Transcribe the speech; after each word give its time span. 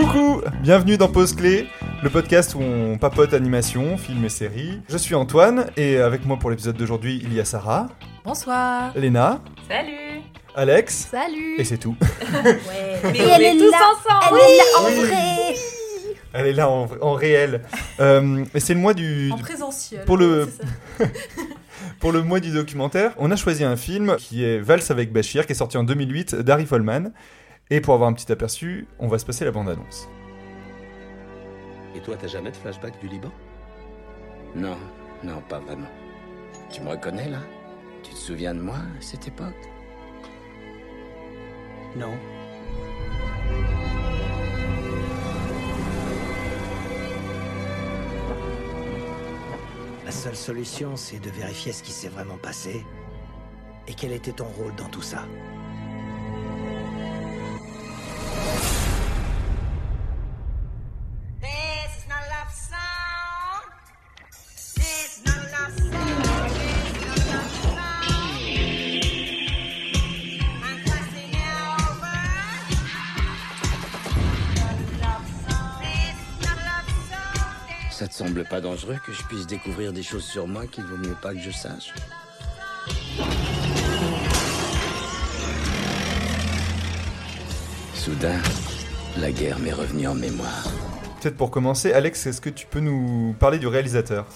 Coucou, 0.00 0.42
bienvenue 0.62 0.96
dans 0.96 1.08
Pause 1.08 1.34
Clé, 1.34 1.66
le 2.04 2.08
podcast 2.10 2.54
où 2.54 2.60
on 2.60 2.98
papote 2.98 3.34
animation, 3.34 3.96
films 3.98 4.24
et 4.24 4.28
séries. 4.28 4.80
Je 4.88 4.96
suis 4.96 5.16
Antoine 5.16 5.66
et 5.76 5.96
avec 5.98 6.24
moi 6.24 6.36
pour 6.36 6.50
l'épisode 6.50 6.76
d'aujourd'hui, 6.76 7.20
il 7.24 7.34
y 7.34 7.40
a 7.40 7.44
Sarah, 7.44 7.88
Bonsoir. 8.24 8.92
Léna, 8.94 9.40
Salut 9.68 10.20
Alex 10.54 11.08
Salut. 11.10 11.56
et 11.58 11.64
c'est 11.64 11.78
tout. 11.78 11.96
Ouais, 12.44 12.58
mais 13.02 13.20
on 13.22 13.34
elle 13.34 13.42
est 13.42 13.56
est 13.56 13.58
tous 13.58 13.70
là. 13.72 13.78
ensemble 13.90 14.40
Elle 14.40 14.52
est 14.52 14.56
là 14.56 14.64
en 14.78 14.84
Oui. 14.86 15.08
vrai. 15.08 15.54
Elle 16.32 16.46
est 16.46 16.52
là 16.52 16.68
en, 16.68 16.88
en 17.00 17.12
réel. 17.14 17.62
Euh, 17.98 18.44
et 18.54 18.60
c'est 18.60 18.74
le 18.74 18.80
mois 18.80 18.94
du 18.94 19.30
En 19.32 19.38
présentiel. 19.38 20.04
Pour 20.04 20.16
le- 20.16 20.48
pour 22.00 22.12
le 22.12 22.22
mois 22.22 22.38
du 22.38 22.50
documentaire. 22.52 23.12
On 23.18 23.30
a 23.32 23.36
choisi 23.36 23.64
un 23.64 23.76
film 23.76 24.14
qui 24.18 24.44
est 24.44 24.58
Valse 24.58 24.90
avec 24.92 25.12
Bachir, 25.12 25.44
qui 25.46 25.52
est 25.52 25.56
sorti 25.56 25.76
en 25.76 25.82
2008 25.84 26.36
d'Harry 26.36 26.66
Folman. 26.66 27.12
Et 27.70 27.82
pour 27.82 27.92
avoir 27.92 28.08
un 28.08 28.14
petit 28.14 28.32
aperçu, 28.32 28.88
on 28.98 29.08
va 29.08 29.18
se 29.18 29.26
passer 29.26 29.44
la 29.44 29.50
bande 29.50 29.68
annonce. 29.68 30.08
Et 31.94 32.00
toi, 32.00 32.16
t'as 32.18 32.26
jamais 32.26 32.50
de 32.50 32.56
flashback 32.56 32.98
du 33.00 33.08
Liban? 33.08 33.30
Non, 34.54 34.78
non, 35.22 35.42
pas 35.48 35.58
vraiment. 35.58 35.88
Tu 36.70 36.80
me 36.80 36.88
reconnais 36.88 37.28
là? 37.28 37.40
Tu 38.02 38.12
te 38.12 38.16
souviens 38.16 38.54
de 38.54 38.60
moi 38.60 38.76
à 38.76 39.00
cette 39.00 39.28
époque? 39.28 39.68
Non. 41.94 42.14
La 50.06 50.10
seule 50.10 50.36
solution, 50.36 50.96
c'est 50.96 51.18
de 51.18 51.28
vérifier 51.28 51.72
ce 51.72 51.82
qui 51.82 51.92
s'est 51.92 52.08
vraiment 52.08 52.38
passé 52.38 52.82
et 53.86 53.92
quel 53.92 54.12
était 54.12 54.32
ton 54.32 54.46
rôle 54.46 54.74
dans 54.76 54.88
tout 54.88 55.02
ça. 55.02 55.26
Ça 77.98 78.06
te 78.06 78.14
semble 78.14 78.44
pas 78.44 78.60
dangereux 78.60 78.96
que 79.04 79.12
je 79.12 79.24
puisse 79.24 79.48
découvrir 79.48 79.92
des 79.92 80.04
choses 80.04 80.22
sur 80.22 80.46
moi 80.46 80.68
qu'il 80.68 80.84
vaut 80.84 80.96
mieux 80.98 81.16
pas 81.20 81.34
que 81.34 81.40
je 81.40 81.50
sache? 81.50 81.92
Soudain, 87.94 88.40
la 89.16 89.32
guerre 89.32 89.58
m'est 89.58 89.72
revenue 89.72 90.06
en 90.06 90.14
mémoire. 90.14 90.70
Peut-être 91.20 91.36
pour 91.36 91.50
commencer, 91.50 91.92
Alex, 91.92 92.24
est-ce 92.28 92.40
que 92.40 92.50
tu 92.50 92.66
peux 92.66 92.78
nous 92.78 93.34
parler 93.40 93.58
du 93.58 93.66
réalisateur? 93.66 94.26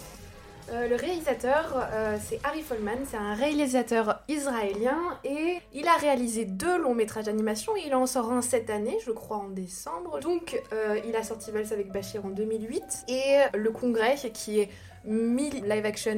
Euh, 0.73 0.89
le 0.89 0.97
réalisateur, 0.97 1.87
euh, 1.93 2.17
c'est 2.23 2.41
Harry 2.45 2.63
Folman, 2.63 2.97
c'est 3.05 3.19
un 3.19 3.35
réalisateur 3.35 4.23
israélien 4.27 4.99
et 5.23 5.59
il 5.75 5.87
a 5.87 5.97
réalisé 5.97 6.47
deux 6.47 6.79
longs 6.81 6.95
métrages 6.95 7.27
d'animation. 7.27 7.73
Il 7.85 7.95
en 7.95 8.07
sort 8.07 8.33
un 8.33 8.41
cette 8.41 8.71
année, 8.71 8.97
je 9.05 9.11
crois 9.11 9.37
en 9.37 9.49
décembre. 9.49 10.19
Donc 10.21 10.63
euh, 10.73 10.99
il 11.07 11.15
a 11.15 11.23
sorti 11.25 11.51
Valse 11.51 11.73
avec 11.73 11.93
Bachir 11.93 12.25
en 12.25 12.31
2008 12.31 12.83
et 13.09 13.41
Le 13.55 13.71
Congrès 13.71 14.17
qui 14.33 14.61
est 14.61 14.71
mi-live 15.05 15.85
action, 15.85 16.15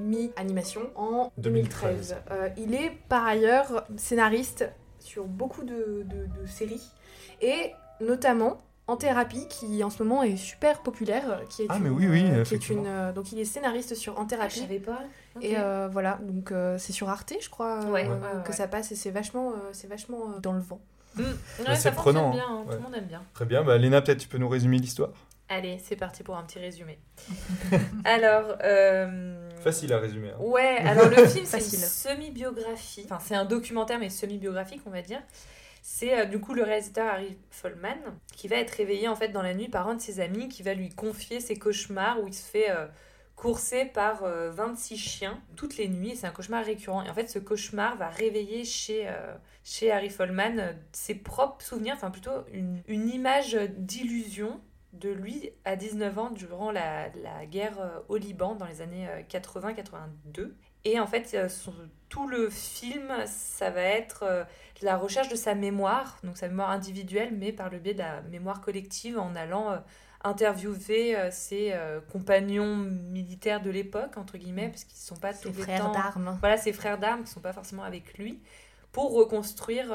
mi-animation 0.00 0.82
en 0.94 1.30
2013. 1.36 2.16
2013. 2.16 2.16
Euh, 2.30 2.48
il 2.56 2.74
est 2.74 2.92
par 3.10 3.26
ailleurs 3.26 3.84
scénariste 3.98 4.70
sur 5.00 5.24
beaucoup 5.26 5.64
de, 5.64 6.04
de- 6.06 6.40
de 6.40 6.46
séries 6.46 6.88
et 7.42 7.72
notamment 8.00 8.62
en 8.88 8.96
thérapie 8.96 9.46
qui 9.48 9.82
en 9.84 9.90
ce 9.90 10.02
moment 10.02 10.22
est 10.22 10.36
super 10.36 10.80
populaire 10.80 11.40
qui 11.48 11.62
est 11.62 11.66
Ah, 11.68 11.76
une, 11.78 11.84
mais 11.84 11.90
oui, 11.90 12.06
oui, 12.08 12.22
euh, 12.24 12.28
qui 12.28 12.34
est 12.34 12.40
effectivement. 12.40 12.82
une 12.82 12.88
euh, 12.88 13.12
donc 13.12 13.30
il 13.32 13.38
est 13.38 13.44
scénariste 13.44 13.94
sur 13.94 14.18
En 14.18 14.22
Ah, 14.22 14.24
Je 14.24 14.28
thérapie 14.28 14.60
savais 14.60 14.78
pas. 14.80 15.00
Et 15.40 15.56
euh, 15.56 15.88
voilà 15.90 16.18
donc 16.22 16.50
euh, 16.52 16.76
c'est 16.78 16.92
sur 16.92 17.08
Arte 17.08 17.32
je 17.40 17.48
crois 17.48 17.80
euh, 17.84 17.90
Ouais, 17.90 18.06
euh, 18.06 18.14
ouais, 18.14 18.42
que 18.44 18.48
ouais. 18.48 18.54
ça 18.54 18.66
passe 18.68 18.90
et 18.92 18.96
c'est 18.96 19.10
vachement 19.10 19.50
euh, 19.52 19.70
c'est 19.72 19.86
vachement 19.88 20.32
euh, 20.36 20.40
dans 20.40 20.52
le 20.52 20.60
vent 20.60 20.80
Mm. 21.14 21.20
Ouais, 21.68 21.76
c'est 21.76 21.92
prenant, 21.92 22.30
bien, 22.30 22.42
hein. 22.42 22.46
hein, 22.48 22.64
Ouais. 22.66 22.70
tout 22.74 22.78
le 22.78 22.84
monde 22.84 22.94
aime 22.96 23.04
bien. 23.04 23.22
Très 23.34 23.44
bien, 23.44 23.62
bah, 23.62 23.76
Léna, 23.76 24.00
peut-être 24.00 24.16
tu 24.20 24.28
peux 24.28 24.38
nous 24.38 24.48
résumer 24.48 24.78
l'histoire? 24.78 25.10
Allez, 25.50 25.78
c'est 25.84 25.94
parti 25.94 26.22
pour 26.22 26.38
un 26.38 26.42
petit 26.42 26.58
résumé. 26.58 26.98
alors, 28.06 28.56
euh... 28.64 29.50
Facile 29.62 29.92
à 29.92 29.98
résumer. 29.98 30.30
hein. 30.30 30.36
Ouais, 30.40 30.78
alors 30.78 31.08
le 31.10 31.26
film 31.26 31.44
c'est 31.44 31.58
une 31.58 31.62
semi-biographie, 31.62 33.02
enfin 33.04 33.18
c'est 33.20 33.34
un 33.34 33.44
documentaire 33.44 33.98
mais 33.98 34.08
semi-biographique 34.08 34.80
on 34.86 34.90
va 34.90 35.02
dire. 35.02 35.20
C'est 35.82 36.18
euh, 36.18 36.24
du 36.24 36.40
coup 36.40 36.54
le 36.54 36.62
réalisateur 36.62 37.06
Harry 37.06 37.36
Folman 37.50 37.98
qui 38.34 38.48
va 38.48 38.56
être 38.56 38.70
réveillé 38.70 39.08
en 39.08 39.16
fait 39.16 39.28
dans 39.28 39.42
la 39.42 39.52
nuit 39.52 39.68
par 39.68 39.88
un 39.88 39.96
de 39.96 40.00
ses 40.00 40.20
amis 40.20 40.48
qui 40.48 40.62
va 40.62 40.74
lui 40.74 40.88
confier 40.90 41.40
ses 41.40 41.58
cauchemars 41.58 42.22
où 42.22 42.28
il 42.28 42.34
se 42.34 42.48
fait 42.48 42.70
euh, 42.70 42.86
courser 43.34 43.86
par 43.86 44.22
euh, 44.22 44.50
26 44.52 44.96
chiens 44.96 45.42
toutes 45.56 45.76
les 45.76 45.88
nuits 45.88 46.14
c'est 46.14 46.26
un 46.26 46.30
cauchemar 46.30 46.64
récurrent. 46.64 47.02
Et 47.02 47.10
en 47.10 47.14
fait 47.14 47.28
ce 47.28 47.40
cauchemar 47.40 47.96
va 47.96 48.08
réveiller 48.08 48.64
chez, 48.64 49.08
euh, 49.08 49.34
chez 49.64 49.90
Harry 49.90 50.08
Folman 50.08 50.58
euh, 50.60 50.72
ses 50.92 51.16
propres 51.16 51.64
souvenirs, 51.64 51.94
enfin 51.96 52.12
plutôt 52.12 52.44
une, 52.52 52.80
une 52.86 53.08
image 53.08 53.58
d'illusion 53.76 54.60
de 54.92 55.08
lui 55.08 55.50
à 55.64 55.76
19 55.76 56.18
ans 56.18 56.30
durant 56.30 56.70
la, 56.70 57.08
la 57.22 57.46
guerre 57.46 57.80
euh, 57.80 57.98
au 58.08 58.16
Liban 58.16 58.54
dans 58.54 58.66
les 58.66 58.82
années 58.82 59.08
euh, 59.08 59.22
80-82. 59.22 60.52
Et 60.84 60.98
en 61.00 61.06
fait, 61.06 61.30
euh, 61.34 61.48
son- 61.48 61.72
tout 62.08 62.26
le 62.28 62.50
film, 62.50 63.12
ça 63.26 63.70
va 63.70 63.82
être 63.82 64.24
euh, 64.24 64.44
la 64.82 64.96
recherche 64.96 65.28
de 65.28 65.36
sa 65.36 65.54
mémoire, 65.54 66.18
donc 66.24 66.36
sa 66.36 66.48
mémoire 66.48 66.70
individuelle, 66.70 67.32
mais 67.36 67.52
par 67.52 67.70
le 67.70 67.78
biais 67.78 67.94
de 67.94 68.00
la 68.00 68.20
mémoire 68.22 68.60
collective, 68.60 69.18
en 69.18 69.34
allant 69.36 69.72
euh, 69.72 69.76
interviewer 70.24 71.16
euh, 71.16 71.30
ses 71.30 71.74
compagnons 72.10 72.76
militaires 72.76 73.60
de 73.62 73.70
l'époque, 73.70 74.16
entre 74.16 74.38
guillemets, 74.38 74.68
parce 74.68 74.84
qu'ils 74.84 74.98
ne 74.98 75.06
sont 75.06 75.16
pas 75.16 75.32
ses 75.32 75.42
tous 75.42 75.48
les 75.56 75.62
frères 75.62 75.84
d'armes. 75.92 76.36
Voilà, 76.40 76.56
ses 76.56 76.72
frères 76.72 76.98
d'armes 76.98 77.24
qui 77.24 77.30
sont 77.30 77.40
pas 77.40 77.52
forcément 77.52 77.84
avec 77.84 78.18
lui, 78.18 78.40
pour 78.92 79.12
reconstruire 79.14 79.92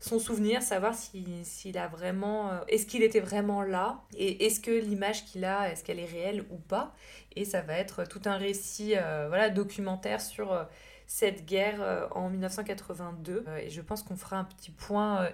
son 0.00 0.18
souvenir, 0.18 0.62
savoir 0.62 0.94
si- 0.94 1.44
s'il 1.44 1.76
a 1.78 1.86
vraiment, 1.88 2.50
euh, 2.50 2.58
est-ce 2.68 2.86
qu'il 2.86 3.02
était 3.02 3.20
vraiment 3.20 3.62
là, 3.62 4.00
et 4.16 4.46
est-ce 4.46 4.58
que 4.60 4.70
l'image 4.70 5.24
qu'il 5.26 5.44
a, 5.44 5.70
est-ce 5.70 5.84
qu'elle 5.84 5.98
est 6.00 6.06
réelle 6.10 6.44
ou 6.50 6.56
pas, 6.56 6.94
et 7.36 7.44
ça 7.44 7.60
va 7.60 7.74
être 7.74 8.04
tout 8.04 8.22
un 8.24 8.36
récit, 8.36 8.94
euh, 8.96 9.26
voilà, 9.28 9.50
documentaire 9.50 10.20
sur 10.20 10.52
euh, 10.52 10.64
cette 11.06 11.44
guerre 11.44 11.80
euh, 11.82 12.06
en 12.12 12.30
1982, 12.30 13.44
Euh, 13.46 13.56
et 13.58 13.68
je 13.70 13.80
pense 13.82 14.02
qu'on 14.02 14.16
fera 14.16 14.36
un 14.38 14.44
petit 14.44 14.70
point 14.70 15.22
euh, 15.24 15.30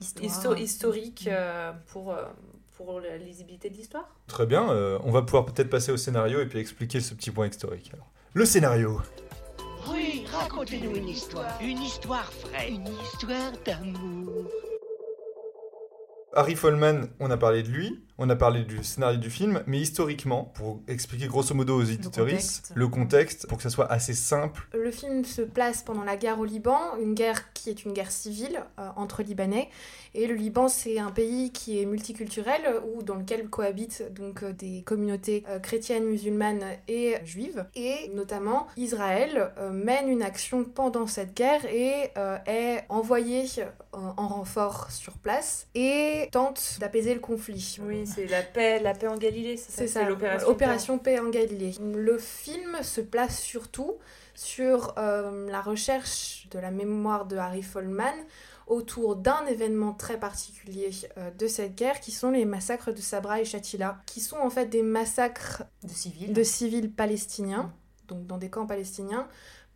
histo- 0.00 0.58
historique 0.58 1.28
euh, 1.30 1.72
pour 1.92 2.12
euh, 2.12 2.24
pour 2.76 3.00
la 3.00 3.16
lisibilité 3.18 3.70
de 3.70 3.74
l'histoire. 3.74 4.08
Très 4.28 4.46
bien, 4.46 4.70
euh, 4.70 4.98
on 5.02 5.10
va 5.10 5.22
pouvoir 5.22 5.44
peut-être 5.46 5.68
passer 5.68 5.90
au 5.90 5.96
scénario 5.96 6.40
et 6.40 6.46
puis 6.46 6.60
expliquer 6.60 7.00
ce 7.00 7.12
petit 7.14 7.32
point 7.32 7.48
historique. 7.48 7.90
Alors. 7.92 8.06
Le 8.34 8.44
scénario. 8.44 9.00
Oui, 9.92 10.24
racontez-nous 10.30 10.96
une 10.96 11.08
histoire. 11.08 11.58
Une 11.62 11.78
histoire 11.78 12.30
vraie. 12.42 12.70
Une 12.70 12.86
histoire 12.86 13.52
d'amour. 13.64 14.46
Harry 16.34 16.54
Folman, 16.54 17.08
on 17.20 17.30
a 17.30 17.36
parlé 17.36 17.62
de 17.62 17.68
lui, 17.68 18.04
on 18.18 18.28
a 18.30 18.36
parlé 18.36 18.64
du 18.64 18.82
scénario 18.82 19.18
du 19.18 19.30
film, 19.30 19.62
mais 19.66 19.78
historiquement, 19.78 20.44
pour 20.54 20.80
expliquer 20.88 21.28
grosso 21.28 21.54
modo 21.54 21.80
aux 21.80 21.86
contexte. 21.86 22.72
le 22.74 22.88
contexte, 22.88 23.46
pour 23.46 23.58
que 23.58 23.62
ça 23.62 23.70
soit 23.70 23.90
assez 23.90 24.12
simple. 24.14 24.66
le 24.74 24.90
film 24.90 25.24
se 25.24 25.42
place 25.42 25.82
pendant 25.82 26.04
la 26.04 26.16
guerre 26.16 26.40
au 26.40 26.44
Liban 26.44 26.78
une 27.00 27.14
guerre 27.14 27.52
qui 27.52 27.70
est 27.70 27.84
une 27.84 27.92
guerre 27.92 28.10
civile 28.10 28.60
euh, 28.78 28.88
entre 28.96 29.22
Libanais 29.22 29.68
et 30.14 30.26
le 30.26 30.34
Liban 30.34 30.68
c'est 30.68 30.98
un 30.98 31.10
pays 31.10 31.52
qui 31.52 31.80
est 31.80 31.86
multiculturel 31.86 32.62
ou 32.92 33.02
dans 33.02 33.14
lequel 33.14 33.48
cohabitent 33.48 34.02
donc 34.14 34.42
euh, 34.42 34.52
des 34.52 34.82
communautés 34.82 35.44
euh, 35.48 35.58
chrétiennes, 35.58 36.04
musulmanes 36.04 36.64
et 36.88 37.16
juives 37.24 37.64
et 37.76 38.10
notamment 38.14 38.66
Israël 38.76 39.52
euh, 39.58 39.70
mène 39.70 40.08
une 40.08 40.22
action 40.22 40.64
pendant 40.64 41.06
cette 41.06 41.34
guerre 41.36 41.64
et 41.66 42.10
euh, 42.16 42.38
est 42.46 42.84
envoyé 42.88 43.44
euh, 43.58 43.66
en 43.94 44.28
renfort 44.28 44.90
sur 44.90 45.14
place 45.14 45.66
et 45.74 46.28
tente 46.32 46.78
d'apaiser 46.80 47.14
le 47.14 47.20
conflit. 47.20 47.78
Oui, 47.82 48.04
c'est 48.14 48.26
la 48.26 48.42
paix, 48.42 48.80
la 48.80 48.94
paix 48.94 49.08
en 49.08 49.16
Galilée, 49.16 49.56
c'est 49.56 49.70
ça, 49.70 49.78
C'est 49.78 49.88
ça, 49.88 50.08
l'opération. 50.08 50.48
Opération 50.48 50.98
Paix 50.98 51.18
en 51.18 51.30
Galilée. 51.30 51.74
Le 51.80 52.18
film 52.18 52.82
se 52.82 53.00
place 53.00 53.38
surtout 53.40 53.94
sur 54.34 54.94
euh, 54.98 55.48
la 55.50 55.60
recherche 55.60 56.46
de 56.50 56.58
la 56.58 56.70
mémoire 56.70 57.26
de 57.26 57.36
Harry 57.36 57.62
Folman 57.62 58.14
autour 58.66 59.16
d'un 59.16 59.46
événement 59.46 59.94
très 59.94 60.18
particulier 60.20 60.90
euh, 61.16 61.30
de 61.30 61.46
cette 61.46 61.74
guerre 61.74 62.00
qui 62.00 62.10
sont 62.12 62.30
les 62.30 62.44
massacres 62.44 62.92
de 62.92 63.00
Sabra 63.00 63.40
et 63.40 63.44
Shatila, 63.44 63.98
qui 64.06 64.20
sont 64.20 64.36
en 64.36 64.50
fait 64.50 64.66
des 64.66 64.82
massacres 64.82 65.62
De 65.82 65.88
civil. 65.88 66.32
de 66.32 66.42
civils 66.42 66.92
palestiniens, 66.92 67.72
donc 68.08 68.26
dans 68.26 68.38
des 68.38 68.50
camps 68.50 68.66
palestiniens, 68.66 69.26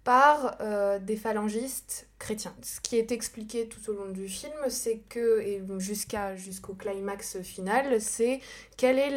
par 0.05 0.57
euh, 0.61 0.99
des 0.99 1.17
phalangistes 1.17 2.09
chrétiens. 2.19 2.55
Ce 2.63 2.81
qui 2.81 2.97
est 2.97 3.13
expliqué 3.13 3.69
tout 3.69 3.91
au 3.91 3.95
long 3.95 4.11
du 4.11 4.29
film, 4.29 4.53
c'est 4.69 4.99
que, 5.09 5.41
et 5.41 5.63
jusqu'à 5.79 6.35
jusqu'au 6.35 6.75
climax 6.75 7.41
final, 7.43 8.01
c'est 8.01 8.41
quel 8.77 8.99
est 8.99 9.13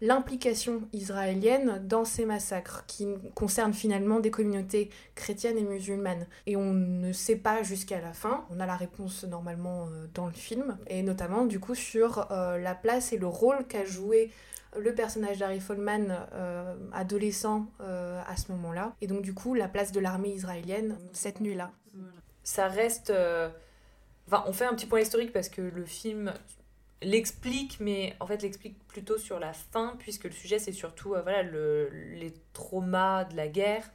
l'implication 0.00 0.82
israélienne 0.92 1.82
dans 1.86 2.04
ces 2.04 2.26
massacres 2.26 2.84
qui 2.86 3.06
concernent 3.34 3.72
finalement 3.72 4.20
des 4.20 4.30
communautés 4.30 4.90
chrétiennes 5.14 5.58
et 5.58 5.64
musulmanes. 5.64 6.26
Et 6.46 6.56
on 6.56 6.72
ne 6.72 7.12
sait 7.12 7.36
pas 7.36 7.62
jusqu'à 7.62 8.00
la 8.00 8.12
fin, 8.12 8.44
on 8.50 8.60
a 8.60 8.66
la 8.66 8.76
réponse 8.76 9.24
normalement 9.24 9.86
euh, 9.86 10.06
dans 10.14 10.26
le 10.26 10.32
film, 10.32 10.76
et 10.86 11.02
notamment 11.02 11.46
du 11.46 11.60
coup 11.60 11.74
sur 11.74 12.30
euh, 12.30 12.58
la 12.58 12.74
place 12.74 13.12
et 13.12 13.18
le 13.18 13.26
rôle 13.26 13.66
qu'a 13.66 13.84
joué 13.84 14.30
le 14.78 14.94
personnage 14.94 15.38
d'Harry 15.38 15.60
Follman, 15.60 16.26
euh, 16.32 16.74
adolescent 16.92 17.66
euh, 17.80 18.20
à 18.26 18.36
ce 18.36 18.50
moment-là, 18.52 18.94
et 19.00 19.06
donc 19.06 19.22
du 19.22 19.34
coup 19.34 19.54
la 19.54 19.68
place 19.68 19.92
de 19.92 20.00
l'armée 20.00 20.30
israélienne 20.30 20.98
cette 21.12 21.40
nuit-là. 21.40 21.70
ça 22.42 22.68
reste. 22.68 23.10
euh, 23.10 23.50
Enfin, 24.28 24.44
on 24.46 24.52
fait 24.52 24.64
un 24.64 24.74
petit 24.74 24.86
point 24.86 25.00
historique 25.00 25.32
parce 25.32 25.48
que 25.48 25.60
le 25.60 25.84
film 25.84 26.32
l'explique, 27.02 27.78
mais 27.80 28.14
en 28.20 28.26
fait 28.26 28.40
l'explique 28.40 28.78
plutôt 28.86 29.18
sur 29.18 29.40
la 29.40 29.52
fin, 29.52 29.96
puisque 29.98 30.24
le 30.24 30.30
sujet 30.30 30.58
c'est 30.60 30.72
surtout 30.72 31.08
voilà, 31.08 31.42
le, 31.42 31.88
les 31.90 32.32
traumas 32.52 33.24
de 33.24 33.36
la 33.36 33.48
guerre, 33.48 33.90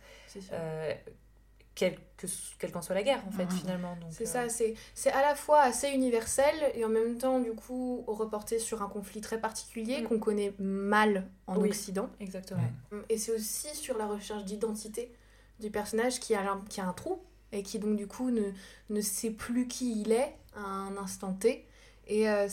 quelle 1.78 1.96
que- 2.18 2.26
quelle 2.58 2.72
qu'en 2.72 2.82
soit 2.82 2.96
la 2.96 3.04
guerre 3.04 3.24
en 3.28 3.32
fait 3.32 3.48
finalement. 3.54 3.96
C'est 4.10 4.24
euh, 4.36 4.50
ça, 4.50 4.64
c'est 4.96 5.12
à 5.12 5.22
la 5.22 5.36
fois 5.36 5.62
assez 5.62 5.90
universel 5.92 6.54
et 6.74 6.84
en 6.84 6.90
même 6.90 7.18
temps, 7.20 7.40
du 7.40 7.52
coup, 7.54 8.04
reporté 8.08 8.58
sur 8.58 8.82
un 8.82 8.90
conflit 8.90 9.22
très 9.22 9.40
particulier 9.40 10.02
Mm. 10.02 10.08
qu'on 10.08 10.20
connaît 10.20 10.54
mal 10.58 11.28
en 11.46 11.58
Oui. 11.58 11.70
Occident. 11.70 12.10
Exactement. 12.20 12.62
Et 13.10 13.18
c'est 13.20 13.32
aussi 13.34 13.68
sur 13.76 13.98
la 14.00 14.08
recherche 14.08 14.44
d'identité 14.46 15.14
du 15.60 15.70
personnage 15.70 16.20
qui 16.20 16.34
a, 16.34 16.52
un, 16.52 16.62
qui 16.70 16.82
a 16.82 16.88
un 16.88 16.94
trou 16.94 17.22
et 17.52 17.62
qui 17.62 17.78
donc 17.80 17.96
du 17.96 18.08
coup 18.08 18.32
ne, 18.32 18.52
ne 18.90 19.02
sait 19.02 19.32
plus 19.32 19.68
qui 19.68 20.02
il 20.02 20.12
est 20.12 20.36
à 20.56 20.62
un 20.62 20.98
instant 20.98 21.34
T. 21.34 21.66
Et 22.10 22.30
euh, 22.30 22.48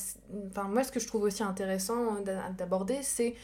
enfin, 0.50 0.64
moi, 0.64 0.82
ce 0.84 0.90
que 0.92 0.98
je 1.00 1.06
trouve 1.06 1.22
aussi 1.22 1.42
intéressant 1.44 2.20
d'a- 2.20 2.50
d'aborder, 2.50 2.98
c'est 3.02 3.34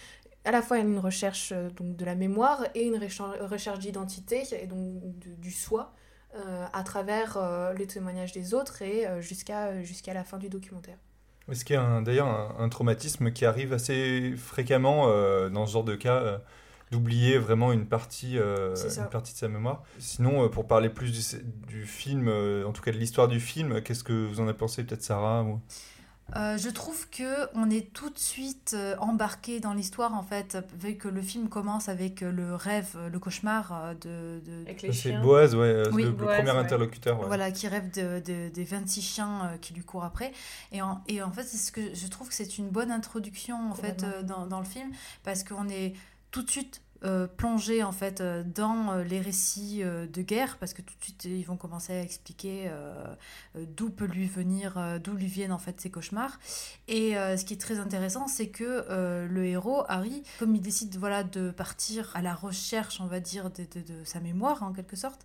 à 0.44 0.50
la 0.50 0.62
fois 0.62 0.78
une 0.78 0.98
recherche 0.98 1.52
euh, 1.52 1.70
donc, 1.70 1.96
de 1.96 2.04
la 2.04 2.14
mémoire 2.14 2.64
et 2.74 2.84
une 2.86 2.98
recherche 2.98 3.78
d'identité 3.78 4.42
et 4.60 4.66
donc 4.66 4.78
de- 5.18 5.34
du 5.36 5.50
soi 5.50 5.92
euh, 6.34 6.66
à 6.72 6.82
travers 6.82 7.36
euh, 7.36 7.72
les 7.74 7.86
témoignages 7.86 8.32
des 8.32 8.54
autres 8.54 8.82
et 8.82 9.06
euh, 9.06 9.20
jusqu'à 9.20 9.82
jusqu'à 9.82 10.14
la 10.14 10.24
fin 10.24 10.38
du 10.38 10.48
documentaire. 10.48 10.96
Ce 11.52 11.64
qui 11.64 11.72
est 11.72 12.02
d'ailleurs 12.02 12.28
un, 12.28 12.54
un 12.58 12.68
traumatisme 12.68 13.32
qui 13.32 13.44
arrive 13.44 13.72
assez 13.72 14.34
fréquemment 14.36 15.06
dans 15.48 15.66
ce 15.66 15.72
genre 15.72 15.82
de 15.82 15.96
cas, 15.96 16.40
d'oublier 16.92 17.38
vraiment 17.38 17.72
une 17.72 17.86
partie, 17.86 18.38
euh, 18.38 18.74
une 18.76 19.08
partie 19.08 19.32
de 19.32 19.38
sa 19.38 19.48
mémoire? 19.48 19.82
Sinon, 19.98 20.44
euh, 20.44 20.48
pour 20.48 20.66
parler 20.68 20.88
plus 20.88 21.10
du, 21.10 21.42
du 21.66 21.86
film, 21.86 22.28
euh, 22.28 22.64
en 22.66 22.72
tout 22.72 22.82
cas 22.82 22.92
de 22.92 22.98
l'histoire 22.98 23.26
du 23.26 23.40
film, 23.40 23.80
qu'est-ce 23.82 24.04
que 24.04 24.26
vous 24.26 24.40
en 24.40 24.44
avez 24.44 24.56
pensé, 24.56 24.84
peut-être 24.84 25.02
Sarah 25.02 25.42
ou- 25.42 25.60
Euh, 26.36 26.56
je 26.58 26.68
trouve 26.68 27.08
que 27.10 27.48
on 27.54 27.68
est 27.70 27.92
tout 27.92 28.08
de 28.10 28.18
suite 28.18 28.72
euh, 28.74 28.94
embarqué 28.98 29.58
dans 29.60 29.72
l'histoire 29.74 30.14
en 30.14 30.22
fait, 30.22 30.58
vu 30.78 30.94
que 30.96 31.08
le 31.08 31.20
film 31.22 31.48
commence 31.48 31.88
avec 31.88 32.22
euh, 32.22 32.30
le 32.30 32.54
rêve, 32.54 32.96
le 33.12 33.18
cauchemar 33.18 33.94
de, 34.00 34.40
de- 34.44 34.62
Avec 34.66 34.82
les 34.82 34.92
C'est 34.92 35.10
chiens. 35.10 35.22
Boaz, 35.22 35.54
ouais, 35.54 35.82
Oui, 35.92 36.04
le, 36.04 36.14
premier 36.14 36.42
ouais. 36.42 36.50
interlocuteur. 36.50 37.18
ouais. 37.20 37.26
voilà 37.26 37.50
qui 37.50 37.66
rêve 37.68 37.90
de, 37.90 38.20
de- 38.20 38.48
des 38.48 38.64
26 38.64 39.02
chiens 39.02 39.52
qui 39.60 39.74
lui 39.74 39.82
courent 39.82 40.04
après. 40.04 40.32
Et 40.72 40.82
en, 40.82 41.02
et 41.08 41.22
en 41.22 41.30
fait, 41.32 41.42
c'est 41.44 41.56
ce 41.56 41.72
que 41.72 41.94
je 41.94 42.06
trouve 42.06 42.28
que 42.28 42.34
c'est 42.34 42.58
une 42.58 42.68
bonne 42.68 42.90
introduction 42.90 43.70
en 43.70 43.74
fait 43.74 44.04
dans, 44.24 44.46
dans 44.46 44.60
le 44.60 44.66
film 44.66 44.90
parce 45.24 45.42
qu'on 45.44 45.68
est 45.68 45.94
tout 46.30 46.42
de 46.42 46.50
suite 46.50 46.80
euh, 47.02 47.26
plongé 47.26 47.82
en 47.82 47.92
fait 47.92 48.20
euh, 48.20 48.42
dans 48.44 48.92
euh, 48.92 49.04
les 49.04 49.20
récits 49.20 49.82
de 49.82 50.22
guerre 50.22 50.58
parce 50.58 50.74
que 50.74 50.82
tout 50.82 50.94
de 50.98 51.02
suite 51.02 51.24
ils 51.24 51.44
vont 51.44 51.56
commencer 51.56 51.94
à 51.94 52.02
expliquer 52.02 52.70
d'où 53.54 53.90
peut 53.90 54.04
lui 54.04 54.26
venir 54.26 55.00
d'où 55.02 55.14
lui 55.14 55.26
viennent 55.26 55.52
en 55.52 55.58
fait 55.58 55.80
ces 55.80 55.90
cauchemars 55.90 56.38
et 56.88 57.12
ce 57.14 57.44
qui 57.44 57.54
est 57.54 57.60
très 57.60 57.78
intéressant 57.78 58.28
c'est 58.28 58.48
que 58.48 58.84
le 59.28 59.44
héros 59.46 59.84
Harry 59.88 60.22
comme 60.38 60.54
il 60.54 60.60
décide 60.60 60.96
voilà 60.96 61.24
de 61.24 61.50
partir 61.50 62.10
à 62.14 62.22
la 62.22 62.34
recherche 62.34 63.00
on 63.00 63.06
va 63.06 63.20
dire 63.20 63.50
de, 63.50 63.64
de- 63.64 64.04
sa 64.04 64.20
mémoire 64.20 64.62
en 64.62 64.72
quelque 64.72 64.96
sorte 64.96 65.24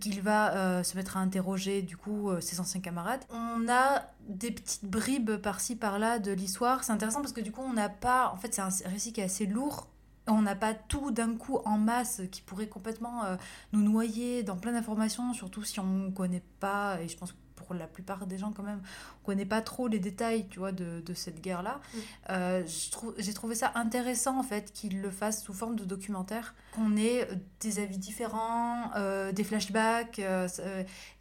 qu'il 0.00 0.20
va 0.22 0.82
se 0.82 0.96
mettre 0.96 1.16
à 1.16 1.20
interroger 1.20 1.82
du 1.82 1.96
coup 1.96 2.30
ses 2.40 2.60
anciens 2.60 2.80
camarades. 2.80 3.24
On 3.30 3.68
a 3.68 4.02
des 4.28 4.50
petites 4.50 4.84
bribes 4.86 5.36
par-ci 5.36 5.76
par-là 5.76 6.18
de 6.18 6.32
l'histoire. 6.32 6.84
C'est 6.84 6.92
intéressant 6.92 7.20
parce 7.20 7.32
que 7.32 7.40
du 7.42 7.52
coup 7.52 7.62
on 7.62 7.72
n'a 7.74 7.88
pas, 7.88 8.30
en 8.30 8.36
fait 8.36 8.54
c'est 8.54 8.62
un 8.62 8.70
récit 8.86 9.12
qui 9.12 9.20
est 9.20 9.24
assez 9.24 9.46
lourd. 9.46 9.88
On 10.26 10.42
n'a 10.42 10.54
pas 10.54 10.72
tout 10.74 11.10
d'un 11.10 11.36
coup 11.36 11.58
en 11.64 11.76
masse 11.78 12.22
qui 12.32 12.40
pourrait 12.40 12.68
complètement 12.68 13.24
euh, 13.24 13.36
nous 13.72 13.82
noyer 13.82 14.42
dans 14.42 14.56
plein 14.56 14.72
d'informations, 14.72 15.32
surtout 15.34 15.62
si 15.64 15.80
on 15.80 15.84
ne 15.84 16.10
connaît 16.10 16.42
pas, 16.60 16.98
et 17.02 17.08
je 17.08 17.16
pense 17.16 17.32
que 17.32 17.36
pour 17.56 17.72
la 17.74 17.86
plupart 17.86 18.26
des 18.26 18.36
gens 18.36 18.52
quand 18.52 18.64
même, 18.64 18.82
on 19.22 19.26
connaît 19.26 19.46
pas 19.46 19.62
trop 19.62 19.86
les 19.88 19.98
détails 20.00 20.48
tu 20.48 20.58
vois, 20.58 20.72
de, 20.72 21.00
de 21.00 21.14
cette 21.14 21.40
guerre-là. 21.40 21.80
Mm. 21.94 21.98
Euh, 22.30 22.62
J'ai 23.18 23.32
trouvé 23.32 23.54
ça 23.54 23.72
intéressant 23.76 24.38
en 24.38 24.42
fait 24.42 24.70
qu'il 24.72 25.00
le 25.00 25.10
fasse 25.10 25.42
sous 25.44 25.54
forme 25.54 25.76
de 25.76 25.84
documentaire, 25.84 26.54
qu'on 26.74 26.96
ait 26.96 27.22
euh, 27.30 27.34
des 27.60 27.78
avis 27.78 27.96
différents, 27.96 28.90
euh, 28.96 29.32
des 29.32 29.44
flashbacks, 29.44 30.18
euh, 30.18 30.46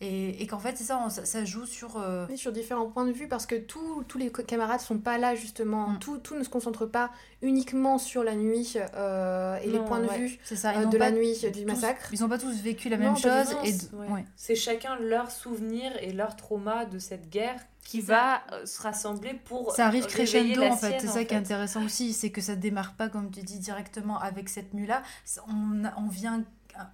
et, 0.02 0.42
et 0.42 0.48
qu'en 0.48 0.60
fait 0.60 0.76
c'est 0.78 0.84
ça, 0.86 1.00
on- 1.06 1.10
ça, 1.10 1.46
joue 1.46 1.66
sur... 1.66 2.04
Oui, 2.30 2.38
sur 2.38 2.52
différents 2.52 2.88
points 2.90 3.06
de 3.06 3.12
vue 3.14 3.28
parce 3.30 3.46
que 3.46 3.56
tous 3.56 4.04
tous 4.08 4.18
les 4.18 4.32
camarades 4.32 4.82
sont 4.82 4.98
pas 4.98 5.18
là 5.18 5.36
justement. 5.36 5.90
Mm. 5.92 6.00
Tout, 6.00 6.18
tout 6.18 6.36
ne 6.36 6.44
se 6.44 6.50
concentre 6.50 6.86
pas 6.88 7.12
uniquement 7.44 7.98
sur 8.00 8.24
la 8.24 8.34
nuit 8.36 8.74
euh, 8.96 9.58
et 9.62 9.70
les 9.70 9.80
points 9.80 10.00
de 10.00 10.08
ouais. 10.08 10.18
vue 10.18 10.40
c'est 10.44 10.56
ça, 10.56 10.72
euh, 10.72 10.86
de 10.86 10.98
la 10.98 11.12
nuit 11.12 11.38
tous- 11.40 11.50
du 11.52 11.66
massacre. 11.66 12.10
Ils 12.12 12.22
n'ont 12.22 12.30
pas 12.30 12.40
tous 12.40 12.56
vécu 12.62 12.90
la 12.90 12.98
Non, 12.98 13.14
même 13.14 13.18
chose. 13.18 13.50
tout. 13.52 13.58
Et 13.66 13.72
Ouais. 13.72 14.08
d- 14.08 14.14
ouais. 14.14 14.26
C'est 14.36 14.56
chacun 14.56 14.96
leur 14.98 15.30
souvenir 15.30 15.92
et 16.02 16.12
leur 16.14 16.36
trauma 16.36 16.86
de 16.86 16.98
cette 17.00 17.30
guerre 17.30 17.60
qui 17.84 18.00
va 18.02 18.42
euh, 18.54 18.66
se 18.66 18.82
rassembler 18.82 19.34
pour 19.46 19.76
Ça 19.76 19.86
arrive 19.88 20.06
crescendo 20.08 20.62
la 20.62 20.72
en 20.72 20.78
fait, 20.78 21.00
c'est 21.02 21.08
ça 21.08 21.26
qui 21.26 21.34
est 21.34 21.38
intéressant 21.38 21.84
aussi, 21.84 22.14
c'est 22.14 22.30
que 22.32 22.40
ça 22.42 22.56
démarre 22.56 22.94
pas 22.94 23.10
comme 23.10 23.30
tu 23.30 23.42
dis 23.42 23.60
directement 23.60 24.18
avec 24.20 24.48
cette 24.50 24.74
nuit-là. 24.74 25.04
On, 25.50 25.84
on 25.98 26.08
vient 26.08 26.44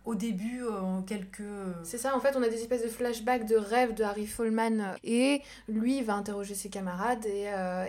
au 0.06 0.16
début 0.16 0.62
euh, 0.64 0.80
en 0.82 1.02
quelques. 1.02 1.42
C'est 1.84 1.98
ça, 1.98 2.16
en 2.16 2.20
fait, 2.20 2.36
on 2.36 2.44
a 2.44 2.50
des 2.50 2.56
espèces 2.62 2.84
de 2.84 2.88
flashbacks 2.90 3.46
de 3.46 3.56
rêves 3.56 3.94
de 3.94 4.04
Harry 4.04 4.28
Follman 4.28 4.80
euh, 4.80 4.96
et 5.04 5.42
lui 5.68 6.02
va 6.02 6.16
interroger 6.16 6.56
ses 6.56 6.70
camarades 6.70 7.26
et, 7.26 7.46
euh, 7.48 7.86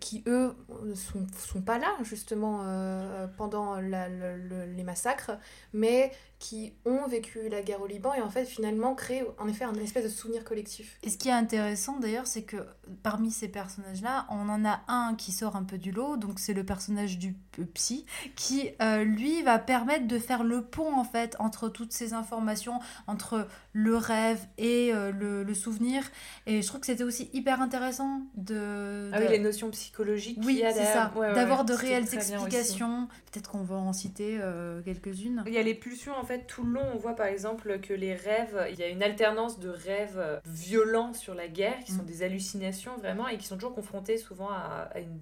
qui 0.00 0.22
eux 0.26 0.54
sont, 0.94 1.26
sont 1.38 1.62
pas 1.62 1.78
là 1.78 1.88
justement 2.02 2.60
euh, 2.64 3.26
pendant 3.36 3.80
la- 3.80 4.08
le- 4.08 4.36
le- 4.36 4.64
les 4.66 4.82
massacres, 4.84 5.32
mais 5.72 6.12
qui 6.38 6.74
ont 6.84 7.06
vécu 7.06 7.48
la 7.48 7.62
guerre 7.62 7.80
au 7.80 7.86
Liban 7.86 8.12
et 8.14 8.20
en 8.20 8.28
fait 8.28 8.44
finalement 8.44 8.94
créent 8.94 9.24
en 9.38 9.48
effet 9.48 9.64
un 9.64 9.74
espèce 9.74 10.04
de 10.04 10.08
souvenir 10.08 10.44
collectif. 10.44 10.98
Et 11.02 11.10
ce 11.10 11.16
qui 11.16 11.28
est 11.28 11.32
intéressant 11.32 11.98
d'ailleurs, 11.98 12.26
c'est 12.26 12.42
que 12.42 12.66
parmi 13.02 13.30
ces 13.30 13.48
personnages-là, 13.48 14.26
on 14.30 14.48
en 14.48 14.64
a 14.64 14.82
un 14.88 15.14
qui 15.14 15.32
sort 15.32 15.56
un 15.56 15.64
peu 15.64 15.78
du 15.78 15.90
lot, 15.92 16.16
donc 16.16 16.38
c'est 16.38 16.52
le 16.54 16.64
personnage 16.64 17.18
du 17.18 17.32
p- 17.52 17.64
psy, 17.74 18.04
qui 18.36 18.70
euh, 18.82 19.04
lui 19.04 19.42
va 19.42 19.58
permettre 19.58 20.06
de 20.06 20.18
faire 20.18 20.44
le 20.44 20.62
pont 20.64 20.94
en 20.94 21.04
fait 21.04 21.34
entre 21.38 21.68
toutes 21.68 21.92
ces 21.92 22.12
informations, 22.12 22.78
entre 23.06 23.48
le 23.72 23.96
rêve 23.96 24.40
et 24.58 24.92
euh, 24.92 25.12
le, 25.12 25.44
le 25.44 25.54
souvenir. 25.54 26.02
Et 26.46 26.60
je 26.62 26.66
trouve 26.66 26.80
que 26.80 26.86
c'était 26.86 27.04
aussi 27.04 27.30
hyper 27.32 27.60
intéressant 27.62 28.22
de. 28.36 29.10
Ah 29.12 29.18
oui, 29.20 29.26
de- 29.26 29.30
les 29.32 29.38
notions 29.38 29.70
psychologiques 29.70 30.38
Oui, 30.44 30.62
c'est 30.74 30.84
ça. 30.84 31.12
Ouais, 31.14 31.28
ouais, 31.28 31.34
D'avoir 31.34 31.60
ouais, 31.60 31.64
de 31.66 31.72
réelles 31.72 32.14
explications. 32.14 33.08
Peut-être 33.32 33.50
qu'on 33.50 33.62
va 33.62 33.76
en 33.76 33.92
citer 33.92 34.38
euh, 34.40 34.82
quelques-unes. 34.82 35.42
Il 35.46 35.52
y 35.52 35.58
a 35.58 35.62
les 35.62 35.74
pulsions, 35.74 36.12
en 36.24 36.26
fait, 36.26 36.46
tout 36.46 36.64
le 36.64 36.72
long, 36.72 36.86
on 36.94 36.96
voit 36.96 37.14
par 37.14 37.26
exemple 37.26 37.78
que 37.80 37.92
les 37.92 38.14
rêves, 38.14 38.66
il 38.70 38.78
y 38.78 38.82
a 38.82 38.88
une 38.88 39.02
alternance 39.02 39.58
de 39.60 39.68
rêves 39.68 40.16
euh, 40.18 40.40
violents 40.46 41.12
sur 41.12 41.34
la 41.34 41.48
guerre, 41.48 41.78
qui 41.84 41.92
sont 41.92 42.02
Mm. 42.02 42.06
des 42.06 42.22
hallucinations 42.22 42.96
vraiment, 42.96 43.28
et 43.28 43.36
qui 43.36 43.46
sont 43.46 43.56
toujours 43.56 43.74
confrontés 43.74 44.16
souvent 44.16 44.48
à, 44.48 44.88
à 44.94 45.00
une- 45.00 45.20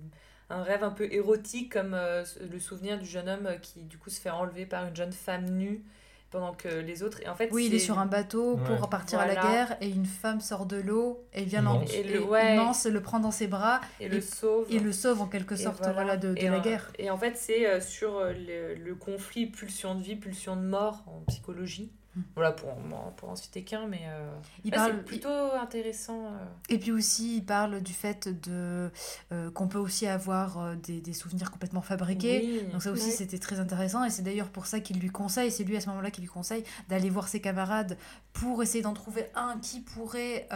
un 0.49 0.63
rêve 0.63 0.85
un 0.85 0.91
peu 0.93 1.13
érotique, 1.13 1.73
comme 1.73 1.93
euh, 1.95 2.25
le 2.49 2.59
souvenir 2.61 2.99
du 3.01 3.05
jeune 3.07 3.29
homme 3.29 3.49
qui, 3.61 3.83
du 3.83 3.99
coup, 3.99 4.11
se 4.11 4.21
fait 4.21 4.31
enlever 4.31 4.65
par 4.65 4.87
une 4.87 4.95
jeune 4.95 5.13
femme 5.13 5.47
nue 5.51 5.83
pendant 6.33 6.53
que 6.55 6.69
les 6.69 7.03
autres. 7.03 7.21
Et 7.23 7.29
en 7.29 7.35
fait, 7.35 7.51
Oui, 7.53 7.67
il 7.67 7.75
est 7.75 7.79
sur 7.79 7.99
un 7.99 8.07
bateau 8.07 8.57
pour 8.57 8.81
Ouais. 8.83 8.89
partir 8.91 9.21
à 9.21 9.27
la 9.27 9.35
guerre 9.37 9.77
et 9.81 9.89
une 9.89 10.07
femme 10.07 10.41
sort 10.41 10.67
de 10.67 10.77
l'eau 10.79 11.25
et 11.35 11.45
vient 11.45 11.63
l'en- 11.63 11.83
Et 11.83 12.01
et 12.01 12.03
le- 12.03 12.25
ouais. 12.25 12.55
immense, 12.55 12.87
le 12.87 13.01
prend 13.01 13.21
dans 13.21 13.31
ses 13.31 13.47
bras 13.47 13.81
et 14.01 14.09
le 14.09 14.21
sauve. 14.21 14.67
et 14.71 14.79
le 14.81 14.91
sauve 14.93 15.21
en 15.21 15.27
quelque 15.27 15.55
sorte 15.57 15.79
voilà. 15.79 15.93
voilà. 15.93 16.17
de, 16.17 16.35
de 16.35 16.47
la 16.49 16.61
guerre. 16.61 16.91
Et 16.99 17.11
en 17.11 17.17
fait, 17.19 17.37
c'est 17.37 17.67
euh, 17.67 17.81
sur 17.81 18.17
euh, 18.17 18.33
le, 18.33 18.75
le 18.75 18.95
conflit 18.95 19.47
pulsion 19.47 19.95
de 19.95 20.03
vie, 20.03 20.17
pulsion 20.17 20.57
de 20.57 20.63
mort 20.63 21.05
en 21.07 21.21
psychologie. 21.29 21.93
Mm. 22.15 22.21
Voilà, 22.35 22.53
pour, 22.53 22.69
en- 22.71 23.11
pour 23.17 23.31
en 23.31 23.37
citer 23.37 23.63
qu'un, 23.65 23.87
mais 23.87 24.03
euh, 24.07 24.31
Il 24.65 24.71
parle, 24.71 25.03
plutôt 25.03 25.29
intéressant. 25.29 26.27
euh. 26.27 26.45
Et 26.69 26.79
puis 26.79 26.93
aussi, 26.93 27.37
il 27.39 27.45
parle 27.45 27.81
du 27.81 27.95
fait 27.95 28.29
de 28.29 28.91
euh, 29.33 29.51
qu'on 29.51 29.67
peut 29.67 29.79
aussi 29.79 30.07
avoir 30.07 30.59
euh, 30.59 30.75
des, 30.75 31.01
des 31.01 31.15
souvenirs 31.15 31.51
complètement 31.51 31.81
fabriqués. 31.81 32.41
Oui. 32.65 32.73
Donc 32.73 32.83
ça 32.83 32.91
aussi, 32.91 33.11
c'était 33.13 33.39
très 33.39 33.61
intéressant. 33.61 34.05
Et 34.05 34.11
c'est 34.11 34.23
d'ailleurs 34.23 34.51
pour 34.51 34.67
ça 34.67 34.81
qu'il 34.81 34.99
lui 35.01 35.09
conseille, 35.09 35.51
c'est 35.51 35.65
lui 35.65 35.75
à 35.77 35.81
ce 35.81 35.89
moment-là 35.89 36.11
qui 36.11 36.21
lui 36.21 36.29
conseille 36.29 36.65
d'aller 36.91 37.09
voir 37.09 37.29
ses 37.29 37.41
camarades 37.41 37.97
pour 38.35 38.63
essayer 38.63 38.83
d'en 38.83 38.93
trouver 38.95 39.27
un 39.35 39.59
qui 39.61 39.81
pourrait 39.81 40.47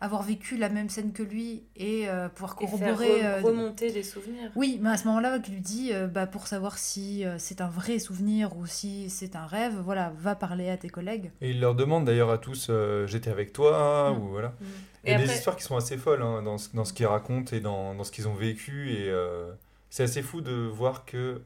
avoir 0.00 0.22
vécu 0.22 0.56
la 0.56 0.70
même 0.70 0.88
scène 0.88 1.12
que 1.12 1.22
lui 1.22 1.64
et 1.76 2.06
pouvoir 2.34 2.56
Et 2.60 2.66
faire 2.66 2.78
corroborer. 2.96 3.22
re- 3.22 3.42
remonter 3.42 3.92
des 3.92 4.02
souvenirs. 4.02 4.50
Oui, 4.56 4.78
mais 4.80 4.90
à 4.90 4.96
ce 4.96 5.06
moment-là, 5.08 5.38
il 5.46 5.52
lui 5.52 5.60
dit, 5.60 5.92
bah, 6.14 6.26
pour 6.26 6.46
savoir 6.46 6.78
si 6.78 7.24
c'est 7.36 7.60
un 7.60 7.68
vrai 7.68 7.98
souvenir 7.98 8.56
ou 8.56 8.64
si 8.66 9.10
c'est 9.10 9.36
un 9.36 9.44
rêve, 9.46 9.76
voilà, 9.84 10.12
va 10.18 10.34
parler 10.34 10.70
à 10.70 10.77
tes 10.78 10.88
collègues. 10.88 11.30
Et 11.40 11.50
il 11.50 11.60
leur 11.60 11.74
demande 11.74 12.04
d'ailleurs 12.06 12.30
à 12.30 12.38
tous 12.38 12.68
euh, 12.70 13.06
J'étais 13.06 13.30
avec 13.30 13.52
toi, 13.52 14.10
Mm. 14.12 14.18
ou 14.22 14.28
voilà. 14.28 14.54
Et 15.04 15.08
Il 15.08 15.10
y 15.10 15.12
a 15.12 15.16
après- 15.16 15.28
des 15.28 15.34
histoires 15.34 15.56
qui 15.56 15.62
sont 15.62 15.76
assez 15.76 15.96
folles 15.96 16.22
hein, 16.22 16.42
dans, 16.42 16.58
ce, 16.58 16.74
dans 16.74 16.84
ce 16.84 16.92
qu'ils 16.92 17.06
racontent 17.06 17.54
et 17.54 17.60
dans, 17.60 17.94
dans 17.94 18.04
ce 18.04 18.10
qu'ils 18.12 18.26
ont 18.28 18.34
vécu. 18.34 18.92
Et 18.92 19.08
euh, 19.10 19.50
c'est 19.90 20.02
assez 20.04 20.22
fou 20.22 20.40
de 20.40 20.52
voir 20.52 21.04
que 21.04 21.40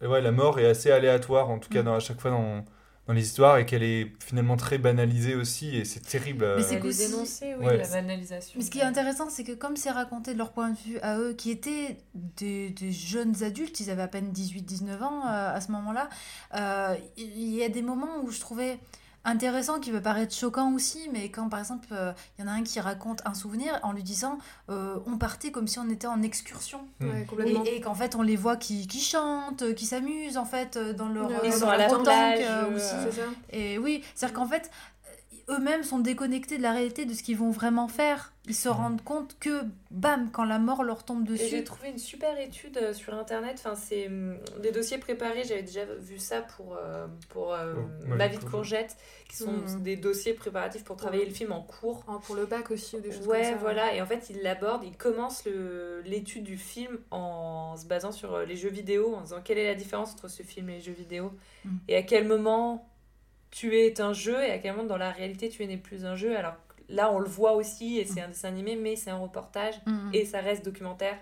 ouais, 0.00 0.20
la 0.20 0.32
mort 0.32 0.58
est 0.58 0.66
assez 0.66 0.90
aléatoire, 0.90 1.48
en 1.50 1.58
tout 1.58 1.68
cas 1.70 1.82
Mm. 1.82 1.84
dans, 1.84 1.94
à 1.94 2.00
chaque 2.00 2.20
fois 2.20 2.30
dans, 2.30 2.64
dans 3.08 3.12
les 3.14 3.22
histoires, 3.22 3.58
et 3.58 3.66
qu'elle 3.66 3.82
est 3.82 4.12
finalement 4.20 4.56
très 4.56 4.78
banalisée 4.78 5.34
aussi, 5.34 5.76
et 5.76 5.84
c'est 5.84 6.00
terrible. 6.00 6.44
euh, 6.44 6.56
Mais 6.56 6.62
c'est 6.62 6.74
Elle 6.74 6.78
est 6.78 6.80
qu'aussi- 6.82 7.10
dénoncée, 7.10 7.54
oui, 7.58 7.66
Ouais. 7.66 7.76
la 7.78 7.88
banalisation. 7.88 8.54
Mais 8.56 8.64
ce 8.64 8.70
qui 8.70 8.78
est 8.78 8.82
intéressant, 8.84 9.28
c'est 9.28 9.42
que 9.42 9.52
comme 9.52 9.76
c'est 9.76 9.90
raconté 9.90 10.32
de 10.34 10.38
leur 10.38 10.52
point 10.52 10.70
de 10.70 10.76
vue 10.78 10.98
à 11.00 11.18
eux, 11.18 11.32
qui 11.32 11.50
étaient 11.50 11.98
des, 12.14 12.70
des 12.70 12.92
jeunes 12.92 13.42
adultes, 13.42 13.80
ils 13.80 13.90
avaient 13.90 14.02
à 14.02 14.08
peine 14.08 14.30
18-19 14.32 15.02
ans 15.02 15.26
euh, 15.26 15.54
à 15.54 15.60
ce 15.60 15.72
moment-là, 15.72 16.08
euh, 16.54 16.94
il 17.16 17.50
y 17.54 17.64
a 17.64 17.68
des 17.68 17.82
moments 17.82 18.22
où 18.22 18.30
je 18.30 18.38
trouvais 18.38 18.78
intéressant, 19.24 19.80
qui 19.80 19.90
peut 19.90 20.00
paraître 20.00 20.34
choquant 20.34 20.72
aussi, 20.74 21.08
mais 21.12 21.30
quand 21.30 21.48
par 21.48 21.60
exemple, 21.60 21.88
euh, 21.92 22.12
il 22.38 22.44
y 22.44 22.48
en 22.48 22.50
a 22.50 22.54
un 22.54 22.62
qui 22.62 22.80
raconte 22.80 23.22
un 23.24 23.34
souvenir 23.34 23.78
en 23.82 23.92
lui 23.92 24.02
disant 24.02 24.38
euh, 24.70 24.98
on 25.06 25.18
partait 25.18 25.50
comme 25.50 25.68
si 25.68 25.78
on 25.78 25.88
était 25.90 26.06
en 26.06 26.22
excursion. 26.22 26.80
Mm. 27.00 27.10
Ouais, 27.10 27.24
complètement. 27.24 27.64
Et, 27.64 27.76
et 27.76 27.80
qu'en 27.80 27.94
fait, 27.94 28.14
on 28.14 28.22
les 28.22 28.36
voit 28.36 28.56
qui, 28.56 28.86
qui 28.86 29.00
chantent, 29.00 29.74
qui 29.74 29.86
s'amusent 29.86 30.36
en 30.36 30.44
fait 30.44 30.78
dans 30.78 31.08
leur, 31.08 31.30
ils 31.44 31.52
sont 31.52 31.66
leur 31.66 31.74
à 31.74 31.76
la 31.76 31.86
plage, 31.86 32.40
euh, 32.42 32.64
euh, 32.64 32.76
aussi. 32.76 33.20
Et 33.50 33.78
oui, 33.78 34.02
c'est-à-dire 34.14 34.34
qu'en 34.34 34.46
fait, 34.46 34.70
euh, 35.01 35.01
eux-mêmes 35.48 35.82
sont 35.82 35.98
déconnectés 35.98 36.56
de 36.58 36.62
la 36.62 36.72
réalité 36.72 37.04
de 37.04 37.14
ce 37.14 37.22
qu'ils 37.22 37.36
vont 37.36 37.50
vraiment 37.50 37.88
faire. 37.88 38.32
Ils 38.48 38.54
se 38.56 38.68
rendent 38.68 39.02
compte 39.02 39.36
que, 39.38 39.62
bam, 39.92 40.30
quand 40.32 40.44
la 40.44 40.58
mort 40.58 40.82
leur 40.82 41.04
tombe 41.04 41.22
Et 41.30 41.36
j'ai 41.36 41.44
dessus. 41.58 41.64
trouvé 41.64 41.90
une 41.90 41.98
super 41.98 42.38
étude 42.40 42.76
euh, 42.76 42.92
sur 42.92 43.14
internet. 43.14 43.54
Enfin, 43.64 43.76
c'est 43.76 44.08
hum, 44.08 44.36
des 44.60 44.72
dossiers 44.72 44.98
préparés. 44.98 45.44
J'avais 45.44 45.62
déjà 45.62 45.84
vu 45.84 46.18
ça 46.18 46.42
pour, 46.42 46.76
euh, 46.76 47.06
pour 47.28 47.52
euh, 47.54 47.74
Oh, 47.76 48.14
Ma 48.16 48.26
vie 48.26 48.38
de 48.38 48.44
courgette, 48.44 48.96
qui 49.28 49.36
sont 49.36 49.52
Mhm. 49.52 49.82
des 49.82 49.96
dossiers 49.96 50.34
préparatifs 50.34 50.82
pour 50.82 50.96
travailler 50.96 51.24
le 51.24 51.32
film 51.32 51.52
en 51.52 51.62
cours. 51.62 52.04
Ah, 52.08 52.18
Pour 52.26 52.34
le 52.34 52.46
bac 52.46 52.70
aussi, 52.72 52.96
ou 52.96 53.00
des 53.00 53.12
choses 53.12 53.26
Ouais, 53.28 53.42
comme 53.42 53.50
ça. 53.52 53.56
voilà. 53.58 53.94
Et 53.94 54.02
en 54.02 54.06
fait, 54.06 54.28
il 54.30 54.42
l'aborde, 54.42 54.82
il 54.84 54.96
commence 54.96 55.44
le- 55.44 56.02
l'étude 56.04 56.42
du 56.42 56.56
film 56.56 56.98
en 57.12 57.76
se 57.76 57.86
basant 57.86 58.10
sur 58.12 58.34
euh, 58.34 58.44
les 58.44 58.56
jeux 58.56 58.70
vidéo, 58.70 59.14
en 59.14 59.20
disant 59.20 59.40
quelle 59.42 59.58
est 59.58 59.66
la 59.68 59.76
différence 59.76 60.12
entre 60.14 60.26
ce 60.28 60.42
film 60.42 60.68
et 60.70 60.74
les 60.74 60.80
jeux 60.80 60.92
vidéo, 60.92 61.32
Mm. 61.64 61.68
et 61.88 61.96
à 61.96 62.02
quel 62.02 62.26
moment 62.26 62.88
tu 63.52 63.76
es 63.78 64.00
un 64.00 64.12
jeu, 64.12 64.42
et 64.42 64.50
à 64.50 64.58
quel 64.58 64.72
moment 64.74 64.88
dans 64.88 64.96
la 64.96 65.10
réalité 65.12 65.48
tu 65.48 65.64
n'es 65.64 65.76
plus 65.76 66.04
un 66.04 66.16
jeu. 66.16 66.36
Alors 66.36 66.54
là, 66.88 67.12
on 67.12 67.20
le 67.20 67.28
voit 67.28 67.52
aussi, 67.52 67.98
et 67.98 68.04
c'est 68.04 68.20
un 68.20 68.28
dessin 68.28 68.48
animé, 68.48 68.74
mais 68.76 68.96
c'est 68.96 69.10
un 69.10 69.18
reportage, 69.18 69.74
Mhm. 69.86 70.10
et 70.12 70.24
ça 70.24 70.40
reste 70.40 70.64
documentaire. 70.64 71.16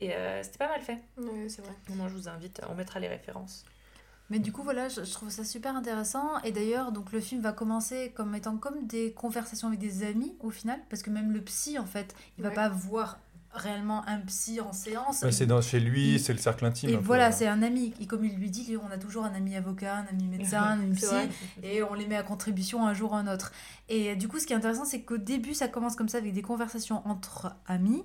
Et 0.00 0.12
euh, 0.14 0.42
c'était 0.42 0.58
pas 0.58 0.68
mal 0.68 0.80
fait. 0.80 0.98
Ouais, 1.18 1.48
c'est 1.48 1.62
vrai. 1.62 1.72
Moi, 1.90 2.08
je 2.08 2.14
vous 2.14 2.28
invite, 2.28 2.60
on 2.70 2.74
mettra 2.74 2.98
les 3.00 3.08
références. 3.08 3.64
Mais 4.30 4.38
du 4.38 4.52
coup, 4.52 4.62
voilà, 4.62 4.88
je, 4.88 5.04
je 5.04 5.12
trouve 5.12 5.28
ça 5.28 5.44
super 5.44 5.76
intéressant. 5.76 6.40
Et 6.44 6.50
d'ailleurs, 6.52 6.92
donc 6.92 7.12
le 7.12 7.20
film 7.20 7.42
va 7.42 7.52
commencer 7.52 8.10
comme 8.16 8.34
étant 8.34 8.56
comme 8.56 8.86
des 8.86 9.12
conversations 9.12 9.68
avec 9.68 9.78
des 9.80 10.02
amis 10.02 10.34
au 10.40 10.50
final, 10.50 10.80
parce 10.88 11.02
que 11.02 11.10
même 11.10 11.30
le 11.32 11.42
psy, 11.42 11.78
en 11.78 11.84
fait, 11.84 12.14
il 12.38 12.42
va 12.42 12.48
Ouais. 12.48 12.54
pas 12.54 12.68
voir 12.70 13.18
réellement 13.54 14.06
un 14.08 14.18
psy 14.20 14.60
en 14.60 14.72
séance. 14.72 15.22
Ouais, 15.22 15.32
c'est 15.32 15.46
dans, 15.46 15.60
chez 15.62 15.80
lui, 15.80 16.14
il- 16.14 16.20
c'est 16.20 16.32
le 16.32 16.38
cercle 16.38 16.64
intime. 16.64 16.90
Et 16.90 16.96
peu, 16.96 17.02
voilà, 17.02 17.32
c'est 17.32 17.46
un 17.46 17.62
ami. 17.62 17.94
Et 18.00 18.06
comme 18.06 18.24
il 18.24 18.34
lui 18.34 18.50
dit, 18.50 18.76
on 18.82 18.90
a 18.90 18.98
toujours 18.98 19.24
un 19.24 19.34
ami 19.34 19.56
avocat, 19.56 19.96
un 19.96 20.06
ami 20.12 20.26
médecin, 20.26 20.60
un 20.62 20.72
ami 20.82 20.94
psy. 20.94 21.06
vrai. 21.06 21.28
et 21.62 21.82
on 21.82 21.94
les 21.94 22.06
met 22.06 22.16
à 22.16 22.22
contribution 22.22 22.86
un 22.86 22.94
jour 22.94 23.12
ou 23.12 23.14
un 23.16 23.26
autre. 23.32 23.52
Et 23.88 24.10
euh, 24.10 24.14
du 24.14 24.28
coup, 24.28 24.38
ce 24.38 24.46
qui 24.46 24.52
est 24.52 24.56
intéressant, 24.56 24.84
c'est 24.84 25.02
qu'au 25.02 25.18
début, 25.18 25.52
ça 25.54 25.68
commence 25.68 25.94
comme 25.96 26.08
ça 26.08 26.18
avec 26.18 26.32
des 26.32 26.42
conversations 26.42 27.02
entre 27.06 27.54
amis, 27.66 28.02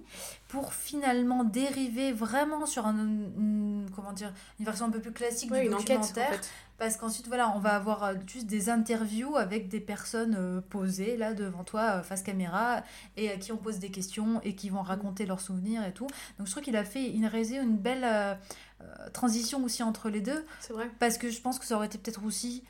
pour 0.50 0.74
finalement 0.74 1.43
dériver 1.43 2.12
vraiment 2.12 2.65
sur 2.65 2.86
un, 2.86 2.98
une, 2.98 3.88
comment 3.95 4.12
dire, 4.12 4.33
une 4.59 4.65
version 4.65 4.86
un 4.88 4.89
peu 4.89 5.00
plus 5.00 5.13
classique 5.13 5.51
Ouais, 5.51 5.62
du 5.62 5.67
une 5.67 5.74
enquête, 5.74 5.98
en 5.98 6.01
documentaire. 6.01 6.33
fait. 6.43 6.50
Parce 6.77 6.95
qu'ensuite, 6.95 7.27
voilà, 7.27 7.53
on 7.55 7.59
va 7.59 7.75
avoir 7.75 8.03
euh, 8.03 8.13
juste 8.25 8.48
des 8.48 8.69
interviews 8.69 9.36
avec 9.36 9.67
des 9.67 9.81
personnes 9.81 10.36
euh, 10.39 10.62
posées 10.62 11.17
là 11.17 11.33
devant 11.33 11.63
toi, 11.65 11.81
euh, 11.81 12.03
face 12.03 12.24
caméra, 12.24 12.83
et 13.17 13.29
à 13.31 13.38
qui 13.38 13.51
on 13.51 13.57
pose 13.57 13.79
des 13.79 13.89
questions 13.91 14.39
et 14.43 14.55
qui 14.55 14.69
vont 14.69 14.81
raconter 14.81 15.25
leurs 15.25 15.41
souvenirs 15.41 15.83
et 15.86 15.93
tout. 15.93 16.07
Donc 16.38 16.48
je 16.48 16.51
trouve 16.51 16.63
qu'il 16.63 16.77
a 16.77 16.86
fait, 16.86 17.09
il 17.09 17.25
a 17.25 17.29
réalisé 17.29 17.57
une 17.57 17.77
belle 17.77 18.05
euh, 18.05 18.36
transition 19.12 19.62
aussi 19.63 19.83
entre 19.83 20.09
les 20.09 20.21
deux. 20.21 20.45
C'est 20.62 20.71
vrai. 20.74 20.89
Parce 21.00 21.17
que 21.17 21.29
je 21.29 21.41
pense 21.41 21.59
que 21.59 21.65
ça 21.65 21.75
aurait 21.75 21.88
été 21.88 21.98
peut-être 21.98 22.24
aussi 22.24 22.63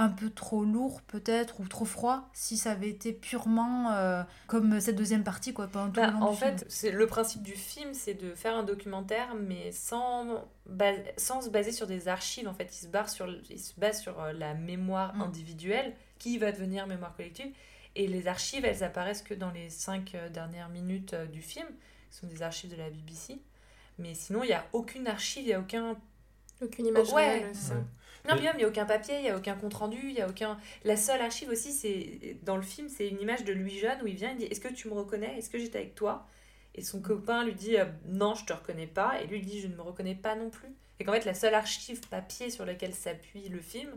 un 0.00 0.08
peu 0.08 0.30
trop 0.30 0.64
lourd, 0.64 1.02
peut-être, 1.02 1.60
ou 1.60 1.66
trop 1.68 1.84
froid, 1.84 2.28
si 2.32 2.56
ça 2.56 2.72
avait 2.72 2.90
été 2.90 3.12
purement 3.12 3.92
euh, 3.92 4.22
comme 4.46 4.80
cette 4.80 4.96
deuxième 4.96 5.24
partie, 5.24 5.52
quoi, 5.52 5.66
pendant 5.68 5.90
tout 5.92 6.00
Bah, 6.00 6.06
le 6.06 6.12
long 6.12 6.22
en 6.22 6.30
du 6.32 6.36
fait, 6.36 6.56
film. 6.58 6.64
c'est 6.68 6.90
le 6.92 7.06
principe 7.06 7.42
du 7.42 7.54
film, 7.54 7.94
c'est 7.94 8.14
de 8.14 8.34
faire 8.34 8.54
un 8.56 8.62
documentaire, 8.62 9.34
mais 9.34 9.72
sans, 9.72 10.44
sans 11.16 11.42
se 11.42 11.50
baser 11.50 11.72
sur 11.72 11.86
des 11.86 12.08
archives. 12.08 12.48
En 12.48 12.54
fait, 12.54 12.74
il 12.74 12.78
se, 12.82 12.86
barre 12.86 13.08
sur, 13.10 13.28
il 13.50 13.58
se 13.60 13.78
base 13.78 14.00
sur 14.00 14.20
euh, 14.20 14.32
la 14.32 14.54
mémoire 14.54 15.14
Mm. 15.16 15.22
individuelle, 15.22 15.94
qui 16.18 16.38
va 16.38 16.52
devenir 16.52 16.86
mémoire 16.86 17.14
collective. 17.16 17.52
Et 17.96 18.06
les 18.06 18.28
archives, 18.28 18.64
elles 18.64 18.84
apparaissent 18.84 19.22
que 19.22 19.34
dans 19.34 19.50
les 19.50 19.68
cinq 19.70 20.14
euh, 20.14 20.28
dernières 20.28 20.68
minutes 20.68 21.14
du 21.32 21.42
film, 21.42 21.66
qui 22.10 22.16
sont 22.18 22.26
des 22.28 22.42
archives 22.42 22.70
de 22.70 22.76
la 22.76 22.88
BBC. 22.90 23.40
Mais 23.98 24.14
sinon, 24.14 24.42
il 24.44 24.48
n'y 24.48 24.52
a 24.54 24.64
aucune 24.72 25.06
archive, 25.08 25.42
il 25.42 25.48
n'y 25.48 25.52
a 25.54 25.60
aucun 25.60 25.96
Aucune 26.62 26.86
image 26.86 27.12
Ouais. 27.12 27.26
réelle, 27.26 27.50
c'est 27.54 27.68
ça. 27.68 27.74
Ouais. 27.74 27.80
Non, 28.28 28.34
même, 28.34 28.52
il 28.54 28.58
n'y 28.58 28.64
a 28.64 28.68
aucun 28.68 28.84
papier, 28.84 29.16
il 29.16 29.22
n'y 29.22 29.30
a 29.30 29.36
aucun 29.36 29.54
compte-rendu, 29.54 29.98
il 30.02 30.14
n'y 30.14 30.20
a 30.20 30.28
aucun... 30.28 30.58
La 30.84 30.96
seule 30.96 31.20
archive 31.20 31.48
aussi, 31.48 31.72
c'est 31.72 32.36
dans 32.42 32.56
le 32.56 32.62
film, 32.62 32.88
c'est 32.88 33.08
une 33.08 33.20
image 33.20 33.44
de 33.44 33.52
lui 33.52 33.78
jeune 33.78 34.00
où 34.02 34.06
il 34.06 34.14
vient, 34.14 34.30
il 34.30 34.36
dit 34.36 34.44
«Est-ce 34.50 34.60
que 34.60 34.68
tu 34.68 34.88
me 34.88 34.94
reconnais? 34.94 35.38
Est-ce 35.38 35.50
que 35.50 35.58
j'étais 35.58 35.78
avec 35.78 35.94
toi?» 35.94 36.26
Et 36.74 36.82
son 36.82 37.00
copain 37.00 37.44
lui 37.44 37.54
dit 37.54 37.78
euh, 37.78 37.86
Non, 38.06 38.34
je 38.34 38.44
te 38.44 38.52
reconnais 38.52 38.86
pas.» 38.86 39.20
Et 39.22 39.26
lui 39.26 39.38
il 39.38 39.46
dit 39.46 39.60
«Je 39.62 39.66
ne 39.68 39.74
me 39.74 39.82
reconnais 39.82 40.14
pas 40.14 40.34
non 40.36 40.50
plus.» 40.50 40.68
Et 41.00 41.04
qu'en 41.04 41.12
fait, 41.12 41.24
la 41.24 41.34
seule 41.34 41.54
archive 41.54 42.00
papier 42.08 42.50
sur 42.50 42.66
laquelle 42.66 42.94
s'appuie 42.94 43.48
le 43.48 43.60
film, 43.60 43.90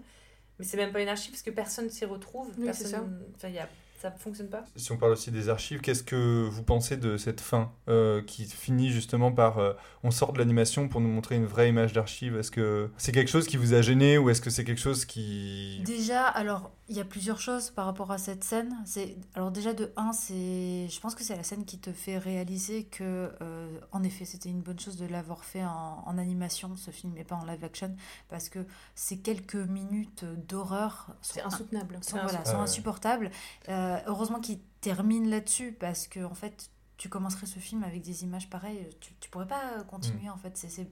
mais 0.58 0.66
c'est 0.66 0.78
même 0.78 0.92
pas 0.92 1.02
une 1.02 1.10
archive 1.10 1.32
parce 1.32 1.44
que 1.44 1.52
personne 1.52 1.90
s'y 1.90 2.06
retrouve. 2.06 2.52
Oui, 2.58 2.66
personne... 2.66 3.24
Enfin, 3.36 3.50
il 3.50 3.56
y 3.56 3.60
a... 3.60 3.68
ça 4.04 4.12
fonctionne 4.12 4.50
pas? 4.50 4.66
Si 4.76 4.92
on 4.92 4.98
parle 4.98 5.14
aussi 5.14 5.32
des 5.32 5.48
archives, 5.48 5.80
qu'est-ce 5.80 6.04
que 6.04 6.46
vous 6.50 6.62
pensez 6.64 6.98
de 6.98 7.16
cette 7.16 7.40
fin 7.40 7.72
euh, 7.88 8.22
qui 8.22 8.44
finit 8.46 8.90
justement 8.92 9.32
par 9.32 9.60
euh, 9.60 9.74
on 10.04 10.12
sort 10.12 10.34
de 10.34 10.40
l'animation 10.40 10.90
pour 10.90 11.00
nous 11.00 11.08
montrer 11.08 11.36
une 11.38 11.46
vraie 11.46 11.70
image 11.70 11.94
d'archive? 11.94 12.38
Est-ce 12.38 12.52
que 12.52 12.92
c'est 12.98 13.14
quelque 13.14 13.30
chose 13.32 13.48
qui 13.48 13.56
vous 13.56 13.74
a 13.74 13.82
gêné 13.82 14.18
ou 14.18 14.30
est-ce 14.30 14.42
que 14.42 14.50
c'est 14.50 14.66
quelque 14.66 14.82
chose 14.82 15.06
qui 15.06 15.82
Déjà, 15.86 16.28
alors, 16.28 16.72
il 16.90 16.98
y 16.98 17.00
a 17.00 17.06
plusieurs 17.06 17.40
choses 17.40 17.70
par 17.70 17.86
rapport 17.86 18.12
à 18.12 18.18
cette 18.18 18.44
scène. 18.44 18.76
C'est 18.86 19.16
Alors 19.36 19.52
déjà, 19.52 19.74
de 19.74 19.94
1, 19.96 20.12
c'est... 20.12 20.90
je 20.90 21.00
pense 21.00 21.16
que 21.16 21.24
c'est 21.24 21.38
la 21.38 21.44
scène 21.44 21.64
qui 21.64 21.80
te 21.80 21.94
fait 21.94 22.18
réaliser 22.18 22.84
que, 22.84 23.32
euh, 23.42 23.80
en 23.94 24.04
effet, 24.04 24.26
c'était 24.26 24.50
une 24.50 24.62
bonne 24.62 24.80
chose 24.80 24.98
de 24.98 25.06
l'avoir 25.06 25.46
fait 25.46 25.64
en, 25.64 26.04
en 26.06 26.18
animation, 26.18 26.76
ce 26.76 26.92
film, 26.92 27.16
et 27.18 27.24
pas 27.24 27.36
en 27.36 27.46
live 27.46 27.64
action, 27.64 27.96
parce 28.28 28.50
que 28.50 28.60
ces 28.96 29.20
quelques 29.20 29.56
minutes 29.56 30.26
d'horreur 30.50 31.08
sont 31.22 31.36
C'est 31.36 31.42
insoutenable. 31.42 31.98
sont, 32.02 32.18
voilà, 32.18 32.40
insupportable. 32.42 32.58
sont 32.58 32.62
insupportables. 32.62 33.32
Euh, 33.70 33.93
heureusement 34.08 34.40
qu'il 34.40 34.60
termine 34.82 35.30
là-dessus 35.30 35.72
parce 35.80 36.08
que 36.08 36.24
en 36.24 36.34
fait, 36.34 36.70
tu 36.96 37.10
commencerais 37.10 37.48
ce 37.48 37.60
film 37.60 37.84
avec 37.84 38.02
des 38.04 38.24
images 38.24 38.50
pareilles, 38.50 38.88
tu, 39.02 39.14
tu 39.20 39.30
pourrais 39.30 39.48
pas 39.48 39.84
continuer 39.90 40.30
en 40.30 40.38
fait. 40.38 40.52
C'est, 40.56 40.88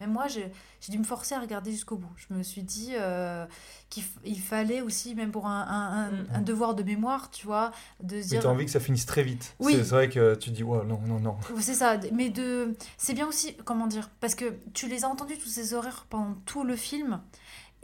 Même 0.00 0.10
moi, 0.10 0.26
j'ai, 0.26 0.50
dû 0.88 0.98
me 0.98 1.04
forcer 1.04 1.34
à 1.36 1.40
regarder 1.40 1.70
jusqu'au 1.70 1.96
bout. 1.96 2.10
Je 2.16 2.34
me 2.34 2.42
suis 2.42 2.62
dit 2.62 2.92
euh, 2.94 3.46
qu'il 3.90 4.40
fallait 4.40 4.80
aussi, 4.80 5.14
même 5.14 5.30
pour 5.30 5.46
un, 5.46 5.60
un- 5.60 6.04
un- 6.06 6.10
Mm. 6.10 6.26
un 6.34 6.40
devoir 6.40 6.74
de 6.74 6.82
mémoire, 6.82 7.30
tu 7.30 7.46
vois, 7.46 7.70
de 8.02 8.16
se 8.16 8.22
Mais 8.22 8.22
dire. 8.24 8.42
t'as 8.42 8.48
envie 8.48 8.64
que 8.64 8.70
ça 8.72 8.80
finisse 8.80 9.06
très 9.06 9.22
vite. 9.22 9.54
Oui. 9.60 9.74
C'est 9.74 9.84
c'est 9.84 9.90
vrai 9.94 10.08
que 10.08 10.34
tu 10.34 10.50
dis, 10.50 10.64
ouais, 10.64 10.84
non, 10.84 11.00
non, 11.06 11.20
non. 11.20 11.36
C'est 11.60 11.74
ça, 11.74 11.96
mais 12.12 12.30
de 12.30 12.74
c'est 12.96 13.14
bien 13.14 13.26
aussi, 13.28 13.54
comment 13.64 13.86
dire, 13.86 14.10
parce 14.20 14.34
que 14.34 14.56
tu 14.72 14.88
les 14.88 15.04
as 15.04 15.08
entendus 15.08 15.38
tous 15.38 15.48
ces 15.50 15.74
horreurs 15.74 16.06
pendant 16.08 16.34
tout 16.46 16.64
le 16.64 16.74
film. 16.76 17.20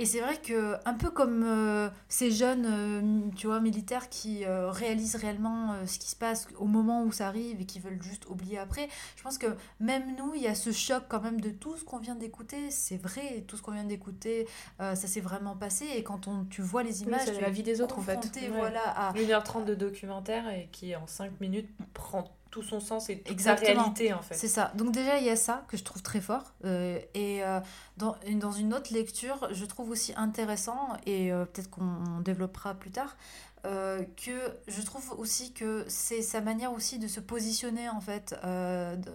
Et 0.00 0.06
c'est 0.06 0.20
vrai 0.20 0.36
que, 0.40 0.76
un 0.84 0.94
peu 0.94 1.10
comme 1.10 1.42
euh, 1.44 1.88
ces 2.08 2.30
jeunes, 2.30 2.66
euh, 2.66 3.30
tu 3.36 3.48
vois, 3.48 3.58
militaires 3.58 4.08
qui 4.08 4.44
euh, 4.44 4.70
réalisent 4.70 5.16
réellement 5.16 5.72
euh, 5.72 5.86
ce 5.86 5.98
qui 5.98 6.08
se 6.08 6.14
passe 6.14 6.46
au 6.58 6.66
moment 6.66 7.02
où 7.02 7.10
ça 7.10 7.26
arrive 7.26 7.60
et 7.60 7.66
qui 7.66 7.80
veulent 7.80 8.00
juste 8.00 8.26
oublier 8.28 8.58
après, 8.58 8.88
je 9.16 9.22
pense 9.24 9.38
que 9.38 9.48
même 9.80 10.14
nous, 10.16 10.34
il 10.36 10.42
y 10.42 10.46
a 10.46 10.54
ce 10.54 10.70
choc 10.70 11.02
quand 11.08 11.20
même 11.20 11.40
de 11.40 11.50
tout 11.50 11.76
ce 11.76 11.84
qu'on 11.84 11.98
vient 11.98 12.14
d'écouter. 12.14 12.70
C'est 12.70 12.96
vrai, 12.96 13.44
tout 13.48 13.56
ce 13.56 13.62
qu'on 13.62 13.72
vient 13.72 13.82
d'écouter, 13.82 14.46
euh, 14.80 14.94
ça 14.94 15.08
s'est 15.08 15.20
vraiment 15.20 15.56
passé. 15.56 15.86
Et 15.96 16.04
quand 16.04 16.28
on, 16.28 16.44
tu 16.44 16.62
vois 16.62 16.84
les 16.84 17.02
images, 17.02 17.22
c'est 17.24 17.34
tu 17.34 17.40
la 17.40 17.50
vie 17.50 17.64
des 17.64 17.80
autres, 17.80 17.98
en 17.98 18.02
fait. 18.02 18.14
confronté, 18.14 18.42
Ouais. 18.50 18.56
voilà, 18.56 18.82
à, 18.88 19.12
1h30 19.14 19.64
de 19.64 19.74
documentaire 19.74 20.48
et 20.48 20.68
qui, 20.70 20.94
en 20.94 21.08
5 21.08 21.40
minutes, 21.40 21.68
prend 21.92 22.24
tout 22.50 22.62
son 22.62 22.80
sens 22.80 23.10
et 23.10 23.18
toute 23.18 23.30
Exactement. 23.30 23.82
réalité, 23.82 24.12
en 24.12 24.22
fait. 24.22 24.34
C'est 24.34 24.48
ça. 24.48 24.72
Donc 24.74 24.92
déjà, 24.92 25.18
il 25.18 25.24
y 25.24 25.30
a 25.30 25.36
ça 25.36 25.64
que 25.68 25.76
je 25.76 25.84
trouve 25.84 26.02
très 26.02 26.20
fort. 26.20 26.54
Euh, 26.64 26.98
et 27.14 27.44
euh, 27.44 27.60
dans, 27.96 28.16
une- 28.26 28.38
dans 28.38 28.52
une 28.52 28.72
autre 28.74 28.92
lecture, 28.92 29.48
je 29.52 29.64
trouve 29.64 29.90
aussi 29.90 30.12
intéressant, 30.16 30.96
et 31.06 31.32
euh, 31.32 31.44
peut-être 31.44 31.70
qu'on 31.70 32.20
développera 32.20 32.74
plus 32.74 32.90
tard, 32.90 33.16
que 33.64 34.54
je 34.66 34.80
trouve 34.82 35.12
aussi 35.18 35.52
que 35.52 35.84
c'est 35.88 36.22
sa 36.22 36.40
manière 36.40 36.72
aussi 36.72 36.98
de 36.98 37.06
se 37.06 37.20
positionner 37.20 37.88
en 37.90 38.00
fait 38.00 38.34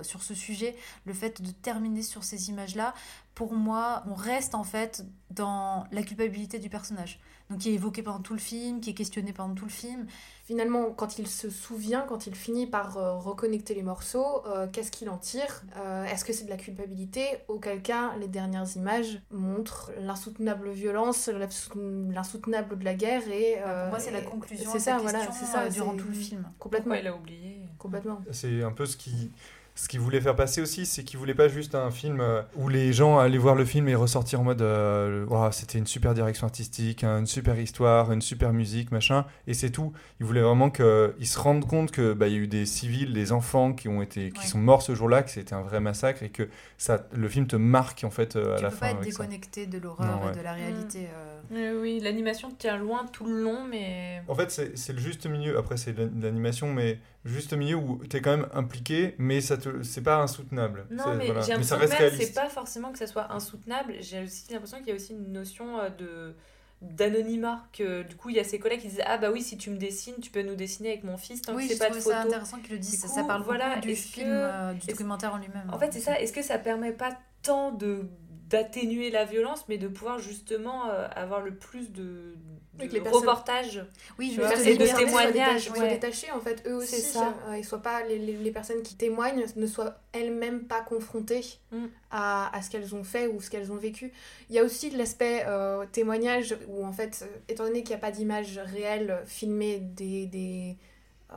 sur 0.03 0.21
ce 0.21 0.35
sujet, 0.35 0.75
le 1.05 1.13
fait 1.13 1.41
de 1.41 1.49
terminer 1.49 2.03
sur 2.03 2.23
ces 2.23 2.49
images-là. 2.49 2.93
Pour 3.33 3.53
moi, 3.53 4.03
on 4.07 4.13
reste 4.13 4.53
en 4.53 4.63
fait 4.63 5.05
dans 5.31 5.85
la 5.91 6.03
culpabilité 6.03 6.59
du 6.59 6.69
personnage. 6.69 7.19
Donc 7.53 7.61
qui 7.61 7.69
est 7.69 7.73
évoqué 7.73 8.01
pendant 8.01 8.19
tout 8.19 8.33
le 8.33 8.39
film, 8.39 8.81
qui 8.81 8.89
est 8.89 8.93
questionné 8.95 9.31
pendant 9.31 9.53
tout 9.53 9.65
le 9.65 9.69
film. 9.71 10.07
Finalement, 10.43 10.89
quand 10.89 11.19
il 11.19 11.27
se 11.27 11.51
souvient, 11.51 12.01
quand 12.01 12.25
il 12.25 12.33
finit 12.33 12.65
par 12.65 12.97
euh, 12.97 13.13
reconnecter 13.15 13.75
les 13.75 13.83
morceaux, 13.83 14.43
euh, 14.47 14.65
qu'est-ce 14.71 14.89
qu'il 14.89 15.07
en 15.09 15.19
tire? 15.19 15.63
Euh, 15.77 16.03
Est-ce 16.05 16.25
que 16.25 16.33
c'est 16.33 16.45
de 16.45 16.49
la 16.49 16.57
culpabilité? 16.57 17.23
Auquel 17.47 17.83
cas, 17.83 18.15
les 18.19 18.27
dernières 18.27 18.75
images 18.75 19.21
montrent 19.29 19.91
l'insoutenable 20.01 20.71
violence, 20.71 21.27
l'insou- 21.27 22.09
l'insoutenable 22.11 22.79
de 22.79 22.85
la 22.85 22.95
guerre 22.95 23.27
et... 23.29 23.57
euh, 23.59 23.83
Pour 23.83 23.89
moi, 23.91 23.99
c'est 23.99 24.11
la 24.11 24.21
conclusion 24.21 24.71
C'est 24.71 24.79
ça, 24.79 24.97
voilà, 24.97 25.31
c'est 25.31 25.45
ça, 25.45 25.69
durant 25.69 25.95
tout 25.95 26.07
le 26.07 26.13
film. 26.13 26.49
Complètement. 26.57 26.95
Pourquoi 26.95 27.01
il 27.03 27.07
a 27.07 27.15
oublié? 27.15 27.61
Complètement. 27.77 28.21
C'est 28.31 28.63
un 28.63 28.71
peu 28.71 28.87
ce 28.87 28.97
qui. 28.97 29.31
Ce 29.75 29.87
qu'il 29.87 29.99
voulait 29.99 30.21
faire 30.21 30.35
passer 30.35 30.61
aussi, 30.61 30.85
c'est 30.85 31.03
qu'il 31.03 31.17
voulait 31.17 31.33
pas 31.33 31.47
juste 31.47 31.73
un 31.73 31.89
film 31.89 32.19
euh, 32.21 32.41
où 32.55 32.69
les 32.69 32.93
gens 32.93 33.17
allaient 33.17 33.39
voir 33.39 33.55
le 33.55 33.65
film 33.65 33.87
et 33.87 33.95
ressortir 33.95 34.39
en 34.41 34.43
mode 34.43 34.61
euh, 34.61 35.25
c'était 35.51 35.79
une 35.79 35.87
super 35.87 36.13
direction 36.13 36.45
artistique, 36.45 37.03
hein, 37.03 37.19
une 37.19 37.25
super 37.25 37.59
histoire, 37.59 38.11
une 38.11 38.21
super 38.21 38.53
musique, 38.53 38.91
machin, 38.91 39.25
et 39.47 39.53
c'est 39.55 39.71
tout. 39.71 39.91
Il 40.19 40.25
voulait 40.27 40.41
vraiment 40.41 40.69
qu'ils 40.69 41.27
se 41.27 41.39
rendent 41.39 41.65
compte 41.67 41.91
que 41.91 42.13
bah, 42.13 42.27
il 42.27 42.33
y 42.33 42.37
a 42.37 42.39
eu 42.39 42.47
des 42.47 42.65
civils, 42.67 43.13
des 43.13 43.31
enfants 43.31 43.73
qui 43.73 43.87
ont 43.89 44.01
été, 44.01 44.29
qui 44.31 44.41
Ouais. 44.41 44.45
sont 44.45 44.59
morts 44.59 44.83
ce 44.83 44.93
jour-là, 44.93 45.23
que 45.23 45.31
c'était 45.31 45.53
un 45.55 45.61
vrai 45.63 45.79
massacre 45.79 46.21
et 46.23 46.29
que 46.29 46.47
ça, 46.77 47.07
le 47.11 47.27
film 47.27 47.47
te 47.47 47.55
marque 47.55 48.03
en 48.03 48.11
fait 48.11 48.35
euh, 48.35 48.53
à 48.53 48.57
Tu 48.57 48.63
la 48.63 48.69
peux 48.69 48.75
fin. 48.75 48.79
pas 48.85 48.91
être 48.91 48.97
avec 48.99 49.11
ça. 49.13 49.23
déconnecté 49.23 49.65
de 49.65 49.79
l'horreur 49.79 50.29
et 50.31 50.37
de 50.37 50.41
la 50.41 50.53
réalité. 50.53 51.07
euh. 51.11 51.39
Euh, 51.51 51.81
oui, 51.81 51.99
l'animation 52.01 52.51
tient 52.57 52.77
loin 52.77 53.05
tout 53.11 53.25
le 53.25 53.41
long, 53.43 53.65
mais. 53.69 54.21
En 54.27 54.35
fait, 54.35 54.49
c'est 54.51 54.77
c'est 54.77 54.93
le 54.93 54.99
juste 54.99 55.25
milieu. 55.27 55.57
Après, 55.57 55.77
c'est 55.77 55.93
l'animation, 56.21 56.71
mais 56.71 56.99
juste 57.25 57.53
milieu 57.53 57.75
où 57.77 58.01
tu 58.09 58.17
es 58.17 58.21
quand 58.21 58.31
même 58.37 58.47
impliqué, 58.53 59.15
mais 59.17 59.41
ça 59.41 59.57
te, 59.57 59.81
c'est 59.83 60.01
pas 60.03 60.17
insoutenable. 60.17 60.85
Non, 60.91 61.15
mais 61.15 61.25
voilà. 61.27 61.41
j'ai 61.41 61.51
l'impression 61.53 61.77
que 61.77 62.09
c'est 62.17 62.33
pas 62.33 62.49
forcément 62.49 62.91
que 62.91 62.99
ça 62.99 63.07
soit 63.07 63.31
insoutenable. 63.31 63.95
J'ai 64.01 64.23
aussi 64.23 64.45
l'impression 64.51 64.77
qu'il 64.79 64.89
y 64.89 64.91
a 64.91 64.95
aussi 64.95 65.13
une 65.13 65.31
notion 65.31 65.79
euh, 65.79 65.89
de 65.89 66.35
d'anonymat 66.81 67.65
que 67.71 68.03
du 68.03 68.15
coup 68.17 68.29
il 68.29 68.35
y 68.35 68.39
a 68.39 68.43
ses 68.43 68.59
collègues 68.59 68.81
qui 68.81 68.89
disent 68.89 69.01
ah 69.05 69.17
bah 69.17 69.31
oui 69.31 69.41
si 69.41 69.57
tu 69.57 69.69
me 69.69 69.77
dessines 69.77 70.15
tu 70.21 70.29
peux 70.31 70.41
nous 70.41 70.55
dessiner 70.55 70.89
avec 70.89 71.05
mon 71.05 71.15
fils 71.15 71.41
tant 71.41 71.55
Oui, 71.55 71.65
que 71.67 71.73
c'est 71.73 71.79
pas 71.79 71.85
de 71.89 71.97
trouvais 71.97 72.13
ça 72.13 72.17
photo 72.17 72.27
intéressant 72.27 72.57
qu'ils 72.59 72.73
le 72.73 72.79
disent. 72.79 73.05
Ça, 73.05 73.23
parle 73.23 73.41
voilà, 73.43 73.69
beaucoup 73.75 73.81
du 73.87 73.91
est-ce 73.91 74.07
film, 74.07 74.27
que- 74.27 74.31
euh, 74.33 74.73
du 74.73 74.87
documentaire 74.87 75.33
en 75.33 75.37
lui-même. 75.37 75.69
En 75.71 75.79
fait, 75.79 75.93
c'est 75.93 76.01
ça. 76.01 76.19
Est-ce 76.19 76.33
que 76.33 76.41
ça 76.41 76.57
permet 76.57 76.91
pas 76.91 77.17
tant 77.41 77.71
de 77.71 78.05
d'atténuer 78.53 79.09
la 79.09 79.25
violence, 79.25 79.65
mais 79.67 79.77
de 79.77 79.87
pouvoir 79.87 80.19
justement 80.19 80.87
euh, 80.89 81.07
avoir 81.15 81.41
le 81.41 81.55
plus 81.55 81.91
de, 81.91 82.35
les 82.79 82.87
personnes- 83.01 83.21
reportages 83.21 83.83
Oui, 84.19 84.29
vois, 84.35 84.49
de 84.55 84.85
soient 84.85 84.99
témoignages, 84.99 85.65
soient 85.65 85.87
détachées, 85.87 86.31
en 86.31 86.39
fait, 86.39 86.63
eux 86.67 86.75
aussi, 86.75 86.95
C'est 86.95 87.01
ça. 87.01 87.33
euh, 87.47 87.53
et 87.53 87.63
soient 87.63 87.81
pas 87.81 88.03
les, 88.03 88.19
les, 88.19 88.33
les 88.33 88.51
personnes 88.51 88.81
qui 88.83 88.95
témoignent 88.95 89.43
ne 89.55 89.67
soient 89.67 89.95
elles-mêmes 90.11 90.63
pas 90.65 90.81
confrontées 90.81 91.43
Mm. 91.71 91.85
à, 92.11 92.55
à 92.55 92.61
ce 92.61 92.69
qu'elles 92.69 92.93
ont 92.93 93.03
fait 93.03 93.25
ou 93.27 93.41
ce 93.41 93.49
qu'elles 93.49 93.71
ont 93.71 93.77
vécu. 93.77 94.13
Il 94.49 94.55
y 94.55 94.59
a 94.59 94.63
aussi 94.63 94.91
l'aspect 94.91 95.43
euh, 95.47 95.85
témoignage 95.91 96.55
où 96.67 96.85
en 96.85 96.91
fait, 96.91 97.27
étant 97.49 97.63
donné 97.65 97.81
qu'il 97.81 97.89
n'y 97.89 97.95
a 97.95 98.05
pas 98.07 98.11
d'image 98.11 98.59
réelle 98.59 99.21
filmée 99.25 99.79
des, 99.79 100.27
des 100.27 100.77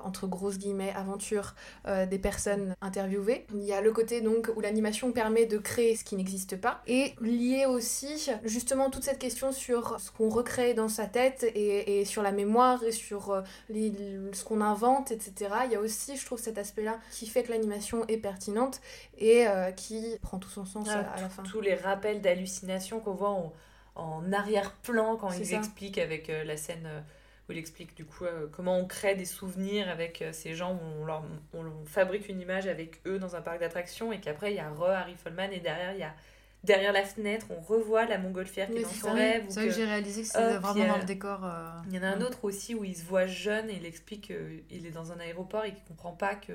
entre 0.05 0.26
grosses 0.26 0.59
guillemets 0.59 0.93
aventures 0.95 1.55
euh, 1.87 2.07
des 2.07 2.19
personnes 2.19 2.75
interviewées. 2.81 3.47
Il 3.55 3.62
y 3.65 3.73
a 3.73 3.81
le 3.81 3.93
côté 3.93 4.21
donc 4.21 4.50
où 4.57 4.61
l'animation 4.61 5.12
permet 5.12 5.47
de 5.47 5.59
créer 5.59 5.97
ce 5.97 6.05
qui 6.05 6.17
n'existe 6.17 6.57
pas 6.61 6.83
et 6.87 7.15
lié 7.21 7.67
aussi 7.67 8.31
justement 8.45 8.91
toute 8.91 9.05
cette 9.05 9.19
question 9.19 9.53
sur 9.53 9.99
ce 10.00 10.11
qu'on 10.11 10.29
recrée 10.29 10.75
dans 10.75 10.88
sa 10.88 11.07
tête 11.07 11.45
et, 11.55 12.00
et 12.00 12.05
sur 12.05 12.23
la 12.23 12.33
mémoire 12.33 12.83
et 12.85 12.93
sur 12.93 13.31
euh, 13.31 13.43
les- 13.69 13.93
ce 14.33 14.45
qu'on 14.45 14.61
invente, 14.61 15.11
etc. 15.12 15.50
Il 15.67 15.73
y 15.73 15.76
a 15.76 15.81
aussi, 15.81 16.17
je 16.17 16.25
trouve, 16.26 16.38
cet 16.38 16.59
aspect-là 16.59 16.99
qui 17.11 17.26
fait 17.26 17.43
que 17.43 17.50
l'animation 17.53 18.05
est 18.09 18.19
pertinente 18.19 18.81
et 19.19 19.47
euh, 19.49 19.71
qui 19.73 20.17
prend 20.23 20.38
tout 20.38 20.49
son 20.50 20.65
sens 20.65 20.88
Ah, 20.91 20.99
à, 21.00 21.19
à 21.19 21.21
la 21.23 21.29
fin. 21.29 21.43
tous 21.43 21.61
les 21.61 21.75
rappels 21.75 22.21
d'hallucination 22.21 23.00
qu'on 23.00 23.15
voit 23.15 23.31
en, 23.31 23.53
en 23.95 24.33
arrière-plan 24.33 25.17
quand 25.17 25.31
ils 25.33 25.47
ça. 25.47 25.57
expliquent 25.57 25.99
avec 25.99 26.29
euh, 26.31 26.45
la 26.45 26.57
scène 26.57 26.88
où 27.49 27.53
il 27.53 27.59
explique 27.59 27.95
du 27.97 28.05
coup 28.05 28.25
euh, 28.25 28.47
comment 28.50 28.79
on 28.79 28.87
crée 28.87 29.15
des 29.15 29.25
souvenirs 29.25 29.88
avec 29.88 30.21
euh, 30.23 30.33
ces 30.33 30.55
gens, 30.55 30.75
où 30.75 31.03
on, 31.03 31.05
leur, 31.05 31.23
on, 31.55 31.65
on 31.67 31.85
fabrique 31.87 32.29
une 32.29 32.41
image 32.41 32.67
avec 32.67 33.00
eux 33.07 33.19
dans 33.19 33.37
un 33.37 33.41
parc 33.41 33.61
d'attractions 33.61 34.12
et 34.12 34.21
qu'après 34.21 34.53
il 34.53 34.57
y 34.57 34.61
a 34.61 34.69
Re, 34.71 34.85
Harry 34.91 35.15
Follman 35.15 35.50
et 35.53 35.61
derrière 35.61 35.93
il 35.93 36.00
y 36.00 36.03
a 36.03 36.15
derrière 36.65 36.93
la 36.93 37.05
fenêtre 37.05 37.47
on 37.50 37.61
revoit 37.61 38.07
la 38.07 38.19
montgolfière 38.19 38.67
qui 38.67 38.73
est 38.73 38.76
Mais 38.76 38.83
dans 38.83 38.88
son 38.88 39.12
rêve. 39.12 39.45
C'est 39.49 39.55
vrai 39.61 39.65
que 39.67 39.71
que- 39.71 39.76
j'ai 39.76 39.85
réalisé 39.85 40.23
que 40.23 40.29
c'était 40.29 40.57
vraiment 40.59 40.85
a- 40.85 40.88
dans 40.88 40.99
le 40.99 41.05
décor. 41.05 41.45
euh, 41.45 41.71
Il 41.88 41.95
y 41.95 41.99
en 41.99 42.03
a 42.03 42.09
un 42.09 42.21
autre 42.23 42.45
aussi 42.45 42.75
où 42.75 42.83
il 42.83 42.97
se 42.97 43.05
voit 43.05 43.26
jeune 43.26 43.71
et 43.71 43.75
il 43.76 43.87
explique 43.87 44.23
qu'il 44.69 44.87
est 44.87 44.91
dans 44.91 45.12
un 45.12 45.21
aéroport 45.21 45.65
et 45.65 45.73
qu'il 45.73 45.85
comprend 45.85 46.12
pas 46.12 46.35
que 46.35 46.53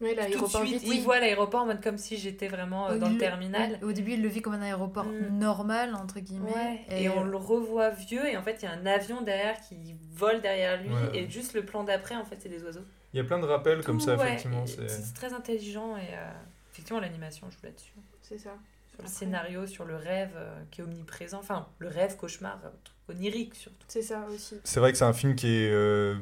Oui, 0.00 0.10
tout 0.10 0.14
de 0.14 0.20
l'aéroport 0.20 0.64
suite 0.66 0.82
vide. 0.82 0.92
il 0.94 1.02
voit 1.02 1.18
l'aéroport 1.18 1.62
en 1.62 1.66
mode 1.66 1.82
comme 1.82 1.98
si 1.98 2.16
j'étais 2.16 2.46
vraiment 2.48 2.88
euh, 2.88 2.94
Au 2.96 2.98
dans 2.98 3.08
le 3.08 3.18
terminal. 3.18 3.78
Au 3.82 3.90
début, 3.92 4.12
il 4.12 4.22
le 4.22 4.28
vit 4.28 4.40
comme 4.42 4.54
un 4.54 4.62
aéroport 4.62 5.04
Mm. 5.06 5.38
normal, 5.38 5.94
entre 5.96 6.20
guillemets. 6.20 6.52
Ouais, 6.54 6.84
et, 6.90 7.08
on 7.08 7.24
le 7.24 7.36
revoit 7.36 7.90
vieux 7.90 8.24
et 8.28 8.36
en 8.36 8.42
fait 8.42 8.58
il 8.62 8.66
y 8.66 8.68
a 8.68 8.72
un 8.72 8.86
avion 8.86 9.22
derrière 9.22 9.60
qui 9.60 9.96
vole 10.12 10.40
derrière 10.40 10.80
lui 10.82 10.90
Ouais. 10.90 11.18
et 11.18 11.28
juste 11.30 11.54
le 11.54 11.64
plan 11.64 11.82
d'après 11.84 12.14
en 12.14 12.24
fait 12.24 12.36
c'est 12.40 12.48
des 12.48 12.62
oiseaux. 12.62 12.84
Il 13.12 13.16
y 13.16 13.20
a 13.20 13.24
plein 13.24 13.38
de 13.38 13.46
rappels 13.46 13.82
comme 13.82 14.00
ça, 14.00 14.16
ouais, 14.16 14.26
effectivement. 14.28 14.64
C'est 14.66 15.14
très 15.14 15.32
intelligent 15.32 15.96
et 15.96 16.00
euh, 16.14 16.30
effectivement 16.72 17.00
l'animation 17.00 17.50
joue 17.50 17.58
là-dessus. 17.64 17.92
C'est 18.22 18.38
ça. 18.38 18.50
Sur 18.98 19.04
le 19.04 19.08
scénario, 19.10 19.66
sur 19.66 19.84
le 19.84 19.94
rêve 19.96 20.32
euh, 20.36 20.60
qui 20.72 20.80
est 20.80 20.84
omniprésent, 20.84 21.38
enfin 21.38 21.68
le 21.78 21.86
rêve, 21.88 22.16
cauchemar, 22.16 22.58
euh, 22.64 23.12
onirique 23.12 23.54
surtout. 23.54 23.84
C'est 23.86 24.02
ça 24.02 24.26
aussi. 24.34 24.56
C'est 24.64 24.80
vrai 24.80 24.90
que 24.90 24.98
c'est 24.98 25.04
un 25.04 25.12
film 25.12 25.36
qui 25.36 25.46
est 25.46 25.70
euh, 25.70 26.16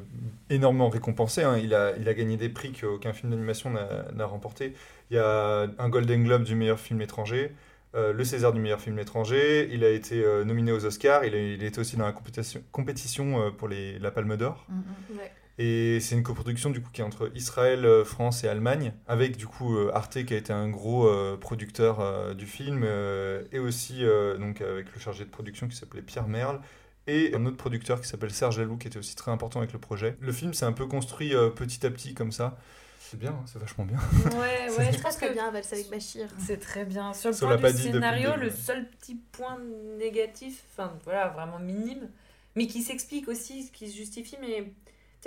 énormément 0.51 0.87
récompensé. 0.89 1.41
hein. 1.41 1.57
Il, 1.57 1.73
a, 1.73 1.97
il 1.97 2.07
a 2.07 2.13
gagné 2.13 2.37
des 2.37 2.49
prix 2.49 2.73
qu'aucun 2.73 3.13
film 3.13 3.31
d'animation 3.31 3.71
n'a 3.71 4.25
remporté. 4.25 4.75
Il 5.09 5.15
y 5.15 5.19
a 5.19 5.67
un 5.79 5.89
Golden 5.89 6.23
Globe 6.23 6.43
du 6.43 6.53
meilleur 6.53 6.79
film 6.79 7.01
étranger, 7.01 7.51
euh, 7.95 8.13
le 8.13 8.23
César 8.23 8.53
du 8.53 8.59
meilleur 8.59 8.79
film 8.79 8.99
étranger. 8.99 9.69
Il 9.71 9.83
a 9.83 9.89
été 9.89 10.23
euh, 10.23 10.43
nominé 10.43 10.71
aux 10.71 10.85
Oscars. 10.85 11.25
Il 11.25 11.33
a, 11.33 11.37
il 11.39 11.63
été 11.63 11.79
aussi 11.79 11.97
dans 11.97 12.05
la 12.05 12.11
compétition, 12.11 12.61
compétition 12.71 13.41
euh, 13.41 13.49
pour 13.49 13.69
les, 13.69 13.97
la 13.99 14.11
Palme 14.11 14.37
d'Or. 14.37 14.65
Mm, 14.69 14.75
mm. 14.75 15.17
Ouais. 15.17 15.31
Et 15.59 15.99
c'est 16.01 16.13
une 16.15 16.21
coproduction 16.23 16.69
du 16.69 16.81
coup 16.81 16.89
qui 16.93 17.01
est 17.01 17.03
entre 17.03 17.31
Israël, 17.33 17.83
euh, 17.85 18.05
France 18.05 18.43
et 18.43 18.47
Allemagne, 18.47 18.93
avec 19.07 19.37
du 19.37 19.47
coup 19.47 19.75
euh, 19.75 19.89
Arte 19.93 20.23
qui 20.23 20.33
a 20.35 20.37
été 20.37 20.53
un 20.53 20.69
gros 20.69 21.07
euh, 21.07 21.35
producteur 21.35 21.99
euh, 21.99 22.35
du 22.35 22.45
film, 22.45 22.83
euh, 22.83 23.43
et 23.51 23.57
aussi 23.57 24.03
euh, 24.05 24.37
donc 24.37 24.61
avec 24.61 24.93
le 24.93 24.99
chargé 24.99 25.25
de 25.25 25.29
production 25.31 25.67
qui 25.67 25.75
s'appelait 25.75 26.03
Pierre 26.03 26.27
Merle, 26.27 26.59
et 27.07 27.33
un 27.33 27.43
autre 27.47 27.57
producteur 27.57 28.01
qui 28.01 28.07
s'appelle 28.07 28.31
Serge 28.31 28.59
Laloux 28.59 28.77
qui 28.77 28.87
était 28.87 28.99
aussi 28.99 29.15
très 29.15 29.31
important 29.31 29.59
avec 29.59 29.73
le 29.73 29.79
projet. 29.79 30.15
Le 30.19 30.31
film 30.31 30.53
s'est 30.53 30.65
un 30.65 30.73
peu 30.73 30.85
construit 30.85 31.33
euh, 31.33 31.49
petit 31.49 31.83
à 31.85 31.89
petit 31.89 32.13
comme 32.13 32.31
ça. 32.31 32.57
C'est 32.99 33.17
bien, 33.17 33.31
hein, 33.31 33.43
c'est 33.45 33.57
vachement 33.57 33.85
bien. 33.85 33.97
Ouais, 34.37 34.67
C'est 34.69 34.77
ouais, 34.77 34.91
je 34.93 34.99
pense 35.01 35.15
que 35.15 35.31
bien 35.31 35.49
Vals 35.49 35.63
avec 35.71 35.89
Bachir. 35.89 36.27
c'est 36.37 36.59
très 36.59 36.83
bien. 36.85 37.13
Sur 37.13 37.31
le 37.31 37.55
l'a 37.55 37.57
pas 37.57 37.71
du 37.71 37.81
scénario, 37.81 38.35
le 38.37 38.49
seul 38.51 38.87
petit 38.89 39.15
point 39.31 39.57
négatif, 39.97 40.65
enfin 40.73 40.93
voilà, 41.05 41.29
vraiment 41.29 41.57
minime, 41.57 42.09
mais 42.55 42.67
qui 42.67 42.83
s'explique 42.83 43.29
aussi, 43.29 43.71
qui 43.71 43.89
se 43.89 43.95
justifie, 43.95 44.35
mais 44.41 44.73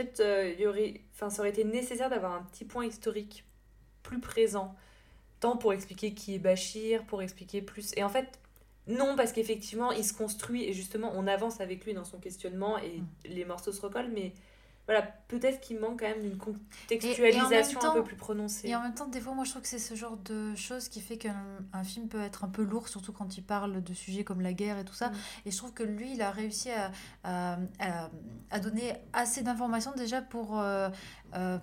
peut-être 0.03 0.21
euh, 0.21 0.53
il 0.53 0.61
y 0.61 0.67
aurait, 0.67 1.01
enfin 1.15 1.31
ça 1.31 1.43
aurait 1.43 1.51
été 1.51 1.65
nécessaire 1.65 2.11
d'avoir 2.11 2.33
un 2.33 2.43
petit 2.43 2.65
point 2.65 2.87
historique 2.87 3.45
plus 4.03 4.21
présent, 4.21 4.75
tant 5.41 5.57
pour 5.57 5.73
expliquer 5.73 6.15
qui 6.15 6.35
est 6.35 6.39
Bachir, 6.39 7.05
pour 7.05 7.23
expliquer 7.23 7.63
plus. 7.63 7.93
Et 7.97 8.03
en 8.03 8.09
fait, 8.09 8.39
non, 8.87 9.15
parce 9.17 9.33
qu'effectivement, 9.33 9.93
il 9.93 10.05
se 10.05 10.13
construit 10.13 10.65
et 10.65 10.73
justement, 10.73 11.13
on 11.15 11.27
avance 11.27 11.61
avec 11.61 11.85
lui 11.85 11.95
dans 11.95 12.05
son 12.05 12.19
questionnement 12.19 12.79
et 12.79 13.03
les 13.25 13.45
morceaux 13.45 13.73
se 13.73 13.81
recollent, 13.81 14.11
mais 14.13 14.33
voilà, 14.91 15.03
peut-être 15.29 15.61
qu'il 15.61 15.79
manque 15.79 16.01
quand 16.01 16.09
même 16.09 16.21
d'une 16.21 16.37
contextualisation 16.37 17.79
un 17.79 17.83
temps- 17.83 17.93
peu 17.95 18.03
plus 18.03 18.17
prononcée. 18.17 18.69
Et 18.69 18.75
en 18.75 18.83
même 18.83 18.95
temps, 18.95 19.07
des 19.07 19.21
fois, 19.21 19.35
moi, 19.35 19.45
je 19.45 19.51
trouve 19.51 19.63
que 19.63 19.69
c'est 19.69 19.79
ce 19.79 19.95
genre 19.95 20.17
de 20.25 20.55
choses 20.57 20.89
qui 20.89 21.01
fait 21.01 21.17
qu'un 21.17 21.37
un 21.73 21.85
film 21.85 22.09
peut 22.09 22.21
être 22.21 22.43
un 22.45 22.49
peu 22.49 22.63
lourd, 22.65 22.89
surtout 22.89 23.13
quand 23.13 23.37
il 23.39 23.43
parle 23.45 23.83
de 23.83 23.95
sujets 23.95 24.25
comme 24.25 24.41
la 24.41 24.53
guerre 24.53 24.79
et 24.79 24.85
tout 24.85 24.95
ça. 24.95 25.11
Mm. 25.11 25.15
Et 25.47 25.51
je 25.53 25.57
trouve 25.57 25.73
que 25.73 25.85
lui, 25.85 26.15
il 26.15 26.23
a 26.23 26.31
réussi 26.33 26.71
à, 26.71 26.91
à, 27.23 27.59
à- 27.79 28.11
à 28.51 28.59
donner 28.59 28.95
assez 29.13 29.43
d'informations 29.43 29.93
déjà 29.97 30.21
pour 30.23 30.59
euh, 30.59 30.89
euh, 31.35 31.59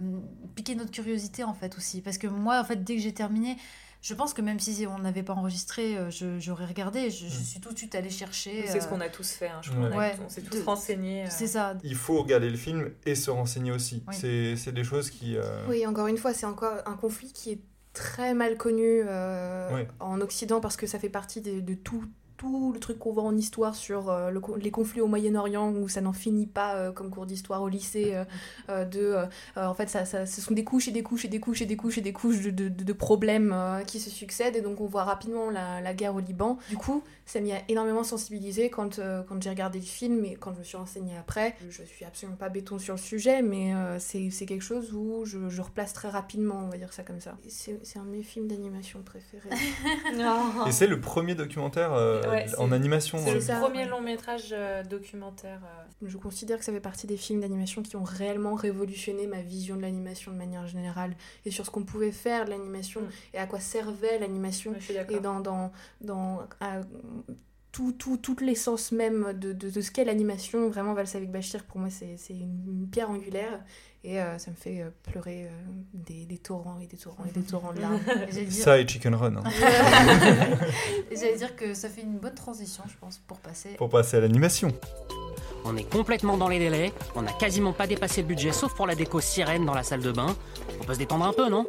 piquer 0.56 0.76
notre 0.76 0.92
curiosité, 0.92 1.44
en 1.44 1.54
fait, 1.54 1.76
aussi. 1.78 2.02
Parce 2.02 2.18
que 2.18 2.28
moi, 2.28 2.60
en 2.60 2.64
fait, 2.64 2.82
dès 2.84 2.96
que 2.96 3.02
j'ai 3.02 3.14
terminé, 3.14 3.58
je 4.02 4.14
pense 4.14 4.34
que 4.34 4.42
même 4.42 4.60
si 4.60 4.86
on 4.88 5.00
n'avait 5.00 5.24
pas 5.24 5.34
enregistré, 5.34 5.98
euh, 5.98 6.10
je- 6.10 6.40
j'aurais 6.40 6.66
regardé. 6.66 7.10
Je, 7.10 7.28
je 7.28 7.40
Mm. 7.40 7.44
suis 7.44 7.60
tout 7.60 7.72
de 7.74 7.78
suite 7.78 7.96
allée 7.96 8.10
chercher. 8.10 8.66
C'est 8.68 8.80
ce 8.80 8.86
euh, 8.86 8.90
qu'on 8.90 9.02
a 9.02 9.10
tous 9.10 9.32
fait, 9.32 9.48
hein, 9.48 9.60
je 9.62 9.72
crois. 9.72 9.84
Ouais. 9.84 9.90
On, 9.92 9.94
a- 9.96 9.98
Ouais, 9.98 10.16
on 10.26 10.30
s'est 10.30 10.42
tous 10.42 10.58
de- 10.58 10.64
renseignés. 10.64 11.24
euh. 11.26 11.30
C'est 11.30 11.48
ça. 11.48 11.76
Il 11.84 11.96
faut 11.96 12.22
regarder 12.22 12.50
le 12.50 12.58
film 12.58 12.92
et 13.06 13.16
se 13.16 13.30
renseigner 13.32 13.72
aussi. 13.72 14.04
Oui. 14.08 14.16
C'est 14.18 14.56
c'est 14.56 14.72
des 14.72 14.84
choses 14.84 15.10
qui... 15.10 15.36
euh, 15.38 15.66
Oui, 15.68 15.86
encore 15.88 16.08
une 16.08 16.18
fois, 16.18 16.34
c'est 16.34 16.46
encore 16.46 16.76
un 16.86 16.96
conflit 16.96 17.32
qui 17.34 17.52
est 17.52 17.60
très 17.94 18.34
mal 18.36 18.58
connu 18.58 19.02
euh, 19.06 19.84
en 20.00 20.22
Occident 20.22 20.60
parce 20.60 20.78
que 20.78 20.86
ça 20.86 21.00
fait 21.00 21.10
partie 21.10 21.42
de, 21.42 21.60
de 21.62 21.74
tout, 21.74 22.04
tout 22.38 22.72
le 22.74 22.80
truc 22.80 23.00
qu'on 23.00 23.12
voit 23.12 23.24
en 23.24 23.36
histoire 23.36 23.76
sur 23.76 24.10
euh, 24.10 24.30
le 24.30 24.40
co- 24.40 24.56
les 24.58 24.72
conflits 24.72 25.02
au 25.02 25.08
Moyen-Orient 25.08 25.72
où 25.74 25.90
ça 25.90 26.02
n'en 26.02 26.14
finit 26.14 26.46
pas 26.48 26.76
euh, 26.76 26.92
comme 26.92 27.10
cours 27.10 27.26
d'histoire 27.26 27.62
au 27.64 27.68
lycée. 27.68 28.14
euh, 28.14 28.24
euh, 28.70 28.86
de, 28.86 29.16
en 29.56 29.74
fait, 29.74 29.90
ça, 29.90 30.06
ça- 30.06 30.26
ce 30.26 30.40
sont 30.42 30.54
des 30.54 30.64
couches 30.64 30.88
et 30.88 30.92
des 30.92 31.04
couches 31.04 31.26
et 31.26 31.28
des 31.30 31.40
couches 31.40 31.62
et 31.62 31.66
des 31.66 31.76
couches 31.78 31.98
et 31.98 32.02
des 32.02 32.14
couches 32.14 32.42
de, 32.42 32.70
de- 32.70 32.94
problèmes 32.94 33.52
euh, 33.54 33.82
qui 33.84 34.00
se 34.00 34.10
succèdent 34.10 34.56
et 34.56 34.62
donc 34.62 34.82
on 34.82 34.86
voit 34.88 35.04
rapidement 35.04 35.50
la, 35.50 35.82
la 35.82 35.94
guerre 35.94 36.16
au 36.16 36.20
Liban. 36.20 36.58
Du 36.70 36.78
coup, 36.78 37.04
ça 37.26 37.40
m'y 37.42 37.52
a 37.54 37.60
énormément 37.70 38.04
sensibilisé 38.04 38.70
quand, 38.70 39.00
euh, 39.00 39.22
quand 39.28 39.42
j'ai 39.42 39.50
regardé 39.50 39.80
le 39.80 39.86
film 39.86 40.24
et 40.26 40.36
quand 40.36 40.54
je 40.54 40.60
me 40.60 40.64
suis 40.64 40.78
renseignée 40.78 41.18
après. 41.18 41.56
Je 41.70 41.84
suis 41.84 42.06
absolument 42.06 42.38
pas 42.38 42.50
béton 42.50 42.80
sur 42.80 42.94
le 42.96 43.00
sujet, 43.00 43.42
mais 43.42 43.74
euh, 43.74 43.98
c'est 44.00 44.30
c'est 44.32 44.46
quelque 44.46 44.64
chose 44.64 44.94
où 44.94 45.26
je, 45.26 45.50
je 45.50 45.62
replace 45.62 45.94
très 45.94 46.10
rapidement, 46.10 46.64
on 46.66 46.70
va 46.70 46.78
dire 46.78 46.94
ça 46.94 47.04
comme 47.04 47.20
ça. 47.20 47.36
C'est 47.48 47.80
c'est 47.84 48.00
un 48.00 48.04
de 48.06 48.10
mes 48.10 48.24
films 48.24 48.48
d'animation 48.48 49.02
préférés. 49.04 49.50
Et 50.68 50.72
c'est 50.72 50.88
le 50.88 51.00
premier 51.00 51.36
documentaire 51.36 51.94
euh, 51.94 52.22
Ouais, 52.30 52.48
c'est- 52.48 52.58
en 52.58 52.72
animation. 52.72 53.18
C'est 53.18 53.32
euh, 53.32 53.34
le 53.36 53.42
ça. 53.42 53.60
premier 53.60 53.86
long 53.86 54.02
métrage 54.02 54.50
euh, 54.52 54.84
documentaire. 54.84 55.62
euh. 55.64 56.08
je 56.08 56.18
considère 56.18 56.60
que 56.60 56.66
ça 56.66 56.72
fait 56.72 56.80
partie 56.80 57.08
des 57.08 57.18
films 57.18 57.42
d'animation 57.42 57.82
qui 57.84 57.96
ont 57.96 58.04
réellement 58.04 58.54
révolutionné 58.56 59.28
ma 59.28 59.42
vision 59.42 59.76
de 59.76 59.82
l'animation 59.82 60.32
de 60.32 60.38
manière 60.38 60.68
générale 60.68 61.16
et 61.46 61.52
sur 61.52 61.66
ce 61.66 61.72
qu'on 61.72 61.84
pouvait 61.84 62.12
faire 62.12 62.46
de 62.46 62.52
l'animation 62.52 63.02
Mm. 63.02 63.10
et 63.34 63.38
à 63.40 63.48
quoi 63.48 63.60
servait 63.60 64.20
l'animation. 64.20 64.72
Ouais, 64.72 64.78
je 64.80 64.84
suis 64.86 64.94
Et 64.94 64.98
d'accord. 64.98 65.22
dans, 65.22 65.40
dans, 65.40 65.72
dans 66.02 66.40
à- 66.60 66.82
tout, 67.72 67.92
tout, 67.92 68.18
toute 68.18 68.42
l'essence 68.42 68.92
même 68.92 69.34
de, 69.34 69.54
de, 69.54 69.70
de 69.70 69.82
ce 69.82 69.92
qu'est 69.92 70.06
l'animation. 70.06 70.68
Vraiment, 70.70 70.94
Valse 70.96 71.16
avec 71.16 71.30
Bachir, 71.32 71.64
pour 71.66 71.80
moi, 71.80 71.90
c'est 71.92 72.18
c'est 72.18 72.34
une 72.34 72.88
pierre 72.92 73.12
angulaire. 73.12 73.64
Et 74.04 74.22
euh, 74.22 74.38
ça 74.38 74.52
me 74.52 74.56
fait 74.56 74.82
euh, 74.82 74.90
pleurer 75.12 75.46
euh, 75.46 75.50
des, 75.94 76.26
des 76.26 76.38
torrents 76.38 76.80
et 76.82 76.88
des 76.88 76.98
torrents 76.98 77.26
et 77.28 77.32
des 77.32 77.42
torrents 77.46 77.74
de 77.74 77.82
larmes. 77.82 78.00
J'allais 78.32 78.46
dire- 78.46 78.64
Ça 78.64 78.80
et 78.80 78.88
Chicken 78.88 79.16
Run. 79.16 79.36
hein. 79.38 79.44
J'allais 81.12 81.36
dire 81.38 81.56
que 81.56 81.74
ça 81.74 81.90
fait 81.90 82.02
une 82.02 82.18
bonne 82.18 82.36
transition, 82.36 82.84
je 82.88 82.96
pense, 83.00 83.20
pour 83.28 83.38
passer. 83.40 83.70
Pour 83.78 83.90
passer 83.90 84.18
à 84.18 84.20
l'animation. 84.22 84.72
On 85.66 85.76
est 85.76 85.90
complètement 85.92 86.38
dans 86.38 86.48
les 86.48 86.60
délais, 86.60 86.94
on 87.16 87.22
n'a 87.24 87.34
quasiment 87.34 87.74
pas 87.74 87.88
dépassé 87.88 88.22
le 88.22 88.28
budget 88.28 88.54
sauf 88.54 88.74
pour 88.74 88.88
la 88.88 88.96
déco 88.96 89.20
sirène 89.20 89.66
dans 89.66 89.74
la 89.74 89.84
salle 89.84 90.02
de 90.02 90.12
bain. 90.14 90.34
On 90.80 90.86
peut 90.86 90.94
se 90.94 91.00
détendre 91.00 91.26
un 91.26 91.34
peu, 91.34 91.50
non? 91.50 91.66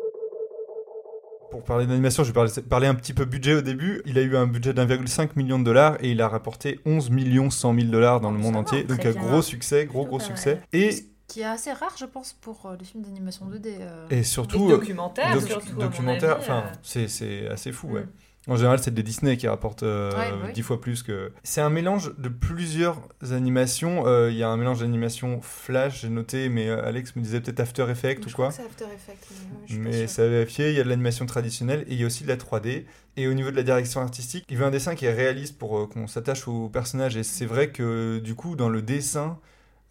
Pour 1.50 1.64
parler 1.64 1.86
d'animation, 1.86 2.22
je 2.22 2.32
vais 2.32 2.62
parler, 2.68 2.86
un 2.86 2.94
petit 2.94 3.14
peu 3.14 3.24
budget 3.24 3.54
au 3.54 3.62
début. 3.62 4.02
Il 4.04 4.18
a 4.18 4.22
eu 4.22 4.36
un 4.36 4.46
budget 4.46 4.74
d'1,5 4.74 5.30
million 5.34 5.58
de 5.58 5.64
dollars 5.64 5.96
et 6.00 6.10
il 6.10 6.20
a 6.20 6.28
rapporté 6.28 6.78
11 6.84 7.10
millions 7.10 7.48
100 7.50 7.74
000 7.74 7.86
dollars 7.88 8.20
dans 8.20 8.30
le 8.30 8.38
monde 8.38 8.52
va, 8.54 8.60
entier. 8.60 8.84
Donc 8.84 9.04
un 9.04 9.10
gros 9.12 9.42
succès, 9.42 9.86
gros 9.86 10.04
gros 10.04 10.18
pas 10.18 10.24
succès. 10.24 10.60
Et, 10.74 10.90
Qui 11.28 11.40
est 11.42 11.44
assez 11.44 11.72
rare, 11.72 11.94
je 11.98 12.06
pense, 12.06 12.32
pour 12.32 12.64
euh, 12.66 12.76
les 12.78 12.84
films 12.86 13.04
d'animation 13.04 13.46
2D. 13.50 13.76
euh. 13.80 14.06
et 14.10 14.22
surtout... 14.22 14.66
euh, 14.66 14.70
documentaire, 14.78 15.36
docu- 15.36 15.46
surtout. 15.48 15.80
à 15.80 15.84
documentaire, 15.84 16.36
enfin, 16.38 16.64
euh. 16.96 17.06
c'est 17.06 17.46
assez 17.48 17.70
fou, 17.70 17.88
ouais. 17.88 18.00
Mm. 18.02 18.08
En 18.50 18.56
général, 18.56 18.78
c'est 18.78 18.94
des 18.94 19.02
Disney 19.02 19.36
qui 19.36 19.46
rapportent 19.46 19.82
euh, 19.82 20.10
Ouais, 20.12 20.30
bah 20.30 20.38
oui. 20.46 20.52
10 20.54 20.62
fois 20.62 20.80
plus 20.80 21.02
que. 21.02 21.32
C'est 21.42 21.60
un 21.60 21.68
mélange 21.68 22.14
de 22.16 22.30
plusieurs 22.30 22.98
animations. 23.30 24.04
Il 24.28 24.36
y 24.36 24.42
a 24.42 24.48
un 24.48 24.56
mélange 24.56 24.80
d'animation 24.80 25.40
Flash, 25.42 26.00
j'ai 26.00 26.08
noté, 26.08 26.48
mais 26.48 26.70
Alex 26.70 27.14
me 27.14 27.20
disait 27.20 27.42
peut-être 27.42 27.60
After 27.60 27.86
Effects 27.90 28.26
ou 28.26 28.30
quoi. 28.30 28.48
que 28.48 28.54
c'est 28.54 28.62
After 28.64 28.84
Effects, 28.86 29.26
mais, 29.30 29.58
je 29.66 29.72
suis 29.74 29.82
pas 29.82 29.88
Mais 29.90 29.98
sûre. 29.98 30.08
ça 30.08 30.22
a 30.22 30.28
vérifié, 30.28 30.70
il 30.70 30.76
y 30.76 30.80
a 30.80 30.84
de 30.84 30.88
l'animation 30.88 31.26
traditionnelle 31.26 31.84
et 31.88 31.92
il 31.92 32.00
y 32.00 32.04
a 32.04 32.06
aussi 32.06 32.22
de 32.24 32.28
la 32.28 32.36
3D. 32.38 32.86
Et 33.18 33.28
au 33.28 33.34
niveau 33.34 33.50
de 33.50 33.56
la 33.56 33.62
direction 33.64 34.00
artistique, 34.00 34.46
il 34.48 34.56
veut 34.56 34.64
un 34.64 34.70
dessin 34.70 34.94
qui 34.94 35.04
est 35.04 35.12
réaliste 35.12 35.58
pour 35.58 35.86
qu'on 35.90 36.06
s'attache 36.06 36.48
aux 36.48 36.70
personnages. 36.70 37.18
Et 37.18 37.24
c'est 37.24 37.44
vrai 37.46 37.68
que 37.68 38.18
du 38.18 38.34
coup, 38.34 38.56
dans 38.56 38.70
le 38.70 38.80
dessin, 38.80 39.38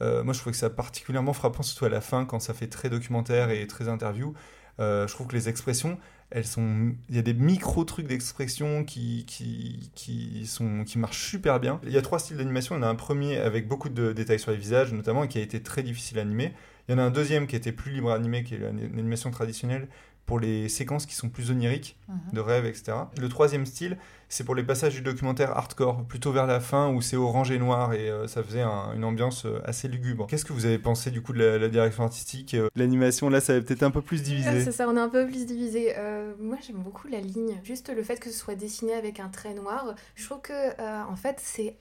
euh, 0.01 0.23
moi 0.23 0.33
je 0.33 0.39
trouve 0.39 0.53
que 0.53 0.59
c'est 0.59 0.75
particulièrement 0.75 1.33
frappant, 1.33 1.63
surtout 1.63 1.85
à 1.85 1.89
la 1.89 2.01
fin, 2.01 2.25
quand 2.25 2.39
ça 2.39 2.53
fait 2.53 2.67
très 2.67 2.89
documentaire 2.89 3.49
et 3.49 3.65
très 3.67 3.87
interview. 3.87 4.33
Euh, 4.79 5.07
je 5.07 5.13
trouve 5.13 5.27
que 5.27 5.35
les 5.35 5.49
expressions, 5.49 5.97
elles 6.29 6.45
sont, 6.45 6.93
il 7.09 7.15
y 7.15 7.19
a 7.19 7.23
des 7.23 7.33
micro 7.33 7.83
trucs 7.83 8.07
d'expression 8.07 8.83
qui, 8.83 9.25
qui, 9.25 9.91
qui, 9.95 10.45
sont, 10.45 10.83
qui 10.83 10.99
marchent 10.99 11.29
super 11.29 11.59
bien. 11.59 11.79
Il 11.83 11.91
y 11.91 11.97
a 11.97 12.01
trois 12.01 12.19
styles 12.19 12.37
d'animation. 12.37 12.75
Il 12.75 12.79
y 12.79 12.81
en 12.81 12.87
a 12.87 12.89
un 12.89 12.95
premier 12.95 13.37
avec 13.37 13.67
beaucoup 13.67 13.89
de 13.89 14.13
détails 14.13 14.39
sur 14.39 14.51
les 14.51 14.57
visages, 14.57 14.93
notamment, 14.93 15.23
et 15.23 15.27
qui 15.27 15.39
a 15.39 15.41
été 15.41 15.63
très 15.63 15.83
difficile 15.83 16.19
à 16.19 16.21
animer. 16.21 16.53
Il 16.87 16.91
y 16.91 16.95
en 16.95 16.99
a 16.99 17.03
un 17.03 17.11
deuxième 17.11 17.47
qui 17.47 17.55
était 17.55 17.71
plus 17.71 17.91
libre 17.91 18.11
à 18.11 18.15
animer, 18.15 18.43
qui 18.43 18.55
est 18.55 18.59
l'animation 18.59 19.31
traditionnelle, 19.31 19.87
pour 20.27 20.39
les 20.39 20.69
séquences 20.69 21.05
qui 21.07 21.15
sont 21.15 21.29
plus 21.29 21.49
oniriques, 21.49 21.97
Mhm. 22.09 22.19
de 22.33 22.39
rêves, 22.41 22.65
etc. 22.65 22.97
Le 23.19 23.29
troisième 23.29 23.65
style, 23.65 23.97
c'est 24.29 24.43
pour 24.43 24.55
les 24.55 24.63
passages 24.63 24.93
du 24.93 25.01
documentaire 25.01 25.57
hardcore, 25.57 26.03
plutôt 26.03 26.31
vers 26.33 26.45
la 26.45 26.59
fin 26.59 26.89
où 26.93 27.01
c'est 27.01 27.15
orange 27.15 27.49
et 27.49 27.57
noir 27.57 27.93
et 27.93 28.09
euh, 28.11 28.27
ça 28.27 28.43
faisait 28.43 28.61
un- 28.61 28.93
une 28.93 29.05
ambiance 29.05 29.45
euh, 29.45 29.59
assez 29.63 29.87
lugubre. 29.87 30.27
Qu'est-ce 30.27 30.43
que 30.45 30.51
vous 30.53 30.65
avez 30.65 30.77
pensé 30.79 31.11
du 31.11 31.21
coup 31.21 31.31
de 31.33 31.39
la, 31.43 31.57
la 31.57 31.69
direction 31.69 32.03
artistique 32.03 32.53
euh, 32.53 32.67
L'animation 32.75 33.29
là, 33.29 33.39
ça 33.39 33.53
avait 33.53 33.61
peut-être 33.61 33.83
un 33.83 33.91
peu 33.91 34.01
plus 34.01 34.17
Ouais, 34.17 34.23
divisé. 34.25 34.63
c'est 34.65 34.71
ça, 34.73 34.87
on 34.89 34.97
est 34.97 34.99
un 34.99 35.09
peu 35.09 35.25
plus 35.25 35.45
divisé. 35.45 35.93
Moi, 36.39 36.57
j'aime 36.65 36.83
beaucoup 36.83 37.07
la 37.07 37.21
ligne. 37.21 37.59
Juste 37.63 37.89
le 37.95 38.03
fait 38.03 38.19
que 38.19 38.29
ce 38.29 38.37
soit 38.37 38.55
dessiné 38.55 38.93
avec 38.93 39.19
un 39.21 39.29
trait 39.29 39.53
noir, 39.53 39.95
je 40.15 40.25
trouve 40.25 40.41
que, 40.41 41.09
en 41.09 41.15
fait, 41.15 41.37
c'est 41.41 41.77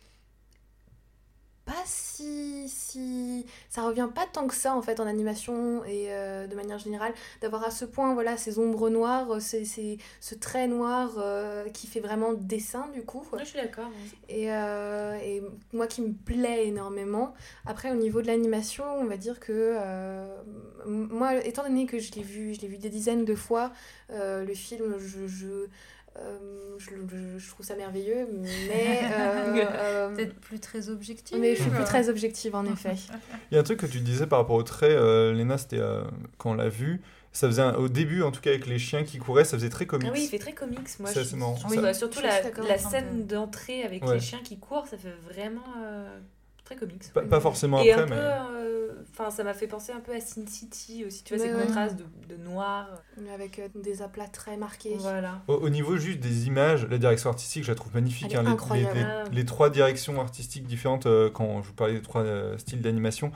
pas 1.67 1.83
si, 1.85 2.69
si... 2.69 3.45
Ça 3.69 3.83
revient 3.83 4.09
pas 4.15 4.25
tant 4.33 4.47
que 4.47 4.55
ça, 4.55 4.75
en 4.75 4.81
fait, 4.83 5.01
en 5.01 5.07
animation 5.07 5.85
et 5.85 6.07
euh, 6.13 6.47
de 6.47 6.55
manière 6.55 6.79
générale, 6.79 7.13
d'avoir 7.43 7.65
à 7.65 7.71
ce 7.71 7.85
point, 7.85 8.15
voilà, 8.15 8.37
ces 8.39 8.59
ombres 8.59 8.89
noires, 8.89 9.43
ces, 9.43 9.65
ces- 9.67 9.99
ce 10.21 10.35
trait 10.35 10.69
noir 10.69 11.17
euh, 11.19 11.69
qui 11.71 11.87
fait 11.89 12.01
vraiment 12.01 12.33
dessin, 12.33 12.89
du 12.95 13.03
coup. 13.03 13.23
Ouais, 13.33 13.41
je 13.41 13.47
suis 13.51 13.59
d'accord. 13.61 13.87
ouais. 13.89 14.35
Et, 14.37 14.53
euh, 14.53 15.17
et 15.23 15.43
moi 15.73 15.87
qui 15.87 16.01
me 16.03 16.13
plaît 16.13 16.67
énormément. 16.69 17.35
Après, 17.67 17.91
au 17.91 17.97
niveau 17.97 18.23
de 18.23 18.29
l'animation, 18.29 18.85
on 18.99 19.05
va 19.05 19.17
dire 19.17 19.41
que 19.41 19.53
euh, 19.79 20.29
moi, 20.87 21.35
étant 21.45 21.65
donné 21.65 21.87
que 21.87 21.99
je 21.99 22.13
l'ai 22.13 22.23
vu, 22.23 22.55
je 22.55 22.61
l'ai 22.61 22.69
vu 22.69 22.79
des 22.79 22.89
dizaines 22.91 23.25
de 23.25 23.35
fois, 23.35 23.73
euh, 24.11 24.45
le 24.45 24.55
film, 24.55 24.97
je, 24.99 25.27
je, 25.27 25.67
euh, 26.19 26.39
je, 26.79 26.91
je- 26.91 27.39
je 27.39 27.49
trouve 27.51 27.65
ça 27.67 27.75
merveilleux, 27.77 28.27
mais, 28.33 29.01
euh, 29.13 29.65
euh, 29.75 30.15
Peut-être 30.15 30.35
plus 30.41 30.61
très 30.61 30.89
objectif. 30.89 31.37
mais 31.41 31.55
je 31.57 31.63
suis 31.63 31.71
plus 31.71 31.85
très 31.85 32.09
objective 32.09 32.55
en 32.55 32.65
effet. 32.65 32.95
Il 33.51 33.55
y 33.55 33.57
a 33.59 33.61
un 33.61 33.65
truc 33.65 33.81
que 33.81 33.87
tu 33.87 34.01
disais 34.01 34.27
par 34.27 34.39
rapport 34.41 34.57
au 34.57 34.63
trait, 34.63 34.91
euh, 34.91 35.33
Léna, 35.33 35.59
c'était 35.59 35.79
euh, 35.79 36.03
quand 36.39 36.51
on 36.51 36.55
l'a 36.55 36.69
vu. 36.69 37.01
Ça 37.33 37.47
faisait 37.49 37.61
un- 37.63 37.75
au 37.75 37.89
début, 37.89 38.23
en 38.23 38.31
tout 38.31 38.41
cas 38.41 38.49
avec 38.51 38.67
les 38.67 38.79
chiens 38.79 39.05
qui 39.05 39.19
couraient, 39.19 39.45
ça 39.45 39.59
faisait 39.59 39.69
très 39.69 39.85
comics. 39.85 40.09
Ah 40.11 40.13
oui, 40.15 40.23
il 40.25 40.29
fait 40.29 40.39
très 40.39 40.55
comics, 40.55 40.79
moi. 41.01 41.11
C'est 41.11 41.33
marrant. 41.35 41.55
trouve, 41.55 41.75
Ça- 41.75 41.81
euh, 41.81 41.93
surtout 41.93 42.21
la, 42.23 42.79
scène 42.79 43.27
d'entrée 43.27 43.83
avec 43.83 44.05
Ouais. 44.07 44.15
les 44.15 44.21
chiens 44.21 44.41
qui 44.43 44.59
courent, 44.59 44.87
ça 44.87 44.97
fait 44.97 45.13
vraiment 45.31 45.61
euh, 45.85 46.19
très 46.67 46.77
comics. 46.77 47.03
Pas, 47.15 47.41
forcément 47.41 47.81
Et 47.81 47.93
après, 47.93 48.03
un 48.03 48.07
peu, 48.07 48.15
mais. 48.15 48.21
euh, 48.21 48.93
enfin, 49.13 49.31
ça 49.31 49.43
m'a 49.45 49.55
fait 49.55 49.67
penser 49.67 49.93
un 49.93 50.01
peu 50.01 50.13
à 50.13 50.21
Sin 50.21 50.47
City 50.47 51.05
aussi, 51.07 51.25
tu 51.25 51.35
vois, 51.35 51.43
Ouais, 51.43 51.51
ces 51.51 51.57
ouais. 51.57 51.65
contrastes 51.67 51.97
de, 51.97 52.05
de 52.29 52.37
noir. 52.43 52.89
Avec 53.33 53.59
euh, 53.59 53.69
des 53.75 54.03
aplats 54.03 54.27
très 54.29 54.57
marqués. 54.57 54.97
Voilà. 54.99 55.41
Au, 55.49 55.55
au 55.55 55.69
niveau 55.71 55.97
juste 55.97 56.21
des 56.21 56.47
images, 56.47 56.87
la 56.87 56.99
direction 56.99 57.31
artistique, 57.31 57.65
je 57.65 57.71
la 57.71 57.75
trouve 57.77 57.95
magnifique. 57.95 58.33
Elle 58.33 58.33
est 58.35 58.37
hein, 58.41 58.43
les- 58.45 58.51
incroyable. 58.51 58.97
les, 58.99 59.31
les- 59.31 59.37
les 59.37 59.45
trois 59.47 59.71
directions 59.71 60.21
artistiques 60.21 60.67
différentes, 60.67 61.07
euh, 61.07 61.31
quand 61.31 61.63
je 61.63 61.69
vous 61.69 61.75
parlais 61.75 61.95
des 61.95 62.03
trois 62.03 62.23
euh, 62.23 62.59
styles 62.59 62.83
d'animation, 62.83 63.33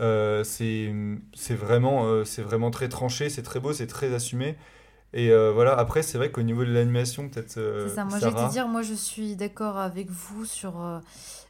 euh, 0.00 0.44
c'est 0.44 0.92
c'est 1.34 1.54
vraiment, 1.54 2.06
euh, 2.06 2.24
c'est 2.24 2.42
vraiment 2.42 2.70
très 2.70 2.88
tranché, 2.88 3.30
c'est 3.30 3.42
très 3.42 3.60
beau, 3.60 3.72
c'est 3.72 3.86
très 3.86 4.12
assumé. 4.14 4.56
Et 5.14 5.30
euh, 5.30 5.52
voilà, 5.52 5.74
après, 5.78 6.02
c'est 6.02 6.18
vrai 6.18 6.30
qu'au 6.30 6.42
niveau 6.42 6.64
de 6.64 6.72
l'animation, 6.72 7.28
peut-être. 7.28 7.58
euh, 7.58 7.88
C'est 7.88 7.94
ça, 7.96 8.04
moi 8.04 8.18
j'ai 8.18 8.30
Sarah, 8.30 8.48
te 8.48 8.52
dire, 8.52 8.66
moi 8.68 8.82
je 8.82 8.94
suis 8.94 9.36
d'accord 9.36 9.76
avec 9.78 10.10
vous 10.10 10.44
sur 10.46 10.80
euh, 10.80 11.00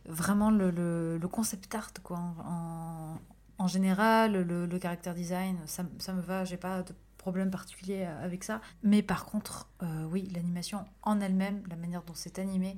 vraiment 0.07 0.51
le, 0.51 0.71
le, 0.71 1.29
concept 1.29 1.75
art, 1.75 1.93
quoi. 2.03 2.19
En, 2.45 3.19
en 3.59 3.67
général, 3.67 4.33
le, 4.33 4.67
le 4.67 4.79
caractère 4.79 5.15
design, 5.15 5.57
ça, 5.67 5.85
ça 5.99 6.13
me 6.13 6.21
va, 6.21 6.45
j'ai 6.45 6.57
pas 6.57 6.83
de 6.83 6.93
problème 7.23 7.51
particulier 7.51 8.03
avec 8.03 8.43
ça. 8.45 8.61
Mais 8.83 9.03
par 9.03 9.25
contre, 9.25 9.69
euh, 9.83 10.05
oui, 10.11 10.29
l'animation 10.35 10.85
en 11.03 11.21
elle-même, 11.21 11.63
la 11.71 11.77
manière 11.77 12.03
dont 12.03 12.15
c'est 12.17 12.39
animé, 12.39 12.77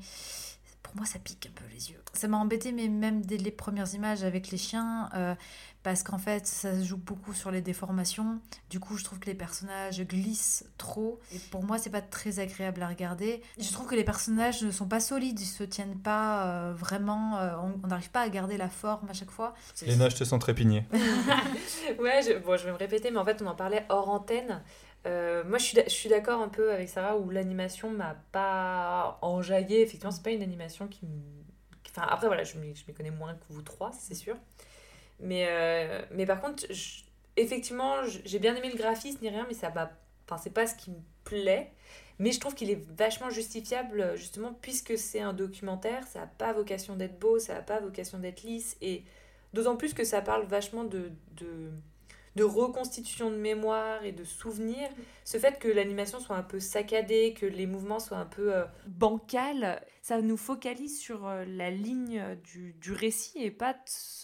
pour 0.83 0.95
moi 0.97 1.07
ça 1.07 1.19
pique 1.19 1.49
un 1.51 1.61
peu 1.61 1.65
les 1.73 1.91
yeux. 1.91 2.03
Ça 2.13 2.29
m'a 2.29 2.37
embêté, 2.37 2.71
mais 2.71 2.89
même 2.89 3.25
dès 3.25 3.39
les 3.39 3.51
premières 3.51 3.93
images 3.95 4.23
avec 4.23 4.51
les 4.51 4.59
chiens, 4.59 5.09
euh, 5.15 5.35
parce 5.85 6.03
qu'en 6.03 6.19
fait 6.19 6.47
ça 6.49 6.77
se 6.81 6.85
joue 6.85 6.97
beaucoup 6.97 7.33
sur 7.33 7.53
les 7.53 7.61
déformations. 7.61 8.41
Du 8.71 8.81
coup, 8.81 8.97
je 8.97 9.05
trouve 9.05 9.21
que 9.21 9.27
les 9.27 9.35
personnages 9.37 10.01
glissent 10.03 10.65
trop. 10.79 11.21
Et 11.33 11.39
pour 11.53 11.63
moi, 11.63 11.79
c'est 11.79 11.91
pas 11.91 12.01
très 12.01 12.41
agréable 12.41 12.83
à 12.83 12.89
regarder. 12.89 13.41
Je 13.59 13.71
trouve 13.71 13.87
que 13.87 13.95
les 13.95 14.03
personnages 14.03 14.63
ne 14.65 14.73
sont 14.73 14.89
pas 14.89 14.99
solides, 14.99 15.39
ils 15.39 15.47
se 15.47 15.63
tiennent 15.63 15.99
pas 16.01 16.47
euh, 16.47 16.73
vraiment. 16.75 17.39
euh, 17.39 17.55
on 17.83 17.87
n'arrive 17.87 18.11
pas 18.11 18.23
à 18.23 18.29
garder 18.29 18.57
la 18.57 18.69
forme 18.69 19.09
à 19.09 19.13
chaque 19.13 19.31
fois. 19.31 19.55
Léna, 19.87 20.09
je 20.09 20.17
te 20.17 20.25
sens 20.25 20.41
trépigner. 20.41 20.85
Ouais, 22.01 22.23
je, 22.23 22.39
bon, 22.39 22.57
je 22.57 22.65
vais 22.65 22.73
me 22.73 22.77
répéter, 22.79 23.11
mais 23.11 23.19
en 23.19 23.25
fait, 23.25 23.41
on 23.43 23.47
en 23.47 23.55
parlait 23.55 23.85
hors 23.91 24.09
antenne. 24.09 24.63
Euh, 25.07 25.45
moi, 25.45 25.59
je 25.59 25.65
suis, 25.65 25.75
d'a- 25.77 25.85
je 25.85 25.91
suis 25.93 26.09
d'accord 26.09 26.41
un 26.41 26.49
peu 26.49 26.73
avec 26.73 26.89
Sarah 26.89 27.17
où 27.19 27.29
l'animation 27.31 27.91
m'a 27.91 28.17
pas 28.33 29.19
enjaillé. 29.23 29.83
Effectivement, 29.83 30.11
c'est 30.11 30.23
pas 30.23 30.31
une 30.31 30.43
animation 30.43 30.89
qui 30.89 31.05
me. 31.07 31.21
Enfin, 31.91 32.07
après, 32.11 32.27
voilà, 32.27 32.43
je 32.43 32.57
m'y 32.59 32.75
je 32.75 32.85
m'y 32.89 32.95
connais 32.95 33.11
moins 33.11 33.35
que 33.35 33.45
vous 33.51 33.63
trois, 33.63 33.93
c'est 33.93 34.15
sûr. 34.15 34.35
Mais, 35.21 35.47
euh, 35.49 36.03
mais 36.13 36.27
par 36.27 36.41
contre, 36.41 36.65
je- 36.73 37.03
effectivement, 37.37 37.97
j'ai 38.25 38.39
bien 38.39 38.55
aimé 38.57 38.71
le 38.71 38.77
graphisme 38.79 39.19
ni 39.23 39.29
rien, 39.29 39.47
mais 39.49 39.55
ça 39.55 39.71
m'a. 39.71 39.91
Enfin, 40.27 40.39
c'est 40.43 40.53
pas 40.55 40.67
ce 40.67 40.75
qui 40.75 40.91
me 40.91 40.97
plaît. 41.25 41.73
Mais 42.19 42.33
je 42.33 42.41
trouve 42.41 42.55
qu'il 42.55 42.71
est 42.71 42.81
vachement 42.97 43.31
justifiable, 43.31 44.17
justement, 44.17 44.55
puisque 44.63 44.97
c'est 44.99 45.21
un 45.21 45.33
documentaire. 45.33 46.07
Ça 46.07 46.21
n'a 46.21 46.27
pas 46.27 46.53
vocation 46.53 46.97
d'être 46.97 47.19
beau, 47.19 47.39
ça 47.39 47.55
n'a 47.55 47.63
pas 47.63 47.81
vocation 47.81 48.19
d'être 48.19 48.43
lisse. 48.43 48.77
Et 48.81 49.05
d'autant 49.53 49.77
plus 49.77 49.95
que 49.95 50.05
ça 50.05 50.23
parle 50.23 50.47
vachement 50.47 50.85
de, 50.85 51.11
de, 51.33 51.71
de 52.37 52.45
reconstitution 52.45 53.31
de 53.31 53.37
mémoire 53.37 54.05
et 54.05 54.13
de 54.13 54.25
souvenirs. 54.25 54.89
Ce 55.25 55.39
fait 55.39 55.59
que 55.59 55.69
l'animation 55.69 56.19
soit 56.21 56.37
un 56.37 56.43
peu 56.43 56.59
saccadée, 56.61 57.35
que 57.35 57.47
les 57.47 57.67
mouvements 57.67 58.01
soient 58.01 58.19
un 58.19 58.27
peu 58.27 58.55
euh, 58.55 58.65
bancals, 58.87 59.81
ça 60.03 60.21
nous 60.21 60.37
focalise 60.37 60.99
sur 60.99 61.27
euh, 61.27 61.45
la 61.47 61.71
ligne 61.71 62.37
du, 62.45 62.75
du 62.81 62.93
récit 62.93 63.39
et 63.43 63.51
pas 63.51 63.75
de 63.75 63.79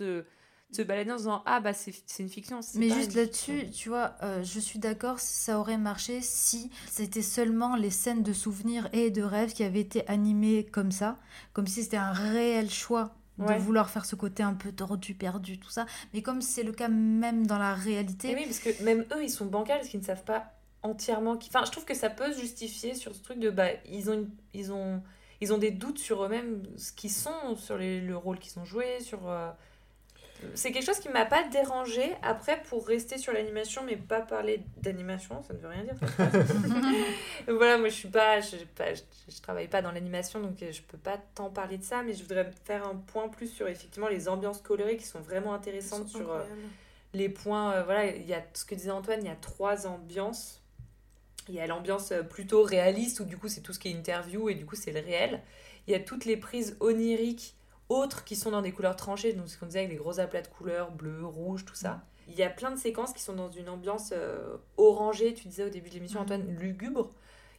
de 0.05 0.27
se 0.73 0.83
balader 0.83 1.11
en 1.13 1.17
disant 1.17 1.43
Ah, 1.47 1.61
bah 1.61 1.73
c'est 1.73 1.95
c'est 2.07 2.23
une 2.23 2.29
fiction. 2.29 2.61
Mais 2.75 2.91
juste 2.91 3.15
là-dessus, 3.15 3.71
tu 3.71 3.89
vois, 3.89 4.15
euh, 4.23 4.43
je 4.45 4.61
suis 4.61 4.79
d'accord, 4.79 5.19
ça 5.21 5.59
aurait 5.59 5.79
marché 5.79 6.21
si 6.23 6.71
c'était 6.89 7.23
seulement 7.23 7.77
les 7.77 7.91
scènes 7.91 8.23
de 8.23 8.33
souvenirs 8.33 8.89
et 8.93 9.11
de 9.11 9.23
rêves 9.23 9.53
qui 9.53 9.65
avaient 9.65 9.81
été 9.81 10.07
animées 10.09 10.65
comme 10.65 10.93
ça, 10.93 11.17
comme 11.53 11.67
si 11.67 11.83
c'était 11.83 11.97
un 11.97 12.13
réel 12.13 12.71
choix 12.71 13.15
de 13.39 13.45
Ouais. 13.45 13.59
vouloir 13.59 13.89
faire 13.89 14.05
ce 14.05 14.17
côté 14.17 14.43
un 14.43 14.53
peu 14.53 14.71
tordu, 14.71 15.15
perdu, 15.15 15.59
tout 15.59 15.71
ça. 15.71 15.87
Mais 16.13 16.21
comme 16.21 16.43
c'est 16.43 16.63
le 16.63 16.73
cas 16.73 16.89
même 16.89 17.47
dans 17.47 17.59
la 17.59 17.75
réalité, 17.75 18.31
Et 18.31 18.35
oui, 18.35 18.45
parce 18.45 18.59
que 18.59 18.83
même 18.83 19.07
eux, 19.15 19.23
ils 19.25 19.31
sont 19.31 19.47
bancals 19.47 19.79
parce 19.79 19.89
qu'ils 19.89 20.01
ne 20.01 20.05
savent 20.05 20.25
pas 20.25 20.53
entièrement. 20.83 21.37
qui- 21.39 21.49
Enfin, 21.49 21.65
je 21.65 21.71
trouve 21.73 21.85
que 21.87 21.95
ça 21.95 22.11
peut 22.11 22.33
se 22.33 22.39
justifier 22.41 22.95
sur 22.95 23.15
ce 23.15 23.23
truc 23.23 23.39
de. 23.39 23.49
Bah, 23.51 23.69
ils 23.87 24.11
ont, 24.11 24.15
une- 24.15 24.31
ils 24.53 24.73
ont, 24.73 25.03
ils 25.41 25.53
ont 25.55 25.59
des 25.59 25.71
doutes 25.71 25.99
sur 25.99 26.23
eux-mêmes, 26.25 26.63
ce 26.77 26.93
qu'ils 26.93 27.11
sont, 27.11 27.57
sur 27.57 27.79
les, 27.79 28.01
le 28.03 28.15
rôle 28.17 28.39
qu'ils 28.39 28.59
ont 28.59 28.65
joué, 28.67 29.01
sur. 29.01 29.29
euh, 29.29 29.51
c'est 30.55 30.73
quelque 30.73 30.85
chose 30.85 30.99
qui 30.99 31.09
m'a 31.09 31.25
pas 31.25 31.43
dérangé. 31.49 32.15
Après, 32.23 32.63
pour 32.69 32.87
rester 32.87 33.19
sur 33.19 33.33
l'animation, 33.33 33.83
mais 33.85 33.97
pas 33.97 34.21
parler 34.21 34.63
d'animation, 34.79 35.43
ça 35.43 35.55
ne 35.55 35.59
veut 35.59 35.69
rien 35.69 35.85
dire. 35.85 35.95
voilà, 37.49 37.79
moi 37.79 37.89
je 37.89 37.95
suis 37.95 38.09
pas, 38.09 38.41
je, 38.41 38.57
pas, 38.77 38.95
je, 38.95 39.03
je 39.29 39.41
travaille 39.41 39.69
pas 39.69 39.83
dans 39.83 39.93
l'animation, 39.93 40.41
donc 40.41 40.63
euh, 40.63 40.73
je 40.73 40.83
peux 40.83 40.99
pas 40.99 41.19
tant 41.35 41.51
parler 41.51 41.79
de 41.79 41.85
ça, 41.85 42.03
mais 42.03 42.15
je 42.15 42.23
voudrais 42.23 42.51
faire 42.65 42.87
un 42.87 42.97
point 42.97 43.29
plus 43.29 43.49
sur 43.49 43.69
effectivement 43.69 44.09
les 44.09 44.29
ambiances 44.29 44.61
colorées 44.61 44.97
qui 44.97 45.07
sont 45.07 45.21
vraiment 45.21 45.55
intéressantes 45.55 46.09
sur 46.09 46.33
euh, 46.33 46.43
les 47.15 47.29
points. 47.29 47.73
euh, 47.73 47.83
voilà, 47.85 48.07
il 48.07 48.27
y 48.27 48.35
a 48.35 48.43
ce 48.55 48.65
que 48.65 48.75
disait 48.75 48.91
Antoine, 48.91 49.21
il 49.23 49.27
y 49.27 49.33
a 49.33 49.37
trois 49.37 49.87
ambiances. 49.87 50.61
Il 51.49 51.55
y 51.55 51.61
a 51.61 51.67
l'ambiance 51.67 52.13
plutôt 52.29 52.63
réaliste 52.63 53.21
où 53.21 53.25
du 53.25 53.37
coup 53.37 53.49
c'est 53.49 53.63
tout 53.63 53.73
ce 53.73 53.79
qui 53.81 53.89
est 53.89 53.93
interview 53.93 54.49
et 54.51 54.55
du 54.55 54.67
coup 54.67 54.77
c'est 54.77 54.93
le 54.93 55.01
réel. 55.01 55.41
Il 55.87 55.93
y 55.93 55.97
a 55.97 56.01
toutes 56.01 56.25
les 56.25 56.37
prises 56.37 56.77
oniriques 56.79 57.55
autres 57.91 58.25
qui 58.25 58.37
sont 58.37 58.51
dans 58.53 58.63
des 58.63 58.73
couleurs 58.73 58.97
tranchées, 58.97 59.35
donc 59.35 59.49
ce 59.49 59.59
qu'on 59.59 59.67
disait 59.67 59.81
avec 59.81 59.91
les 59.91 59.97
gros 59.97 60.19
aplats 60.21 60.41
de 60.41 60.49
couleurs, 60.49 60.91
bleu, 60.91 61.27
rouge, 61.27 61.65
tout 61.67 61.75
ça. 61.75 62.03
Il 62.29 62.35
y 62.35 62.43
a 62.43 62.49
plein 62.49 62.71
de 62.71 62.79
séquences 62.79 63.13
qui 63.13 63.23
sont 63.23 63.35
dans 63.35 63.51
une 63.51 63.69
ambiance 63.69 64.13
euh, 64.17 64.57
orangée, 64.79 65.35
tu 65.35 65.49
disais 65.49 65.65
au 65.65 65.69
début 65.69 65.89
de 65.91 65.95
l'émission 65.95 66.21
Mhm. 66.21 66.25
Antoine, 66.25 66.57
lugubre, 66.59 67.11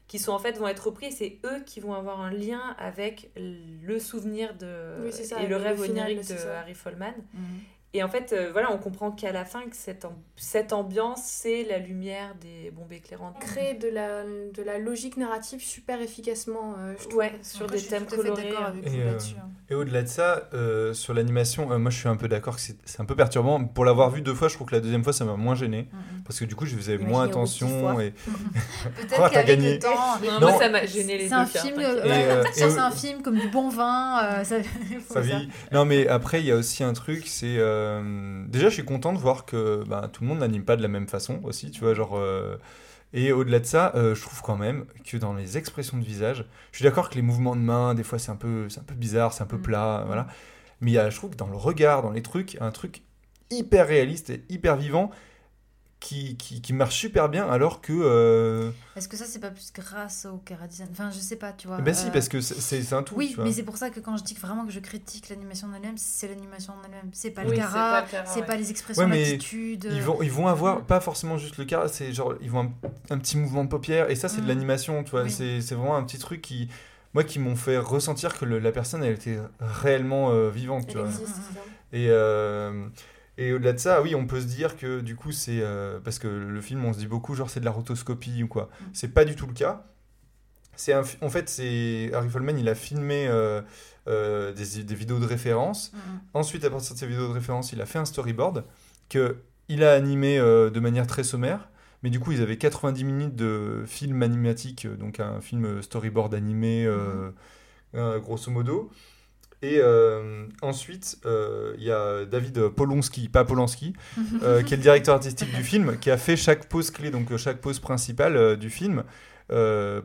qui 0.08 0.18
sont 0.18 0.32
en 0.32 0.40
fait 0.40 0.58
vont 0.58 0.68
être 0.68 0.88
repris 0.88 1.08
et 1.08 1.12
c'est 1.12 1.40
eux 1.46 1.62
qui 1.66 1.80
vont 1.80 1.94
avoir 1.94 2.22
un 2.22 2.32
lien 2.32 2.76
avec 2.80 3.32
le 3.36 4.00
souvenir 4.00 4.56
de 4.58 4.96
Oui, 5.04 5.12
c'est 5.12 5.26
ça, 5.26 5.42
et 5.44 5.48
le 5.48 5.58
rêve 5.58 5.80
onirique 5.82 6.28
de. 6.28 6.48
Harry 6.50 6.74
Follman. 6.74 7.14
Mhm. 7.34 7.44
Et 7.94 8.04
en 8.04 8.08
fait, 8.08 8.32
euh, 8.32 8.52
voilà, 8.54 8.72
on 8.72 8.78
comprend 8.78 9.12
qu'à 9.12 9.34
la 9.34 9.44
fin, 9.44 9.64
que 9.64 9.76
cette, 9.76 10.06
cette 10.38 10.72
ambiance, 10.72 11.20
c'est 11.24 11.64
la 11.66 11.78
lumière 11.78 12.36
des 12.40 12.72
bombes 12.72 12.94
éclairantes. 12.94 13.38
Créer 13.42 13.74
de 13.74 13.90
la, 13.90 14.24
de 14.24 14.64
la 14.64 14.78
logique 14.78 15.18
narrative 15.18 15.62
super 15.62 16.02
efficacement, 16.02 16.76
euh, 16.80 16.94
je 16.98 17.04
trouve. 17.04 17.18
Ouais, 17.20 17.34
sur 17.42 17.64
Après, 17.64 17.76
des 17.76 17.82
je 17.82 17.88
suis 17.88 17.90
thèmes 17.94 18.06
tout 18.06 18.16
fait 18.16 18.30
colorés. 18.30 18.54
avec 18.66 18.88
Et, 18.88 19.02
euh, 19.02 19.12
hein. 19.40 19.50
Et 19.70 19.76
au-delà 19.76 20.04
de 20.04 20.08
ça, 20.08 20.50
euh, 20.54 20.94
sur 20.94 21.14
l'animation, 21.14 21.70
euh, 21.72 21.78
moi 21.80 21.92
je 21.92 21.98
suis 21.98 22.08
un 22.08 22.16
peu 22.16 22.28
d'accord 22.30 22.56
que 22.56 22.62
c'est 22.62 22.78
c'est 22.86 23.02
un 23.02 23.06
peu 23.06 23.16
perturbant. 23.16 23.62
Pour 23.64 23.84
l'avoir 23.86 24.10
vu 24.10 24.22
deux 24.22 24.34
fois, 24.36 24.48
je 24.48 24.56
trouve 24.56 24.68
que 24.68 24.76
la 24.76 24.82
deuxième 24.82 25.04
fois 25.04 25.12
ça 25.14 25.26
m'a 25.26 25.36
moins 25.36 25.56
gêné. 25.56 25.88
Mhm. 25.92 26.24
Parce 26.26 26.40
que 26.40 26.46
du 26.46 26.56
coup, 26.56 26.66
je 26.66 26.76
faisais 26.78 26.94
Imaginez 26.94 27.12
moins 27.12 27.26
attention. 27.26 28.00
Et... 28.00 28.12
Peut-être 28.96 29.18
t'as 29.18 29.30
qu'avec 29.30 29.48
gagné. 29.60 29.74
le 29.74 29.80
temps. 29.80 30.18
Non, 30.24 30.32
Non. 30.34 30.40
moi, 30.50 30.60
ça 30.60 30.70
m'a 30.70 30.86
gêné 30.86 31.18
les 31.18 31.28
C'est 31.30 31.36
deux 31.36 31.46
film, 31.46 31.82
c'est 32.54 32.64
un 32.80 32.92
film 32.92 33.22
comme 33.22 33.38
du 33.38 33.48
bon 33.50 33.70
vin. 33.70 34.24
euh, 34.24 34.44
ça, 34.46 34.62
faut 34.64 35.14
Ça 35.14 35.14
ça. 35.16 35.22
vieillit. 35.22 35.50
Non, 35.72 35.84
mais 35.86 36.08
après, 36.08 36.40
il 36.40 36.46
y 36.46 36.52
a 36.52 36.56
aussi 36.56 36.84
un 36.86 36.94
truc, 36.94 37.28
c'est. 37.28 37.58
Euh, 37.82 38.46
Déjà, 38.48 38.70
je 38.70 38.74
suis 38.76 38.86
content 38.86 39.14
de 39.14 39.18
voir 39.18 39.46
que 39.46 39.84
bah, 39.88 40.10
tout 40.12 40.24
le 40.24 40.30
monde 40.30 40.40
n'anime 40.40 40.64
pas 40.66 40.76
de 40.78 40.82
la 40.82 40.88
même 40.88 41.08
façon 41.08 41.40
aussi, 41.44 41.72
tu 41.72 41.82
vois, 41.82 41.94
genre. 41.94 42.18
euh, 42.18 42.58
Et 43.14 43.32
au-delà 43.34 43.60
de 43.60 43.66
ça, 43.66 43.94
euh, 43.96 44.16
je 44.16 44.22
trouve 44.22 44.42
quand 44.42 44.58
même 44.58 44.86
que 45.06 45.18
dans 45.18 45.34
les 45.34 45.58
expressions 45.58 45.98
de 45.98 46.04
visage, 46.06 46.46
je 46.72 46.78
suis 46.78 46.84
d'accord 46.86 47.10
que 47.10 47.16
les 47.16 47.22
mouvements 47.24 47.56
de 47.56 47.62
main, 47.62 47.94
des 47.96 48.04
fois, 48.04 48.20
c'est 48.20 48.32
un 48.32 48.36
peu, 48.38 48.70
c'est 48.70 48.80
un 48.82 48.84
peu 48.84 48.96
bizarre, 48.96 49.34
c'est 49.34 49.44
un 49.44 49.48
peu 49.48 49.58
Mm. 49.58 49.62
plat, 49.62 50.04
voilà. 50.08 50.28
Mais 50.82 50.92
il 50.92 50.94
y 50.96 51.00
a, 51.00 51.10
je 51.10 51.18
trouve 51.18 51.32
que 51.32 51.36
dans 51.38 51.48
le 51.48 51.58
regard, 51.58 52.02
dans 52.04 52.12
les 52.12 52.22
trucs, 52.24 52.58
un 52.62 52.72
truc 52.72 53.04
hyper 53.52 53.88
réaliste 53.88 54.30
et 54.32 54.44
hyper 54.50 54.78
vivant 54.78 55.12
qui, 56.02 56.36
qui, 56.36 56.62
qui 56.62 56.74
marche 56.74 56.96
super 56.98 57.30
bien, 57.30 57.48
alors 57.48 57.80
que. 57.80 57.94
euh, 57.94 58.72
Est-ce 58.98 59.08
que 59.08 59.16
ça, 59.16 59.24
c'est 59.26 59.40
pas 59.40 59.52
plus 59.52 59.72
grâce 59.72 60.26
au 60.26 60.38
Cara 60.40 60.66
Design 60.68 60.90
Enfin, 60.92 61.12
je 61.12 61.20
sais 61.20 61.36
pas, 61.36 61.54
tu 61.54 61.68
vois. 61.68 61.78
Ben 61.80 61.94
si, 61.94 62.08
euh, 62.08 62.10
parce 62.12 62.28
que 62.28 62.42
c'est- 62.42 62.92
un 62.92 63.04
tout. 63.04 63.14
Oui, 63.16 63.30
tu 63.30 63.36
vois. 63.36 63.46
mais 63.46 63.54
c'est 63.54 63.62
pour 63.64 63.78
ça 63.78 63.92
que 63.92 64.00
quand 64.00 64.18
je 64.18 64.24
dis 64.24 64.34
que 64.34 64.42
vraiment 64.42 64.66
que 64.66 64.72
je 64.72 64.80
critique 64.80 65.30
l'animation 65.30 65.68
en 65.70 65.74
elle-même, 65.76 65.98
c'est 65.98 66.28
l'animation 66.28 66.74
en 66.74 66.84
elle-même. 66.84 67.12
C'est 67.14 67.30
pas 67.32 67.44
Oui, 67.44 67.52
le 67.52 67.58
cara, 67.58 67.92
pas 67.92 68.02
le 68.02 68.08
Cara, 68.12 68.26
c'est 68.26 68.40
ouais. 68.42 68.46
pas 68.48 68.56
les 68.58 68.72
expressions 68.72 69.06
Ouais. 69.06 69.38
Ils 69.40 70.02
vont, 70.02 70.22
ils 70.24 70.32
vont 70.32 70.48
avoir 70.48 70.82
pas 70.82 71.00
forcément 71.00 71.38
juste 71.38 71.58
le 71.58 71.66
cas, 71.66 71.88
c'est 71.88 72.12
genre 72.12 72.34
ils 72.42 72.50
vont 72.50 72.62
un, 72.62 73.14
un 73.14 73.18
petit 73.20 73.38
mouvement 73.38 73.64
de 73.64 73.70
paupières 73.70 74.10
et 74.10 74.16
ça 74.16 74.28
c'est 74.28 74.38
de 74.38 74.42
Mhm. 74.42 74.48
l'animation, 74.48 75.04
tu 75.04 75.12
vois, 75.12 75.24
Oui. 75.24 75.32
c'est 75.32 75.62
c'est 75.62 75.76
vraiment 75.76 75.96
un 75.96 76.04
petit 76.04 76.18
truc 76.18 76.42
qui 76.42 76.68
moi 77.14 77.24
qui 77.24 77.38
m'ont 77.40 77.56
fait 77.56 77.78
ressentir 77.78 78.38
que 78.40 78.46
le- 78.46 78.58
la 78.60 78.72
personne 78.72 79.04
elle 79.04 79.14
était 79.14 79.38
réellement 79.60 80.32
euh, 80.32 80.50
vivante, 80.50 80.88
tu 80.88 80.94
Elle 80.98 81.04
vois. 81.04 81.10
existe, 81.10 81.28
c'est 81.28 81.54
ça. 81.56 81.62
Et 81.94 82.08
euh, 82.10 82.88
et 83.38 83.54
au-delà 83.54 83.74
de 83.74 83.80
ça, 83.80 84.02
oui, 84.02 84.14
on 84.16 84.28
peut 84.28 84.42
se 84.42 84.46
dire 84.46 84.78
que 84.78 85.00
du 85.00 85.16
coup 85.16 85.32
c'est 85.32 85.62
euh, 85.62 86.00
parce 86.00 86.20
que 86.20 86.28
le 86.28 86.62
film 86.62 86.84
on 86.86 86.94
se 86.94 87.00
dit 87.00 87.08
beaucoup 87.08 87.34
genre 87.36 87.50
c'est 87.50 87.60
de 87.60 87.66
la 87.66 87.72
rotoscopie 87.72 88.44
ou 88.44 88.48
quoi. 88.48 88.70
Mhm. 88.82 88.88
C'est 88.94 89.14
pas 89.14 89.26
du 89.26 89.36
tout 89.36 89.48
le 89.48 89.54
cas. 89.54 89.86
C'est 90.76 90.94
un 90.94 91.04
en 91.22 91.30
fait 91.30 91.50
c'est 91.50 92.12
Harry 92.14 92.30
Follman, 92.30 92.58
il 92.58 92.68
a 92.70 92.76
filmé 92.76 93.28
euh, 93.28 93.62
euh, 94.08 94.54
des, 94.54 94.84
des 94.84 94.96
vidéos 94.96 95.20
de 95.20 95.26
référence 95.26 95.92
Mhm. 95.94 96.20
Ensuite, 96.34 96.66
à 96.66 96.70
partir 96.70 96.94
de 96.94 97.00
ces 97.00 97.08
vidéos 97.08 97.28
de 97.28 97.34
référence, 97.34 97.74
il 97.74 97.82
a 97.82 97.86
fait 97.86 98.00
un 98.00 98.06
storyboard 98.06 98.66
que 99.10 99.38
il 99.70 99.84
a 99.84 99.94
animé 99.94 100.38
de 100.38 100.80
manière 100.80 101.08
très 101.08 101.24
sommaire. 101.24 101.70
Mais 102.04 102.10
du 102.10 102.20
coup, 102.20 102.32
ils 102.32 102.42
avaient 102.42 102.58
90 102.58 103.04
minutes 103.04 103.36
de 103.36 103.84
film 103.86 104.24
animatique, 104.24 104.88
donc 104.88 105.20
un 105.20 105.40
film 105.40 105.82
storyboard 105.82 106.34
animé, 106.34 106.90
grosso 107.94 108.52
modo. 108.52 108.92
Et 109.64 109.80
euh, 109.80 110.48
ensuite, 110.62 111.20
euh, 111.26 111.76
il 111.78 111.84
y 111.84 111.92
a 111.92 112.26
David 112.26 112.70
Polonsky, 112.70 113.30
pas 113.30 113.46
Polanski, 113.46 113.94
euh, 114.44 114.64
qui 114.64 114.74
est 114.74 114.78
le 114.78 114.84
directeur 114.84 115.16
artistique 115.16 115.54
du 115.56 115.64
film, 115.64 115.98
qui 116.00 116.10
a 116.10 116.18
fait 116.18 116.36
chaque 116.36 116.68
pose 116.68 116.90
clé, 116.90 117.12
donc 117.12 117.36
chaque 117.38 117.58
pose 117.58 117.80
principale 117.80 118.58
du 118.58 118.70
film, 118.70 119.04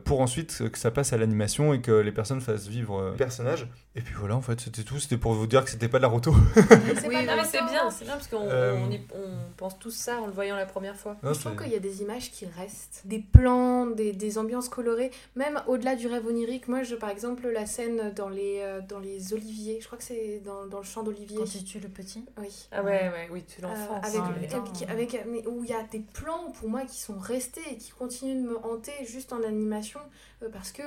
pour 0.03 0.19
ensuite 0.19 0.69
que 0.71 0.77
ça 0.77 0.91
passe 0.91 1.13
à 1.13 1.17
l'animation 1.17 1.73
et 1.73 1.79
que 1.79 1.91
les 1.91 2.11
personnes 2.11 2.41
fassent 2.41 2.67
vivre 2.67 3.11
les 3.11 3.17
personnages. 3.17 3.67
Et 3.97 4.01
puis 4.01 4.13
voilà, 4.13 4.35
en 4.35 4.41
fait, 4.43 4.61
c'était 4.61 4.83
tout. 4.83 4.99
C'était 4.99 5.17
pour 5.17 5.33
vous 5.33 5.47
dire 5.47 5.65
que 5.65 5.71
c'était 5.71 5.87
pas 5.87 5.97
de 5.97 6.03
la 6.03 6.07
roto. 6.07 6.31
C'est 6.53 7.07
Oui, 7.07 7.15
mais 7.15 7.25
grave, 7.25 7.47
c'est 7.51 7.63
bien, 7.63 7.89
c'est 7.89 8.05
bien 8.05 8.13
parce 8.13 8.27
qu'on 8.27 8.47
Euh, 8.47 8.77
on 9.15 9.53
pense 9.57 9.79
tous 9.79 9.89
ça 9.89 10.21
en 10.21 10.27
le 10.27 10.31
voyant 10.31 10.55
la 10.55 10.67
première 10.67 10.95
fois. 10.95 11.17
Non, 11.23 11.33
Je 11.33 11.39
trouve 11.39 11.55
qu'il 11.55 11.71
y 11.71 11.75
a 11.75 11.79
des 11.79 12.03
images 12.03 12.29
qui 12.29 12.45
restent, 12.45 13.01
des 13.05 13.17
plans, 13.17 13.87
des, 13.87 14.13
des 14.13 14.37
ambiances 14.37 14.69
colorées, 14.69 15.09
même 15.35 15.59
au-delà 15.65 15.95
du 15.95 16.05
rêve 16.05 16.27
onirique. 16.27 16.67
Moi, 16.67 16.83
je, 16.83 16.93
par 16.93 17.09
exemple, 17.09 17.47
la 17.49 17.65
scène 17.65 18.13
dans 18.15 18.29
les, 18.29 18.59
euh, 18.61 18.81
dans 18.87 18.99
les 18.99 19.33
oliviers, 19.33 19.79
je 19.81 19.87
crois 19.87 19.97
que 19.97 20.03
c'est 20.03 20.41
dans, 20.45 20.67
dans 20.67 20.77
le 20.77 20.85
champ 20.85 21.01
d'olivier. 21.01 21.37
Quand 21.39 21.45
tu 21.45 21.63
tues 21.63 21.79
le 21.79 21.89
petit. 21.89 22.23
Oui. 22.39 22.67
Ah 22.71 22.83
ouais, 22.83 23.09
ouais, 23.09 23.29
oui, 23.31 23.43
tu 23.47 23.63
Euh, 23.65 23.67
l'enfance. 23.67 24.05
avec, 24.05 24.19
hein, 24.21 24.33
mais- 24.39 24.47
temps. 24.47 24.63
avec, 24.91 25.13
avec- 25.15 25.25
mais 25.27 25.47
où 25.47 25.63
il 25.63 25.71
y 25.71 25.73
a 25.73 25.81
des 25.91 26.01
plans 26.13 26.51
pour 26.59 26.69
moi 26.69 26.81
qui 26.85 26.99
sont 26.99 27.17
restés 27.17 27.61
et 27.71 27.77
qui 27.77 27.89
continuent 27.89 28.43
de 28.43 28.49
me 28.49 28.57
hanter 28.63 28.93
juste 29.07 29.33
en 29.33 29.41
animation 29.41 30.01
euh, 30.43 30.49
parce 30.53 30.71
que 30.71 30.83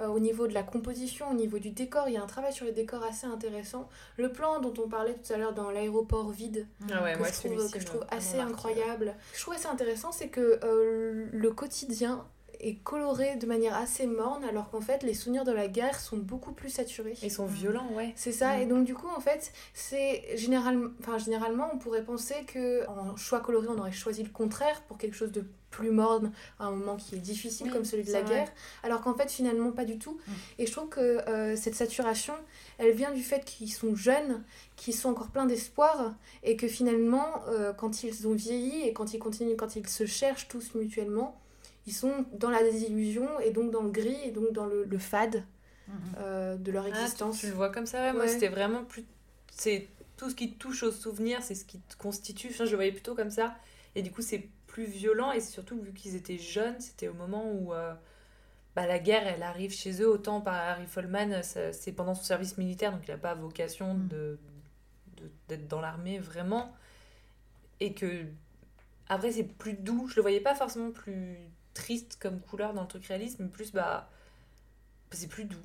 euh, 0.00 0.08
au 0.08 0.18
niveau 0.18 0.46
de 0.46 0.54
la 0.54 0.62
composition, 0.62 1.30
au 1.30 1.34
niveau 1.34 1.58
du 1.58 1.70
décor, 1.70 2.08
il 2.08 2.14
y 2.14 2.16
a 2.16 2.22
un 2.22 2.26
travail 2.26 2.52
sur 2.52 2.64
les 2.66 2.72
décors 2.72 3.02
assez 3.04 3.26
intéressant. 3.26 3.88
Le 4.18 4.30
plan 4.32 4.60
dont 4.60 4.74
on 4.84 4.88
parlait 4.88 5.14
tout 5.14 5.32
à 5.32 5.36
l'heure 5.36 5.54
dans 5.54 5.70
l'aéroport 5.70 6.30
vide, 6.30 6.66
Ah 6.92 7.02
ouais, 7.02 7.12
que, 7.14 7.18
moi, 7.18 7.28
je 7.28 7.48
trouve, 7.48 7.70
que 7.70 7.80
je 7.80 7.86
trouve 7.86 8.04
assez 8.10 8.36
marqué. 8.36 8.52
incroyable. 8.52 9.14
Je 9.34 9.40
trouve 9.40 9.54
assez 9.54 9.68
intéressant, 9.68 10.12
c'est 10.12 10.28
que 10.28 10.60
euh, 10.64 11.26
le 11.32 11.50
quotidien 11.50 12.24
est 12.60 12.76
coloré 12.82 13.36
de 13.36 13.46
manière 13.46 13.74
assez 13.76 14.06
morne, 14.06 14.42
alors 14.44 14.70
qu'en 14.70 14.80
fait, 14.80 15.02
les 15.02 15.12
souvenirs 15.12 15.44
de 15.44 15.52
la 15.52 15.68
guerre 15.68 16.00
sont 16.00 16.16
beaucoup 16.16 16.52
plus 16.52 16.70
saturés. 16.70 17.12
Ils 17.22 17.30
sont 17.30 17.44
violents, 17.44 17.88
ouais. 17.92 18.14
C'est 18.16 18.32
ça, 18.32 18.56
Mm. 18.56 18.60
et 18.62 18.66
donc 18.66 18.84
du 18.86 18.94
coup, 18.94 19.08
en 19.14 19.20
fait, 19.20 19.52
c'est 19.74 20.24
généralement, 20.38 20.88
enfin, 21.00 21.18
généralement, 21.18 21.68
on 21.74 21.76
pourrait 21.76 22.02
penser 22.04 22.34
que 22.46 22.88
en 22.88 23.14
choix 23.16 23.40
coloré, 23.40 23.66
on 23.68 23.78
aurait 23.78 23.92
choisi 23.92 24.22
le 24.22 24.30
contraire 24.30 24.80
pour 24.88 24.96
quelque 24.96 25.14
chose 25.14 25.32
de 25.32 25.44
plus 25.76 25.90
morne, 25.90 26.32
à 26.58 26.66
un 26.66 26.70
moment 26.70 26.96
qui 26.96 27.14
est 27.14 27.18
difficile 27.18 27.66
Oui, 27.66 27.72
comme 27.72 27.84
celui 27.84 28.04
de 28.04 28.12
la 28.12 28.22
vrai. 28.22 28.34
guerre, 28.34 28.52
alors 28.82 29.00
qu'en 29.02 29.14
fait, 29.14 29.30
finalement, 29.30 29.72
pas 29.72 29.84
du 29.84 29.98
tout. 29.98 30.18
Mm. 30.26 30.32
Et 30.60 30.66
je 30.66 30.72
trouve 30.72 30.88
que 30.88 31.00
euh, 31.00 31.56
cette 31.56 31.74
saturation, 31.74 32.34
elle 32.78 32.92
vient 32.92 33.12
du 33.12 33.22
fait 33.22 33.44
qu'ils 33.44 33.72
sont 33.72 33.94
jeunes, 33.94 34.42
qu'ils 34.76 34.94
sont 34.94 35.10
encore 35.10 35.28
pleins 35.28 35.46
d'espoir, 35.46 36.14
et 36.42 36.56
que 36.56 36.68
finalement, 36.68 37.26
euh, 37.48 37.72
quand 37.72 38.02
ils 38.02 38.26
ont 38.26 38.34
vieilli 38.34 38.82
et 38.86 38.92
quand 38.92 39.12
ils 39.14 39.18
continuent, 39.18 39.56
quand 39.56 39.76
ils 39.76 39.86
se 39.88 40.06
cherchent 40.06 40.48
tous 40.48 40.74
mutuellement, 40.74 41.40
ils 41.86 41.92
sont 41.94 42.24
dans 42.32 42.50
la 42.50 42.62
désillusion 42.62 43.28
et 43.40 43.50
donc 43.50 43.70
dans 43.70 43.82
le 43.82 43.90
gris 43.90 44.18
et 44.24 44.30
donc 44.32 44.52
dans 44.52 44.66
le, 44.66 44.84
le 44.84 44.98
fade 44.98 45.44
Mhm. 45.88 45.94
euh, 46.18 46.56
de 46.56 46.72
leur 46.72 46.84
Ah, 46.86 46.90
tu, 46.90 46.96
existence. 46.98 47.38
tu 47.38 47.46
le 47.46 47.52
vois 47.52 47.68
comme 47.70 47.86
ça, 47.86 48.00
ouais. 48.02 48.12
Moi, 48.12 48.26
c'était 48.26 48.48
vraiment 48.48 48.82
plus. 48.82 49.04
C'est 49.52 49.86
tout 50.16 50.28
ce 50.30 50.34
qui 50.34 50.54
touche 50.54 50.82
aux 50.82 50.90
souvenirs, 50.90 51.40
c'est 51.42 51.54
ce 51.54 51.64
qui 51.64 51.78
te 51.78 51.96
constitue. 51.96 52.48
Enfin, 52.50 52.64
je 52.64 52.70
le 52.70 52.76
voyais 52.76 52.90
plutôt 52.90 53.14
comme 53.14 53.30
ça. 53.30 53.54
Et 53.94 54.02
du 54.02 54.10
coup, 54.10 54.20
c'est 54.22 54.48
plus 54.76 54.84
violent. 54.84 55.32
Et 55.32 55.40
surtout, 55.40 55.80
vu 55.80 55.92
qu'ils 55.94 56.14
étaient 56.16 56.36
jeunes, 56.38 56.78
c'était 56.80 57.08
au 57.08 57.14
moment 57.14 57.50
où 57.50 57.72
euh, 57.72 57.94
bah, 58.74 58.86
la 58.86 58.98
guerre, 58.98 59.26
elle 59.26 59.42
arrive 59.42 59.72
chez 59.72 60.02
eux. 60.02 60.08
Autant 60.08 60.40
par 60.42 60.54
Harry 60.54 60.86
Follman, 60.86 61.42
ça- 61.42 61.72
c'est 61.72 61.92
pendant 61.92 62.14
son 62.14 62.24
service 62.24 62.58
militaire, 62.58 62.92
donc 62.92 63.08
il 63.08 63.10
n'a 63.10 63.16
pas 63.18 63.34
vocation 63.34 63.94
Mm. 63.94 64.08
de 64.08 64.38
de- 65.16 65.30
d'être 65.48 65.66
dans 65.68 65.80
l'armée 65.80 66.18
vraiment. 66.18 66.74
Et 67.80 67.94
que. 67.94 68.26
Après, 69.08 69.32
c'est 69.32 69.44
plus 69.44 69.72
doux. 69.74 70.08
Je 70.08 70.16
le 70.16 70.22
voyais 70.22 70.40
pas 70.40 70.54
forcément 70.54 70.90
plus 70.90 71.38
triste 71.74 72.18
comme 72.20 72.40
couleur 72.40 72.74
dans 72.74 72.82
le 72.82 72.88
truc 72.88 73.06
réaliste, 73.06 73.38
mais 73.40 73.48
plus, 73.48 73.72
bah. 73.72 74.10
C'est 75.12 75.28
plus 75.28 75.44
doux. 75.44 75.56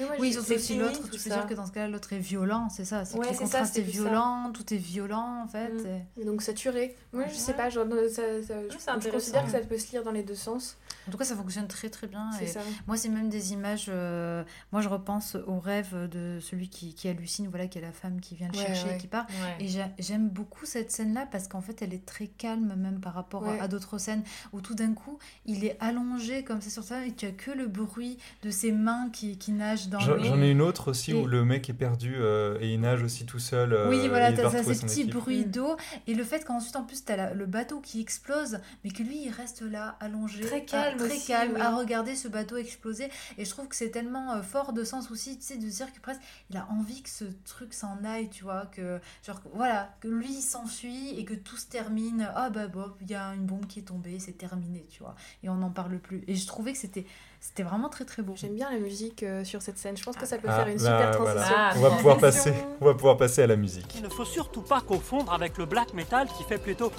Moi, 0.00 0.08
Oui, 0.18 0.28
j'ai- 0.28 0.34
sauf 0.38 0.46
c'est 0.46 0.54
que 0.56 0.60
si 0.60 0.66
fini, 0.74 0.80
l'autre, 0.80 1.02
tu 1.04 1.10
peux 1.12 1.16
ça. 1.18 1.30
dire 1.36 1.46
que 1.46 1.54
dans 1.54 1.64
ce 1.66 1.72
cas-là, 1.72 1.88
l'autre 1.88 2.12
est 2.12 2.18
violent, 2.18 2.68
c'est 2.68 2.84
ça. 2.84 3.04
C'est 3.04 3.16
Ouais, 3.16 3.26
que 3.26 3.30
le 3.30 3.46
ça, 3.46 3.62
est 3.62 3.64
ça. 3.64 3.80
violent, 3.80 4.50
tout 4.52 4.74
est 4.74 4.76
violent 4.76 5.42
en 5.44 5.48
fait. 5.48 5.68
Mm. 5.70 5.86
et- 6.16 6.20
Et 6.22 6.24
donc 6.24 6.42
saturé. 6.42 6.94
Moi, 7.12 7.24
je 7.28 7.34
sais 7.34 7.52
Ouais. 7.52 7.56
pas, 7.56 7.70
genre, 7.70 7.86
ça, 8.10 8.22
ça- 8.46 8.62
je, 8.68 9.00
je 9.04 9.08
considère 9.10 9.44
que 9.44 9.50
ça 9.52 9.60
peut 9.60 9.78
se 9.78 9.92
lire 9.92 10.02
dans 10.02 10.10
les 10.10 10.22
deux 10.24 10.34
sens. 10.34 10.76
En 11.08 11.10
tout 11.10 11.16
cas, 11.16 11.24
ça 11.24 11.34
fonctionne 11.36 11.66
très 11.68 11.88
très 11.88 12.06
bien. 12.06 12.30
C'est 12.38 12.44
Et 12.44 12.48
ça. 12.48 12.60
moi, 12.86 12.96
c'est 12.98 13.08
même 13.08 13.30
des 13.30 13.52
images. 13.54 13.86
euh, 13.88 14.44
moi, 14.72 14.82
je 14.82 14.88
repense 14.88 15.36
au 15.46 15.58
rêve 15.58 16.08
de 16.10 16.38
celui 16.40 16.68
qui, 16.68 16.94
qui 16.94 17.08
hallucine, 17.08 17.48
voilà, 17.48 17.66
qui 17.66 17.78
est 17.78 17.80
la 17.80 17.92
femme 17.92 18.20
qui 18.20 18.34
vient 18.34 18.48
le 18.52 18.58
Ouais, 18.58 18.66
chercher 18.66 18.84
ouais. 18.88 18.94
et 18.96 18.98
qui 18.98 19.06
part. 19.06 19.26
Ouais. 19.28 19.64
Et 19.64 19.68
j'a- 19.68 19.88
j'aime 19.98 20.28
beaucoup 20.28 20.66
cette 20.66 20.90
scène-là 20.92 21.26
parce 21.30 21.48
qu'en 21.48 21.62
fait, 21.62 21.80
elle 21.82 21.94
est 21.94 22.04
très 22.04 22.26
calme, 22.26 22.74
même 22.76 23.00
par 23.00 23.14
rapport 23.14 23.44
à- 23.46 23.52
Ouais. 23.52 23.60
à 23.60 23.68
d'autres 23.68 23.96
scènes 23.98 24.22
où 24.52 24.60
tout 24.60 24.74
d'un 24.74 24.92
coup, 24.92 25.18
il 25.46 25.64
est 25.64 25.76
allongé 25.80 26.44
comme 26.44 26.60
ça 26.60 26.68
sur 26.70 26.84
ça 26.84 27.06
et 27.06 27.12
tu 27.12 27.24
as 27.26 27.30
que 27.30 27.50
le 27.50 27.66
bruit 27.68 28.18
de 28.42 28.50
ses 28.50 28.70
mains 28.72 29.08
qui, 29.12 29.38
qui 29.38 29.52
nagent 29.52 29.88
dans 29.88 29.98
l'eau. 30.04 30.18
j'en 30.22 30.42
ai 30.42 30.50
une 30.50 30.60
autre 30.60 30.90
aussi 30.90 31.12
Et- 31.12 31.14
où 31.14 31.26
le 31.26 31.44
mec 31.44 31.70
est 31.70 31.74
perdu 31.74 32.16
euh, 32.16 32.58
et 32.60 32.74
il 32.74 32.80
nage 32.80 33.02
aussi 33.02 33.24
tout 33.24 33.38
seul. 33.38 33.72
euh, 33.72 33.88
Oui, 33.88 34.08
voilà, 34.08 34.30
t'as 34.32 34.42
va 34.42 34.50
ça, 34.50 34.56
retrouver 34.58 34.74
ces 34.74 34.86
petits 34.86 35.00
équipe. 35.02 35.14
bruits 35.14 35.46
Mm. 35.46 35.50
d'eau. 35.50 35.76
Et 36.06 36.14
le 36.14 36.24
fait 36.24 36.44
qu'ensuite, 36.44 36.76
en 36.76 36.82
plus, 36.84 37.04
t'as 37.04 37.16
la- 37.16 37.34
le 37.34 37.46
bateau 37.46 37.80
qui 37.80 38.00
explose, 38.00 38.58
mais 38.84 38.90
que 38.90 39.02
lui, 39.02 39.24
il 39.24 39.30
reste 39.30 39.62
là, 39.62 39.96
allongé. 40.00 40.40
Très 40.40 40.56
à- 40.56 40.60
calme 40.60 40.97
Très 40.98 41.16
aussi, 41.16 41.26
calme, 41.26 41.52
oui. 41.54 41.60
à 41.60 41.74
regarder 41.76 42.14
ce 42.16 42.28
bateau 42.28 42.56
exploser. 42.56 43.10
Et 43.38 43.44
je 43.44 43.50
trouve 43.50 43.68
que 43.68 43.76
c'est 43.76 43.90
tellement 43.90 44.32
euh, 44.34 44.42
fort 44.42 44.72
de 44.72 44.84
sens 44.84 45.10
aussi, 45.10 45.38
tu 45.38 45.44
sais, 45.44 45.56
de 45.56 45.66
dire 45.66 45.92
que 45.92 46.00
presque, 46.00 46.20
il 46.50 46.56
a 46.56 46.66
envie 46.70 47.02
que 47.02 47.10
ce 47.10 47.24
truc 47.44 47.72
s'en 47.74 47.98
aille, 48.04 48.28
tu 48.30 48.44
vois. 48.44 48.66
Que, 48.66 49.00
genre, 49.26 49.40
voilà, 49.54 49.94
que 50.00 50.08
lui, 50.08 50.30
il 50.38 50.42
s'enfuit 50.42 51.10
et 51.18 51.24
que 51.24 51.34
tout 51.34 51.56
se 51.56 51.66
termine. 51.66 52.28
Ah 52.34 52.50
bah, 52.50 52.66
bon, 52.68 52.92
il 53.00 53.10
y 53.10 53.14
a 53.14 53.28
une 53.34 53.46
bombe 53.46 53.66
qui 53.66 53.78
est 53.80 53.82
tombée, 53.82 54.18
c'est 54.18 54.32
terminé, 54.38 54.86
tu 54.90 55.02
vois. 55.02 55.14
Et 55.42 55.48
on 55.48 55.54
n'en 55.56 55.70
parle 55.70 55.98
plus. 55.98 56.22
Et 56.26 56.34
je 56.34 56.46
trouvais 56.46 56.72
que 56.72 56.78
c'était 56.78 57.06
c'était 57.40 57.62
vraiment 57.62 57.88
très, 57.88 58.04
très 58.04 58.20
beau. 58.22 58.34
J'aime 58.34 58.54
bien 58.56 58.68
la 58.68 58.80
musique 58.80 59.22
euh, 59.22 59.44
sur 59.44 59.62
cette 59.62 59.78
scène. 59.78 59.96
Je 59.96 60.02
pense 60.02 60.16
que 60.16 60.26
ça 60.26 60.38
peut 60.38 60.48
Ah, 60.50 60.56
faire 60.56 60.66
une 60.66 60.82
là, 60.82 60.98
super 61.12 61.20
voilà. 61.22 61.34
transition. 61.42 61.56
Ah, 61.56 61.72
On 61.76 61.80
va 61.82 61.90
pouvoir 61.90 62.18
passer, 62.18 62.52
on 62.80 62.84
va 62.84 62.94
pouvoir 62.94 63.16
passer 63.16 63.42
à 63.42 63.46
la 63.46 63.54
musique. 63.54 63.94
Il 63.94 64.02
ne 64.02 64.08
faut 64.08 64.24
surtout 64.24 64.62
pas 64.62 64.80
confondre 64.80 65.32
avec 65.32 65.56
le 65.56 65.64
black 65.64 65.94
metal 65.94 66.26
qui 66.36 66.42
fait 66.42 66.58
plutôt. 66.58 66.90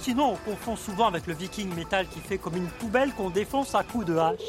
Sinon, 0.00 0.32
on 0.32 0.50
confond 0.50 0.76
souvent 0.76 1.08
avec 1.08 1.26
le 1.26 1.34
viking 1.34 1.74
metal 1.74 2.06
qui 2.08 2.20
fait 2.20 2.38
comme 2.38 2.56
une 2.56 2.68
poubelle 2.68 3.12
qu'on 3.12 3.28
défonce 3.30 3.74
à 3.74 3.82
coups 3.82 4.06
de 4.06 4.16
hache. 4.16 4.40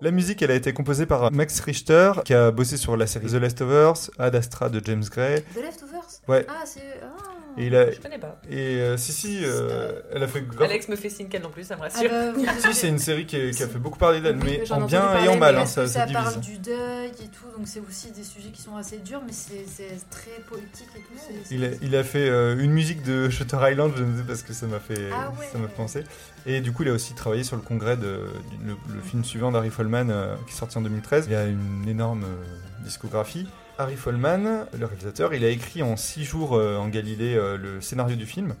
La 0.00 0.10
musique, 0.10 0.42
elle 0.42 0.50
a 0.50 0.54
été 0.54 0.72
composée 0.72 1.06
par 1.06 1.30
Max 1.30 1.60
Richter, 1.60 2.12
qui 2.24 2.34
a 2.34 2.50
bossé 2.50 2.76
sur 2.76 2.96
la 2.96 3.06
série 3.06 3.26
The 3.26 3.34
Last 3.34 3.60
of 3.60 3.70
Us, 3.70 4.10
Ad 4.18 4.34
Astra 4.34 4.68
de 4.68 4.80
James 4.84 5.04
Gray. 5.10 5.42
The 5.54 5.62
Leftovers 5.62 6.22
Ouais. 6.26 6.46
Ah, 6.48 6.62
c'est. 6.64 6.80
Ah. 7.02 7.29
Et 7.58 7.66
il 7.66 7.76
a, 7.76 7.90
Je 7.90 8.00
connais 8.00 8.18
pas. 8.18 8.40
et 8.48 8.80
euh, 8.80 8.96
si 8.96 9.12
si, 9.12 9.40
euh, 9.44 10.00
elle 10.12 10.22
a 10.22 10.28
fait 10.28 10.42
grave. 10.42 10.62
Alex 10.62 10.88
me 10.88 10.96
fait 10.96 11.08
signe 11.10 11.28
qu'elle 11.28 11.42
non 11.42 11.50
plus, 11.50 11.64
ça 11.64 11.76
me 11.76 11.82
Ah 11.82 11.84
rassure. 11.84 12.10
bah, 12.10 12.52
Si, 12.58 12.74
c'est 12.74 12.88
une 12.88 12.98
série 12.98 13.26
qui, 13.26 13.36
est- 13.36 13.50
qui 13.56 13.62
a 13.62 13.68
fait 13.68 13.78
beaucoup 13.78 13.98
parler 13.98 14.20
d'elle, 14.20 14.36
mais 14.36 14.62
en 14.70 14.82
bien 14.86 15.00
parler, 15.00 15.24
et 15.24 15.28
en 15.28 15.36
mal, 15.36 15.56
hein, 15.56 15.66
ça, 15.66 15.86
ça 15.86 16.06
ça 16.06 16.12
parle 16.12 16.34
divise. 16.40 16.48
du 16.50 16.58
deuil 16.58 17.08
et 17.10 17.28
tout, 17.28 17.46
donc 17.56 17.66
c'est 17.66 17.80
aussi 17.80 18.10
des 18.12 18.22
sujets 18.22 18.50
qui 18.50 18.62
sont 18.62 18.76
assez 18.76 18.98
durs, 18.98 19.20
mais 19.26 19.32
c'est 19.32 19.64
très 20.10 20.40
poétique 20.48 20.88
et 20.96 21.00
tout. 21.00 21.44
Il 21.50 21.64
a, 21.64 21.68
il 21.82 21.96
a 21.96 22.04
fait 22.04 22.28
euh, 22.28 22.56
une 22.58 22.70
musique 22.72 23.02
de 23.02 23.28
Shutter 23.30 23.58
Island, 23.70 23.92
je 23.96 24.02
ne 24.04 24.16
sais 24.18 24.24
parce 24.24 24.42
que 24.42 24.52
ça 24.52 24.66
m'a 24.66 24.80
fait, 24.80 25.08
Ah 25.12 25.30
ouais. 25.38 25.46
ça 25.52 25.58
m'a 25.58 25.68
fait 25.68 25.74
penser. 25.74 26.04
Et 26.46 26.60
du 26.60 26.72
coup, 26.72 26.82
il 26.84 26.88
a 26.88 26.92
aussi 26.92 27.14
travaillé 27.14 27.44
sur 27.44 27.56
le 27.56 27.62
congrès 27.62 27.96
de 27.96 28.26
du- 28.50 28.64
le, 28.66 28.76
le 28.94 29.00
film 29.02 29.24
suivant 29.24 29.52
d'Harry 29.52 29.70
Folman 29.70 30.08
euh, 30.10 30.34
qui 30.46 30.54
est 30.54 30.56
sorti 30.56 30.78
en 30.78 30.82
2013. 30.82 31.26
Il 31.28 31.34
a 31.34 31.44
une 31.44 31.86
énorme 31.88 32.24
euh, 32.24 32.84
discographie. 32.84 33.46
Harry 33.80 33.96
Folman, 33.96 34.66
le 34.78 34.84
réalisateur, 34.86 35.32
il 35.32 35.42
a 35.44 35.48
écrit 35.48 35.82
en 35.82 35.96
six 35.96 36.24
jours 36.24 36.54
euh, 36.54 36.76
en 36.76 36.88
Galilée 36.88 37.34
euh, 37.34 37.56
le 37.56 37.80
scénario 37.80 38.14
du 38.14 38.26
film 38.26 38.54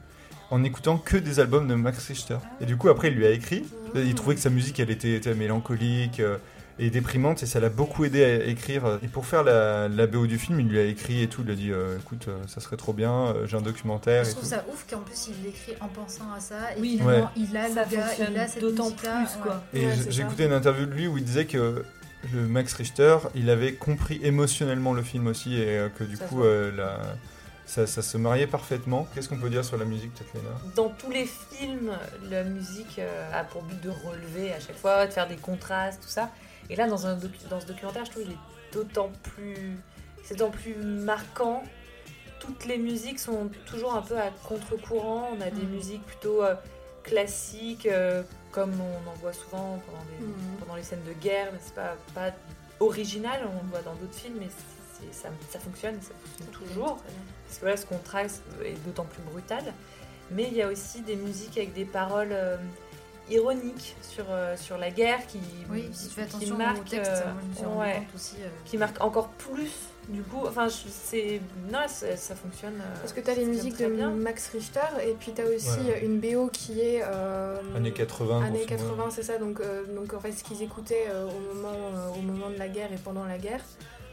en 0.50 0.64
écoutant 0.64 0.96
que 0.96 1.16
des 1.18 1.38
albums 1.40 1.68
de 1.68 1.74
Max 1.74 2.08
Richter. 2.08 2.38
Et 2.60 2.64
du 2.64 2.76
coup, 2.76 2.88
après, 2.88 3.08
il 3.08 3.14
lui 3.14 3.26
a 3.26 3.30
écrit. 3.30 3.64
Il 3.94 4.14
trouvait 4.14 4.34
que 4.34 4.40
sa 4.40 4.50
musique, 4.50 4.80
elle 4.80 4.90
était, 4.90 5.12
était 5.14 5.34
mélancolique. 5.34 6.20
euh, 6.20 6.38
et 6.82 6.88
déprimante 6.88 7.42
et 7.42 7.46
ça 7.46 7.60
l'a 7.60 7.68
beaucoup 7.68 8.06
aidé 8.06 8.24
à 8.24 8.44
écrire 8.46 8.98
et 9.02 9.08
pour 9.08 9.26
faire 9.26 9.44
la, 9.44 9.86
la 9.86 10.06
BO 10.06 10.26
du 10.26 10.38
film 10.38 10.60
il 10.60 10.68
lui 10.68 10.78
a 10.78 10.84
écrit 10.84 11.22
et 11.22 11.26
tout 11.26 11.42
il 11.44 11.50
a 11.50 11.54
dit 11.54 11.70
euh, 11.72 11.98
écoute 11.98 12.28
euh, 12.28 12.38
ça 12.46 12.60
serait 12.62 12.78
trop 12.78 12.94
bien 12.94 13.12
euh, 13.12 13.46
j'ai 13.46 13.58
un 13.58 13.60
documentaire 13.60 14.24
Je 14.24 14.30
et 14.30 14.32
trouve 14.32 14.44
tout. 14.44 14.48
ça 14.48 14.64
ouf 14.72 14.86
qu'en 14.88 15.00
plus 15.00 15.28
il 15.28 15.44
l'écrit 15.44 15.74
en 15.82 15.88
pensant 15.88 16.32
à 16.34 16.40
ça 16.40 16.72
et 16.74 16.80
Oui. 16.80 16.96
finalement 16.96 17.24
Ouais. 17.24 17.30
il 17.50 17.54
a 17.54 17.68
le 17.68 17.74
Ça 17.74 17.84
gars, 17.84 18.00
fonctionne 18.06 18.28
il 18.32 18.38
a 18.40 18.48
cette 18.48 18.62
d'autant 18.62 18.90
plus, 18.92 19.08
quoi. 19.42 19.62
Et 19.74 19.84
Ouais, 19.84 19.92
j- 19.92 20.00
c'est 20.04 20.10
j'ai 20.10 20.22
ça. 20.22 20.26
écouté 20.28 20.44
une 20.46 20.52
interview 20.54 20.86
de 20.86 20.92
lui 20.92 21.06
où 21.06 21.18
il 21.18 21.24
disait 21.24 21.44
que 21.44 21.84
le 22.34 22.46
Max 22.46 22.74
Richter, 22.74 23.16
il 23.34 23.48
avait 23.50 23.74
compris 23.74 24.20
émotionnellement 24.22 24.92
le 24.92 25.02
film 25.02 25.26
aussi 25.26 25.54
et 25.56 25.78
euh, 25.78 25.88
que 25.88 26.04
du 26.04 26.16
Ça 26.16 26.26
coup, 26.26 26.42
euh, 26.44 26.70
la- 26.76 27.16
ça, 27.66 27.86
ça 27.86 28.02
se 28.02 28.16
mariait 28.18 28.46
parfaitement. 28.48 29.06
Qu'est-ce 29.14 29.28
qu'on 29.28 29.38
peut 29.38 29.48
dire 29.50 29.64
sur 29.64 29.76
la 29.76 29.84
musique, 29.84 30.12
peut-être, 30.14 30.34
Léna 30.34 30.48
Dans 30.74 30.88
tous 30.90 31.10
les 31.10 31.24
films, 31.26 31.92
la 32.28 32.42
musique 32.44 32.98
euh, 32.98 33.30
a 33.32 33.44
pour 33.44 33.62
but 33.62 33.80
de 33.80 33.90
relever 33.90 34.52
à 34.52 34.58
chaque 34.60 34.76
fois, 34.76 35.06
de 35.06 35.12
faire 35.12 35.28
des 35.28 35.36
contrastes, 35.36 36.02
tout 36.02 36.08
ça. 36.08 36.30
Et 36.68 36.76
là, 36.76 36.88
dans, 36.88 37.06
un 37.06 37.16
docu- 37.16 37.48
dans 37.48 37.60
ce 37.60 37.66
documentaire, 37.66 38.04
je 38.04 38.10
trouve 38.10 38.22
qu'il 38.24 38.32
est 38.32 38.72
d'autant 38.72 39.10
plus, 39.22 39.76
c'est 40.24 40.36
d'autant 40.36 40.50
plus 40.50 40.74
marquant. 40.76 41.62
Toutes 42.40 42.64
les 42.66 42.78
musiques 42.78 43.18
sont 43.20 43.50
toujours 43.66 43.94
un 43.94 44.02
peu 44.02 44.18
à 44.18 44.30
contre-courant. 44.48 45.28
On 45.36 45.40
a 45.40 45.50
des 45.50 45.62
Mhm. 45.62 45.70
musiques 45.70 46.04
plutôt 46.06 46.42
euh, 46.42 46.54
classiques, 47.04 47.86
euh, 47.86 48.22
comme 48.52 48.72
on 48.80 49.10
en 49.10 49.14
voit 49.14 49.32
souvent 49.32 49.80
pendant 49.86 50.02
les, 50.18 50.26
Mhm. 50.26 50.56
pendant 50.60 50.74
les 50.76 50.82
scènes 50.82 51.04
de 51.06 51.12
guerre, 51.12 51.48
mais 51.52 51.58
c'est 51.64 51.74
pas, 51.74 51.94
pas 52.14 52.30
original. 52.80 53.40
On 53.46 53.62
le 53.64 53.70
voit 53.70 53.82
dans 53.82 53.94
d'autres 53.94 54.14
films, 54.14 54.36
mais 54.40 54.48
ça, 55.12 55.28
ça 55.50 55.58
fonctionne, 55.58 56.00
ça 56.02 56.12
fonctionne 56.24 56.48
toujours 56.48 56.98
parce 57.46 57.58
que 57.58 57.64
là 57.66 57.76
ce 57.76 57.86
contraste 57.86 58.42
est 58.64 58.74
d'autant 58.84 59.04
plus 59.06 59.22
brutal 59.22 59.72
mais 60.30 60.44
il 60.44 60.52
y 60.54 60.60
a 60.62 60.68
aussi 60.68 61.00
des 61.00 61.16
musiques 61.16 61.56
avec 61.56 61.72
des 61.72 61.86
paroles 61.86 62.28
euh, 62.32 62.58
ironiques 63.30 63.96
sur, 64.02 64.26
euh, 64.28 64.56
sur 64.56 64.76
la 64.78 64.90
guerre 64.90 65.26
qui, 65.26 65.40
Oui, 65.70 65.88
si 65.92 66.08
tu 66.08 66.14
fais 66.14 66.26
qui 66.26 66.36
attention 66.36 66.54
au 66.54 66.58
marquent, 66.58 66.84
texte, 66.88 67.10
euh, 67.12 67.32
moi 67.32 67.40
je 67.42 67.48
me 67.48 67.54
suis 67.54 67.64
rendu 67.64 67.78
ouais, 67.80 67.94
compte 67.94 68.14
aussi. 68.14 68.36
euh, 68.40 68.48
qui 68.66 68.76
marquent 68.78 69.00
encore 69.00 69.28
plus 69.30 69.72
du 70.10 70.22
coup 70.22 70.44
enfin 70.46 70.68
je- 70.68 70.88
c'est 70.88 71.40
non 71.70 71.78
ça, 71.88 72.16
ça 72.16 72.34
fonctionne 72.34 72.74
euh, 72.80 72.98
Parce 73.00 73.12
que 73.12 73.20
tu 73.20 73.30
as 73.30 73.34
les 73.34 73.44
musiques 73.46 73.78
de 73.78 73.86
bien. 73.86 74.10
Max 74.10 74.48
Richter 74.48 74.80
et 75.06 75.12
puis 75.18 75.32
tu 75.32 75.40
as 75.40 75.46
aussi 75.46 75.68
Ouais. 75.88 76.04
une 76.04 76.20
BO 76.20 76.48
qui 76.52 76.80
est. 76.80 77.02
euh, 77.02 77.56
Années 77.76 77.92
80. 77.92 78.42
Années 78.44 78.64
grosso 78.66 78.82
modo. 78.84 78.96
80, 78.96 79.10
c'est 79.10 79.22
ça. 79.22 79.38
Donc, 79.38 79.60
euh, 79.60 79.84
donc 79.94 80.12
en 80.14 80.20
fait, 80.20 80.32
ce 80.32 80.42
qu'ils 80.44 80.62
écoutaient 80.62 81.06
euh, 81.08 81.26
au, 81.26 81.54
moment, 81.54 81.76
euh, 81.94 82.08
au 82.18 82.22
moment 82.22 82.50
de 82.50 82.58
la 82.58 82.68
guerre 82.68 82.92
et 82.92 82.96
pendant 83.02 83.24
la 83.24 83.38
guerre, 83.38 83.62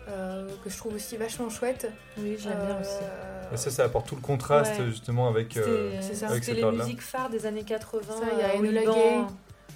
euh, 0.09 0.47
que 0.63 0.69
je 0.69 0.77
trouve 0.77 0.95
aussi 0.95 1.17
vachement 1.17 1.49
chouette. 1.49 1.91
oui 2.17 2.37
j'aime 2.39 2.53
bien 2.65 2.79
aussi 2.79 2.91
Euh, 3.01 3.53
Et 3.53 3.57
ça, 3.57 3.71
ça 3.71 3.83
apporte 3.85 4.07
tout 4.07 4.15
le 4.15 4.21
contraste, 4.21 4.79
Ouais. 4.79 4.85
justement, 4.87 5.27
avec... 5.27 5.55
euh, 5.57 5.91
c'était 6.01 6.01
c'est 6.13 6.15
ça. 6.19 6.27
avec 6.29 6.43
cette 6.43 6.55
les 6.57 6.63
musiques 6.71 7.01
phares 7.01 7.29
des 7.29 7.45
années 7.45 7.63
80 7.63 8.01
Ça, 8.07 8.25
il 8.33 8.39
y 8.39 8.41
a 8.41 8.49
euh, 8.55 8.57
Enola. 8.59 8.81
Gay. 8.93 9.21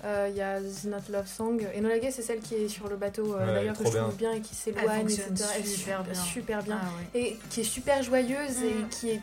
Euh, 0.03 0.27
Il 0.29 0.35
y 0.35 0.41
a 0.41 0.59
This 0.61 0.83
Is 0.83 0.87
Not 0.87 0.97
Love 1.09 1.27
Song. 1.27 1.67
Enola 1.77 1.99
Gay, 1.99 2.11
c'est 2.11 2.21
celle 2.21 2.39
qui 2.39 2.55
est 2.55 2.67
sur 2.69 2.87
le 2.87 2.95
bateau, 2.97 3.33
euh, 3.35 3.45
Ouais, 3.45 3.53
d'ailleurs, 3.53 3.77
que 3.77 3.85
je 3.85 3.89
trouve 3.89 4.15
bien. 4.15 4.29
bien 4.29 4.33
et 4.33 4.41
qui 4.41 4.55
s'éloigne, 4.55 5.05
etc. 5.09 5.25
Elle 5.55 5.61
est 5.61 5.65
super 5.65 6.03
bien. 6.03 6.13
super 6.15 6.63
bien. 6.63 6.79
ah 6.81 6.85
ouais. 7.15 7.19
Et 7.21 7.39
qui 7.49 7.61
est 7.61 7.65
super 7.65 8.01
joyeuse 8.03 8.63
et 8.63 8.73
Mm. 8.73 8.89
qui 8.89 9.09
est 9.11 9.21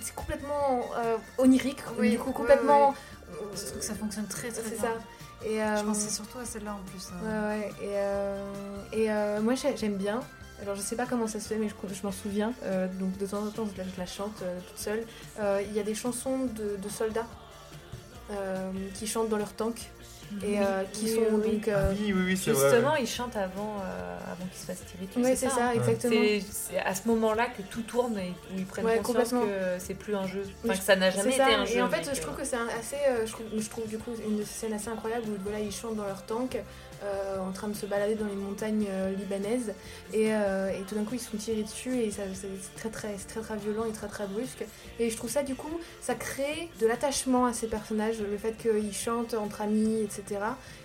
c'est 0.00 0.14
complètement 0.14 0.84
euh, 0.98 1.16
onirique, 1.38 1.78
Oui, 1.98 2.10
du 2.10 2.18
coup, 2.18 2.30
complètement. 2.32 2.94
Je 3.54 3.64
trouve 3.64 3.78
que 3.78 3.84
ça 3.84 3.94
fonctionne 3.94 4.26
très 4.26 4.48
très 4.48 4.62
C'est 4.62 4.78
bien. 4.78 4.82
ça. 4.82 5.46
Et, 5.46 5.62
euh, 5.62 5.76
Je 5.78 5.84
pensais 5.84 6.10
surtout 6.10 6.38
à 6.38 6.44
celle-là 6.44 6.74
en 6.74 6.90
plus. 6.90 7.08
hein. 7.12 7.18
Ouais, 7.24 7.58
ouais. 7.60 7.68
Et, 7.80 7.88
euh, 7.94 8.52
et 8.92 9.10
euh, 9.10 9.40
moi, 9.40 9.54
j'ai- 9.54 9.74
j'aime 9.76 9.96
bien. 9.96 10.20
Alors, 10.60 10.74
je 10.74 10.80
sais 10.82 10.96
pas 10.96 11.06
comment 11.06 11.26
ça 11.26 11.40
se 11.40 11.48
fait, 11.48 11.56
mais 11.56 11.68
je, 11.70 11.94
je 11.94 12.02
m'en 12.02 12.12
souviens. 12.12 12.52
Euh, 12.64 12.88
donc, 12.98 13.16
de 13.16 13.26
temps 13.26 13.42
en 13.42 13.50
temps, 13.50 13.66
je 13.72 13.78
la, 13.78 13.84
je 13.84 13.98
la 13.98 14.06
chante 14.06 14.42
euh, 14.42 14.58
toute 14.68 14.78
seule. 14.78 15.04
Euh, 15.40 15.62
Il 15.66 15.74
y 15.74 15.80
a 15.80 15.82
des 15.82 15.94
chansons 15.94 16.40
de, 16.44 16.76
de 16.76 16.88
soldats 16.90 17.26
euh, 18.32 18.70
qui 18.94 19.06
chantent 19.06 19.28
dans 19.28 19.36
leur 19.38 19.52
tank 19.52 19.90
et 20.44 20.58
euh, 20.60 20.82
qui 20.92 21.04
oui, 21.06 21.10
sont 21.14 21.20
oui, 21.32 21.40
oui. 21.44 21.52
donc. 21.56 21.68
euh, 21.68 21.92
Oui, 21.92 22.12
oui, 22.12 22.22
oui, 22.26 22.34
vrai. 22.34 22.52
justement 22.54 22.96
ils 22.96 23.06
chantent 23.06 23.36
avant 23.36 23.76
euh, 23.84 24.18
avant 24.32 24.44
qu'ils 24.50 24.60
se 24.60 24.66
fassent 24.66 24.84
tirer 24.90 25.06
dessus 25.06 25.18
ouais, 25.20 25.36
c'est 25.36 25.48
ça, 25.48 25.68
hein 25.68 25.72
exactement. 25.74 26.14
C'est 26.14 26.42
c'est 26.50 26.78
à 26.78 26.94
ce 26.94 27.08
moment-là 27.08 27.46
que 27.46 27.62
tout 27.62 27.82
tourne 27.82 28.18
et 28.18 28.30
où 28.54 28.58
ils 28.58 28.66
prennent 28.66 28.84
Ouais, 28.84 28.98
conscience 28.98 29.30
que 29.30 29.78
c'est 29.78 29.94
plus 29.94 30.14
un 30.14 30.26
jeu. 30.26 30.42
Enfin, 30.64 30.74
que 30.74 30.82
ça 30.82 30.96
n'a 30.96 31.10
jamais 31.10 31.28
été 31.28 31.36
ça. 31.38 31.46
un 31.58 31.64
jeu. 31.64 31.76
Et 31.78 31.82
en 31.82 31.88
fait, 31.88 32.08
je 32.14 32.20
trouve 32.20 32.36
que 32.36 32.44
c'est 32.44 32.56
assez. 32.56 32.96
euh, 33.08 33.26
je, 33.26 33.32
trouve, 33.32 33.46
je 33.56 33.68
trouve 33.70 33.86
du 33.88 33.98
coup 33.98 34.10
une 34.28 34.44
scène 34.44 34.72
assez 34.72 34.88
incroyable 34.88 35.26
où 35.28 35.36
voilà, 35.42 35.60
ils 35.60 35.72
chantent 35.72 35.96
dans 35.96 36.06
leur 36.06 36.22
tank. 36.26 36.58
euh, 37.04 37.38
en 37.46 37.52
train 37.52 37.68
de 37.68 37.74
se 37.74 37.84
balader 37.84 38.14
dans 38.14 38.24
les 38.26 38.34
montagnes 38.34 38.86
euh, 38.88 39.10
libanaises 39.14 39.74
et, 40.14 40.34
euh, 40.34 40.70
et 40.70 40.80
tout 40.88 40.94
d'un 40.94 41.04
coup 41.04 41.12
ils 41.14 41.20
se 41.20 41.28
font 41.28 41.36
tirer 41.36 41.62
dessus 41.62 41.94
et 41.94 42.10
ça- 42.10 42.22
c'est 42.32 42.48
très 42.74 42.88
très 42.88 43.12
très 43.42 43.56
violent 43.58 43.84
et 43.84 43.92
très 43.92 44.06
très 44.08 44.26
brusque 44.26 44.64
et 44.98 45.10
je 45.10 45.14
trouve 45.18 45.28
ça 45.28 45.42
du 45.42 45.54
coup 45.54 45.78
ça 46.00 46.14
crée 46.14 46.70
de 46.80 46.86
l'attachement 46.86 47.44
à 47.44 47.52
ces 47.52 47.66
personnages 47.66 48.16
le 48.18 48.38
fait 48.38 48.54
qu'ils 48.56 48.94
chantent 48.94 49.34
entre 49.34 49.60
amis 49.60 50.00
etc 50.04 50.15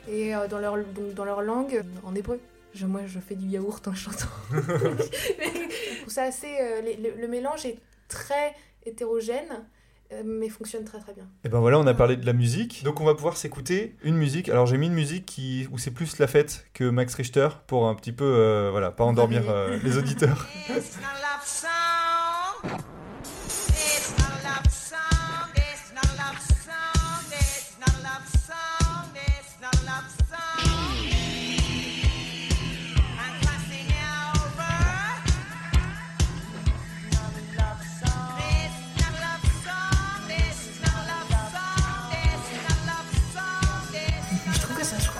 et 0.09 0.35
euh, 0.35 0.47
dans, 0.47 0.59
leur, 0.59 0.75
donc, 0.77 1.13
dans 1.15 1.25
leur 1.25 1.41
langue 1.41 1.75
euh, 1.75 1.83
en 2.03 2.13
hébreu 2.15 2.39
Je- 2.73 2.85
moi 2.85 3.01
je 3.07 3.19
fais 3.19 3.35
du 3.35 3.47
yaourt 3.47 3.87
en 3.87 3.93
chantant 3.95 4.27
ça 6.07 6.23
assez 6.23 6.47
euh, 6.61 6.81
les- 6.81 6.97
le, 6.97 7.19
le 7.21 7.27
mélange 7.27 7.65
est 7.65 7.77
très 8.07 8.53
hétérogène 8.85 9.65
euh, 10.13 10.23
mais 10.25 10.49
fonctionne 10.49 10.83
très 10.83 10.99
très 10.99 11.13
bien 11.13 11.23
Et 11.45 11.49
ben 11.49 11.59
voilà, 11.61 11.79
on 11.79 11.87
a 11.87 11.93
parlé 11.93 12.17
de 12.17 12.25
la 12.25 12.33
musique. 12.33 12.83
Donc 12.83 12.99
on 12.99 13.05
va 13.05 13.15
pouvoir 13.15 13.37
s'écouter 13.37 13.95
une 14.03 14.15
musique. 14.17 14.49
Alors 14.49 14.65
j'ai 14.65 14.75
mis 14.77 14.87
une 14.87 14.93
musique 14.93 15.25
qui, 15.25 15.69
où 15.71 15.77
c'est 15.77 15.91
plus 15.91 16.19
la 16.19 16.27
fête 16.27 16.65
que 16.73 16.83
Max 16.83 17.13
Richter 17.15 17.47
pour 17.65 17.87
un 17.87 17.95
petit 17.95 18.11
peu, 18.11 18.25
euh, 18.25 18.71
voilà, 18.71 18.91
pas 18.91 19.05
endormir 19.05 19.49
euh, 19.49 19.79
les 19.83 19.97
auditeurs. 19.97 20.47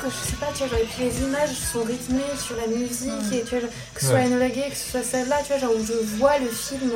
je 0.10 0.30
sais 0.30 0.36
pas, 0.38 0.48
tu 0.54 0.60
vois, 0.60 0.68
genre, 0.68 0.80
et 0.80 0.86
puis 0.88 1.04
les 1.06 1.22
images 1.24 1.50
sont 1.74 1.84
rythmées 1.84 2.22
sur 2.38 2.56
la 2.58 2.68
musique, 2.68 3.34
et 3.34 3.42
tu 3.44 3.58
vois, 3.60 3.68
que 3.94 4.02
ce 4.02 4.08
soit 4.08 4.16
Ouais. 4.16 4.26
Enola 4.26 4.50
Gay, 4.50 4.70
que 4.70 4.76
ce 4.76 4.92
soit 4.92 5.04
celle-là, 5.04 5.38
tu 5.46 5.54
vois, 5.54 5.60
genre, 5.62 5.72
où 5.76 5.86
je 5.86 6.18
vois 6.18 6.38
le 6.40 6.48
film 6.50 6.92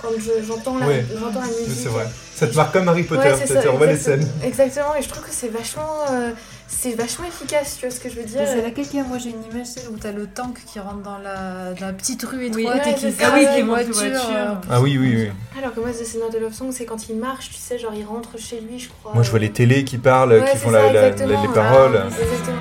quand 0.00 0.08
je- 0.18 0.46
j'entends 0.46 0.78
la, 0.78 0.86
Ouais. 0.86 1.04
j'entends 1.14 1.40
la 1.40 1.46
Oui, 1.46 1.66
musique. 1.68 1.82
C'est 1.82 1.88
vrai. 1.90 2.06
Ça 2.34 2.46
te 2.46 2.56
marque 2.56 2.72
comme 2.72 2.88
Harry 2.88 3.02
Potter, 3.02 3.28
Ouais, 3.32 3.46
ça, 3.46 3.70
on 3.72 3.76
voit 3.76 3.86
les 3.86 3.98
scènes. 3.98 4.26
Exactement, 4.42 4.94
et 4.94 5.02
je 5.02 5.08
trouve 5.08 5.22
que 5.24 5.30
c'est 5.32 5.48
vachement, 5.48 6.04
euh, 6.10 6.30
c'est 6.72 6.94
vachement 6.94 7.26
efficace, 7.26 7.76
tu 7.78 7.86
vois 7.86 7.94
ce 7.94 8.00
que 8.00 8.08
je 8.08 8.14
veux 8.16 8.24
dire. 8.24 8.40
C'est 8.46 8.62
laquelle 8.62 8.86
qui 8.88 8.98
a 8.98 9.04
Moi 9.04 9.18
j'ai 9.18 9.30
une 9.30 9.44
image 9.52 9.66
celle 9.66 9.88
où 9.88 9.96
t'as 9.98 10.12
le 10.12 10.26
tank 10.26 10.58
qui 10.66 10.78
rentre 10.78 11.02
dans 11.02 11.18
la, 11.18 11.74
dans 11.74 11.86
la 11.86 11.92
petite 11.92 12.22
rue 12.22 12.46
étroite 12.46 12.56
Oui, 12.56 12.64
ouais, 12.66 12.90
et 12.90 12.94
qui 12.94 13.12
ça, 13.12 13.32
oui, 13.34 13.46
qui 13.54 13.62
monte 13.62 13.80
une 13.82 13.92
voiture. 13.92 14.10
voiture. 14.12 14.60
Ah 14.70 14.80
oui, 14.80 14.96
oui, 14.98 15.14
oui. 15.16 15.30
Alors 15.58 15.74
que 15.74 15.80
moi, 15.80 15.90
The 15.90 16.16
of 16.26 16.34
the 16.34 16.40
Love 16.40 16.52
Song, 16.54 16.68
c'est 16.72 16.86
quand 16.86 17.08
il 17.08 17.16
marche, 17.16 17.48
tu 17.50 17.56
sais, 17.56 17.78
genre 17.78 17.92
il 17.94 18.04
rentre 18.04 18.38
chez 18.38 18.60
lui, 18.60 18.78
je 18.78 18.88
crois. 18.88 19.12
Moi, 19.14 19.22
je 19.22 19.30
vois 19.30 19.40
les 19.40 19.50
télés 19.52 19.84
qui 19.84 19.98
parlent, 19.98 20.32
Ouais, 20.32 20.44
qui 20.50 20.56
font 20.56 20.70
ça, 20.70 20.90
la- 20.90 21.10
les 21.10 21.48
paroles. 21.48 22.02
Ah, 22.02 22.22
exactement. 22.22 22.56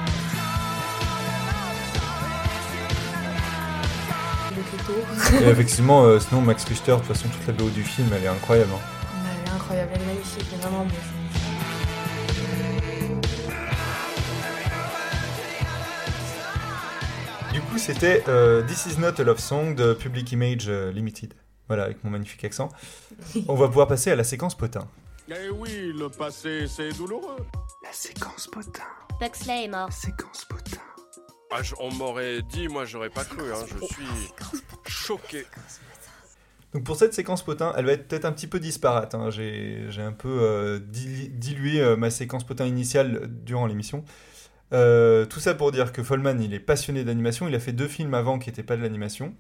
Le 4.51 4.63
ghetto. 5.37 5.45
Et 5.45 5.49
effectivement, 5.49 6.03
euh, 6.03 6.19
sinon, 6.19 6.41
Max 6.41 6.65
Richter, 6.65 6.91
de 6.93 6.97
toute 6.97 7.05
façon, 7.05 7.27
toute 7.29 7.47
la 7.47 7.53
BO 7.53 7.69
du 7.69 7.83
film, 7.83 8.09
elle 8.17 8.23
est 8.25 8.27
incroyable. 8.27 8.71
hein. 8.73 8.79
Elle 9.45 9.49
est 9.51 9.55
incroyable, 9.55 9.91
elle 9.95 10.01
est 10.01 10.05
magnifique, 10.05 10.45
elle 10.51 10.59
est 10.59 10.61
vraiment 10.63 10.83
beau. 10.85 10.95
C'était 17.79 18.23
euh, 18.27 18.61
This 18.63 18.85
Is 18.87 18.99
Not 18.99 19.19
a 19.19 19.23
Love 19.23 19.39
Song 19.39 19.73
de 19.75 19.93
Public 19.93 20.31
Image 20.31 20.65
euh, 20.67 20.91
Limited. 20.91 21.33
Voilà, 21.67 21.83
avec 21.83 22.03
mon 22.03 22.09
magnifique 22.09 22.43
accent. 22.43 22.69
On 23.47 23.55
va 23.55 23.67
pouvoir 23.67 23.87
passer 23.87 24.11
à 24.11 24.15
la 24.15 24.23
séquence 24.23 24.55
potin. 24.55 24.87
Eh 25.29 25.49
oui, 25.49 25.93
le 25.95 26.09
passé, 26.09 26.65
c'est 26.67 26.89
douloureux. 26.97 27.37
La 27.83 27.91
séquence 27.93 28.47
potin. 28.47 28.83
Buxley 29.19 29.65
est 29.65 29.67
mort. 29.67 29.91
Séquence 29.93 30.45
potin. 30.45 30.81
Ah, 31.51 31.61
je- 31.61 31.75
on 31.79 31.91
m'aurait 31.93 32.41
dit, 32.43 32.67
moi 32.67 32.85
j'aurais 32.85 33.09
pas 33.09 33.23
cru, 33.23 33.51
hein. 33.51 33.65
je 33.67 33.85
suis 33.85 34.31
choqué. 34.87 35.45
Donc 36.73 36.83
pour 36.83 36.95
cette 36.95 37.13
séquence 37.15 37.43
potin, 37.43 37.73
elle 37.77 37.85
va 37.85 37.93
être 37.93 38.07
peut-être 38.07 38.25
un 38.25 38.31
petit 38.31 38.45
peu 38.47 38.59
disparate. 38.59 39.15
hein. 39.15 39.29
J'ai 39.31 39.87
un 39.99 40.11
peu 40.11 40.29
euh, 40.29 40.79
dilué 40.79 41.81
euh, 41.81 41.95
ma 41.95 42.11
séquence 42.11 42.43
potin 42.43 42.65
initiale 42.65 43.27
durant 43.43 43.65
l'émission. 43.65 44.03
Euh, 44.71 45.25
tout 45.25 45.39
ça 45.39 45.55
pour 45.55 45.71
dire 45.71 45.91
que 45.91 46.03
Follman, 46.03 46.39
il 46.41 46.53
est 46.53 46.59
passionné 46.59 47.03
d'animation. 47.03 47.47
Il 47.47 47.55
a 47.55 47.59
fait 47.59 47.73
deux 47.73 47.87
films 47.87 48.13
avant 48.13 48.39
qui 48.39 48.49
n'étaient 48.49 48.63
pas 48.63 48.77
de 48.77 48.81
l'animation. 48.81 49.33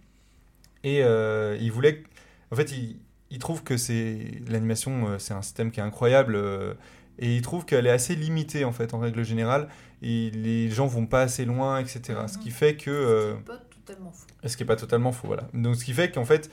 Et 0.83 1.03
euh, 1.03 1.57
il 1.59 1.71
voulait... 1.71 2.03
En 2.51 2.55
fait, 2.55 2.71
il, 2.71 2.99
il 3.29 3.39
trouve 3.39 3.63
que 3.63 3.77
c'est 3.77 4.41
l'animation, 4.47 5.09
euh, 5.09 5.19
c'est 5.19 5.33
un 5.33 5.41
système 5.41 5.71
qui 5.71 5.79
est 5.79 5.83
incroyable. 5.83 6.35
euh, 6.35 6.73
et 7.19 7.35
il 7.35 7.41
trouve 7.41 7.65
qu'elle 7.65 7.85
est 7.85 7.91
assez 7.91 8.15
limitée, 8.15 8.63
en 8.63 8.71
fait, 8.71 8.93
en 8.93 8.99
règle 8.99 9.23
générale. 9.23 9.67
Et 10.01 10.31
les 10.31 10.69
gens 10.69 10.87
vont 10.87 11.05
pas 11.05 11.21
assez 11.21 11.43
loin, 11.43 11.79
etc. 11.79 12.01
Ce 12.27 12.37
qui 12.37 12.49
fait 12.49 12.75
que... 12.77 13.35
C'est 13.37 13.45
pas 13.45 13.57
totalement 13.85 14.11
faux. 14.11 14.27
ce 14.45 14.55
qui 14.55 14.63
n'est 14.63 14.67
pas 14.67 14.75
totalement 14.77 15.11
faux, 15.11 15.27
voilà. 15.27 15.43
Donc, 15.53 15.75
ce 15.75 15.83
qui 15.83 15.91
fait 15.93 16.11
qu'en 16.11 16.23
fait, 16.23 16.49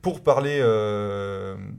pour 0.00 0.22
parler, 0.22 0.60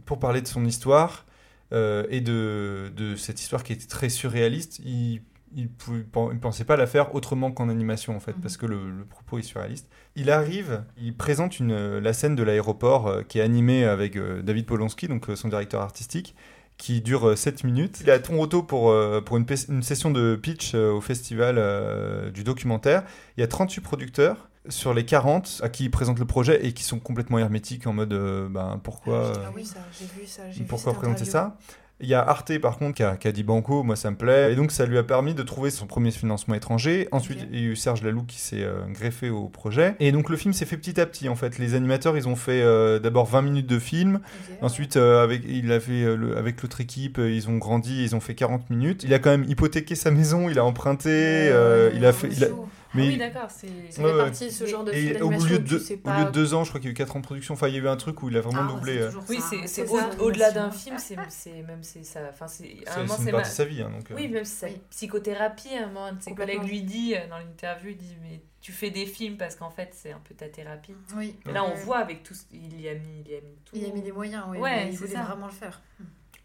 pour 0.05 0.19
parler 0.19 0.41
de 0.41 0.47
son 0.47 0.65
histoire 0.65 1.25
et 1.71 2.19
de, 2.19 2.91
de 2.93 3.15
cette 3.15 3.39
histoire 3.39 3.63
qui 3.63 3.71
était 3.71 3.88
très 3.88 4.09
surréaliste, 4.09 4.80
il 4.80 5.21
il 5.56 5.70
ne 5.93 6.38
pensait 6.39 6.64
pas 6.64 6.76
la 6.78 6.88
faire 6.88 7.16
autrement 7.16 7.52
qu'en 7.52 7.70
animation, 7.70 8.16
en 8.16 8.20
fait, 8.20 8.34
Mhm. 8.36 8.41
parce 8.41 8.58
que 8.58 8.66
le, 8.66 8.89
le 8.91 9.06
propos 9.06 9.38
est 9.39 9.43
surréaliste. 9.43 9.88
Il 10.16 10.30
arrive, 10.30 10.84
il 10.97 11.16
présente 11.16 11.60
une, 11.60 11.97
la 12.00 12.14
scène 12.14 12.36
de 12.36 12.43
l'aéroport 12.43 13.08
euh, 13.08 13.24
qui 13.24 13.39
est 13.39 13.41
animée 13.41 13.86
avec 13.86 14.16
euh, 14.16 14.41
David 14.41 14.66
Polonsky, 14.66 15.08
donc 15.08 15.30
euh, 15.30 15.36
son 15.36 15.47
directeur 15.50 15.82
artistique, 15.82 16.36
qui 16.78 17.02
dure 17.02 17.30
euh, 17.30 17.36
7 17.36 17.64
minutes. 17.64 18.00
Il 18.02 18.10
est 18.10 18.14
à 18.14 18.20
Toronto 18.20 18.64
pour, 18.64 18.91
euh, 18.91 19.22
pour 19.22 19.38
une, 19.38 19.45
session 19.82 20.12
de 20.12 20.36
pitch 20.36 20.74
euh, 20.76 20.91
au 20.91 21.02
festival 21.02 21.56
euh, 21.58 22.32
du 22.32 22.43
documentaire. 22.43 23.04
Il 23.38 23.41
y 23.41 23.43
a 23.43 23.47
38 23.47 23.82
producteurs 23.82 24.50
sur 24.68 24.93
les 24.93 25.04
40 25.06 25.62
à 25.64 25.70
qui 25.70 25.86
il 25.86 25.89
présente 25.91 26.20
le 26.20 26.26
projet 26.26 26.66
et 26.66 26.74
qui 26.74 26.84
sont 26.84 27.00
complètement 27.00 27.39
hermétiques 27.39 27.88
en 27.88 27.93
mode 27.93 28.14
euh, 28.14 28.47
ben, 28.50 28.80
pourquoi, 28.84 29.34
Ah 29.45 29.52
oui, 29.56 29.66
ça, 29.66 29.80
j'ai 29.97 30.06
vu 30.06 30.28
ça, 30.28 30.43
j'ai 30.52 30.60
vu 30.60 30.66
pourquoi 30.66 30.93
présenter 30.93 31.26
ça? 31.26 31.58
Il 32.02 32.08
y 32.08 32.14
a 32.14 32.22
Arte 32.22 32.58
par 32.60 32.78
contre 32.78 32.95
qui 32.95 33.04
a, 33.04 33.18
qui 33.18 33.28
a 33.28 33.32
dit 33.32 33.43
banco, 33.43 33.84
moi 33.84 33.95
ça 33.95 34.10
me 34.12 34.16
plaît. 34.16 34.54
Et 34.54 34.56
donc 34.56 34.72
ça 34.72 34.86
lui 34.86 34.97
a 34.97 35.04
permis 35.04 35.34
de 35.34 35.43
trouver 35.43 35.70
son 35.70 35.86
premier 35.88 36.12
financement 36.12 36.56
étranger. 36.56 37.08
Ensuite 37.12 37.39
il 37.52 37.60
y 37.60 37.64
a 37.64 37.68
eu 37.72 37.76
Serge 37.76 38.04
Laloux 38.04 38.24
qui 38.24 38.39
s'est 38.39 38.64
euh, 38.64 38.86
greffé 38.89 39.30
au 39.30 39.50
projet. 39.50 39.95
Et 40.00 40.12
donc 40.12 40.30
le 40.30 40.38
film 40.38 40.54
s'est 40.54 40.66
fait 40.66 40.78
petit 40.78 41.00
à 41.02 41.06
petit 41.06 41.28
en 41.30 41.36
fait. 41.36 41.58
Les 41.58 41.76
animateurs 41.76 42.16
ils 42.18 42.28
ont 42.28 42.36
fait 42.36 42.62
euh, 42.62 43.00
d'abord 43.00 43.26
20 43.26 43.41
minutes 43.41 43.68
de 43.68 43.80
film. 43.80 44.20
Ensuite 44.62 44.97
euh, 44.97 45.24
avec, 45.24 45.41
il 45.47 45.72
a 45.72 45.80
fait, 45.80 46.16
le- 46.16 46.38
avec 46.38 46.62
l'autre 46.62 46.82
équipe, 46.82 47.18
ils 47.20 47.50
ont 47.50 47.58
grandi, 47.58 48.04
ils 48.04 48.16
ont 48.16 48.20
fait 48.22 48.36
40 48.36 48.70
minutes. 48.70 49.04
Il 49.04 49.14
a 49.14 49.20
quand 49.20 49.32
même 49.32 49.43
hypothéqué 49.47 49.95
sa 49.95 50.12
maison, 50.12 50.50
il 50.50 50.58
a 50.60 50.64
emprunté, 50.66 51.52
il 51.95 52.06
a 52.06 52.14
fait... 52.14 52.30
il 52.32 52.43
a- 52.43 52.47
Ah 52.92 52.98
oui, 52.98 53.10
il- 53.14 53.18
d'accord, 53.20 53.50
c'est. 53.52 53.68
Fait 53.92 54.04
ouais. 54.04 54.18
partie 54.18 54.46
de 54.48 54.52
ce 54.52 54.66
genre 54.66 54.84
de 54.84 54.92
et 54.92 55.14
film 55.14 55.24
au 55.24 55.30
lieu 55.30 55.38
de, 55.38 55.58
tu 55.58 55.60
deux- 55.64 55.80
sais 55.80 56.00
au 56.04 56.10
lieu 56.10 56.26
de 56.26 56.32
deux 56.32 56.54
ans, 56.56 56.64
je 56.64 56.70
crois 56.70 56.80
qu'il 56.80 56.90
y 56.90 56.92
a 56.92 56.94
eu 56.94 56.96
4 56.96 57.16
ans 57.16 57.20
de 57.20 57.26
production. 57.26 57.54
Enfin, 57.54 57.68
il 57.68 57.76
y 57.76 57.78
a 57.78 57.82
eu 57.82 57.88
un 57.88 57.98
truc 57.98 58.24
où 58.24 58.30
il 58.30 58.38
a 58.38 58.42
vraiment 58.42 58.64
Ah, 58.68 58.74
doublé. 58.74 58.98
euh, 58.98 59.12
Oui, 59.30 59.40
c'est 59.66 59.88
au- 59.88 60.24
au-delà 60.24 60.52
d'un 60.52 60.72
film, 60.72 60.98
c'est 60.98 61.16
c'est- 61.30 61.62
même 61.64 61.84
c'est 61.84 62.04
ça. 62.04 62.22
Enfin, 62.30 62.48
c'est 62.48 62.78
un 62.88 63.04
moment 63.04 63.18
ma- 63.32 63.44
sa 63.44 63.66
vie. 63.66 63.82
hein, 63.82 63.92
donc, 63.92 64.10
euh. 64.12 64.16
Oui, 64.16 64.28
même 64.28 64.46
si 64.46 64.56
sa 64.56 64.68
psychothérapie, 64.90 65.70
à 65.76 65.84
un 65.84 65.88
moment, 65.88 66.06
un 66.06 66.14
de 66.14 66.22
ses 66.24 66.34
collègues 66.34 66.64
lui 66.64 66.82
dit 66.82 67.16
euh, 67.16 67.28
dans 67.30 67.38
l'interview, 67.38 67.92
il 67.92 67.98
dit 67.98 68.16
mais 68.22 68.42
tu 68.62 68.72
fais 68.74 68.90
des 68.90 69.06
films 69.06 69.38
parce 69.38 69.56
qu'en 69.56 69.70
fait 69.70 69.90
c'est 69.94 70.12
un 70.12 70.20
peu 70.28 70.34
ta 70.36 70.50
thérapie. 70.50 70.94
Oui. 71.16 71.36
Là 71.46 71.64
on 71.64 71.74
voit 71.76 72.00
avec 72.00 72.24
tout, 72.24 72.34
ce- 72.34 72.44
il 72.52 72.82
y 72.82 72.90
a 72.90 72.94
mis, 72.94 73.24
il 73.26 73.32
y 73.32 73.36
a 73.36 73.42
mis 73.42 73.56
tout. 73.66 73.76
Il 73.76 73.86
a 73.86 73.94
mis 73.94 74.02
des 74.02 74.12
moyens, 74.12 74.44
oui. 74.50 74.58
Ouais, 74.58 74.90
il 74.92 74.98
voulait 74.98 75.14
vraiment 75.14 75.46
le 75.48 75.54
faire. 75.54 75.82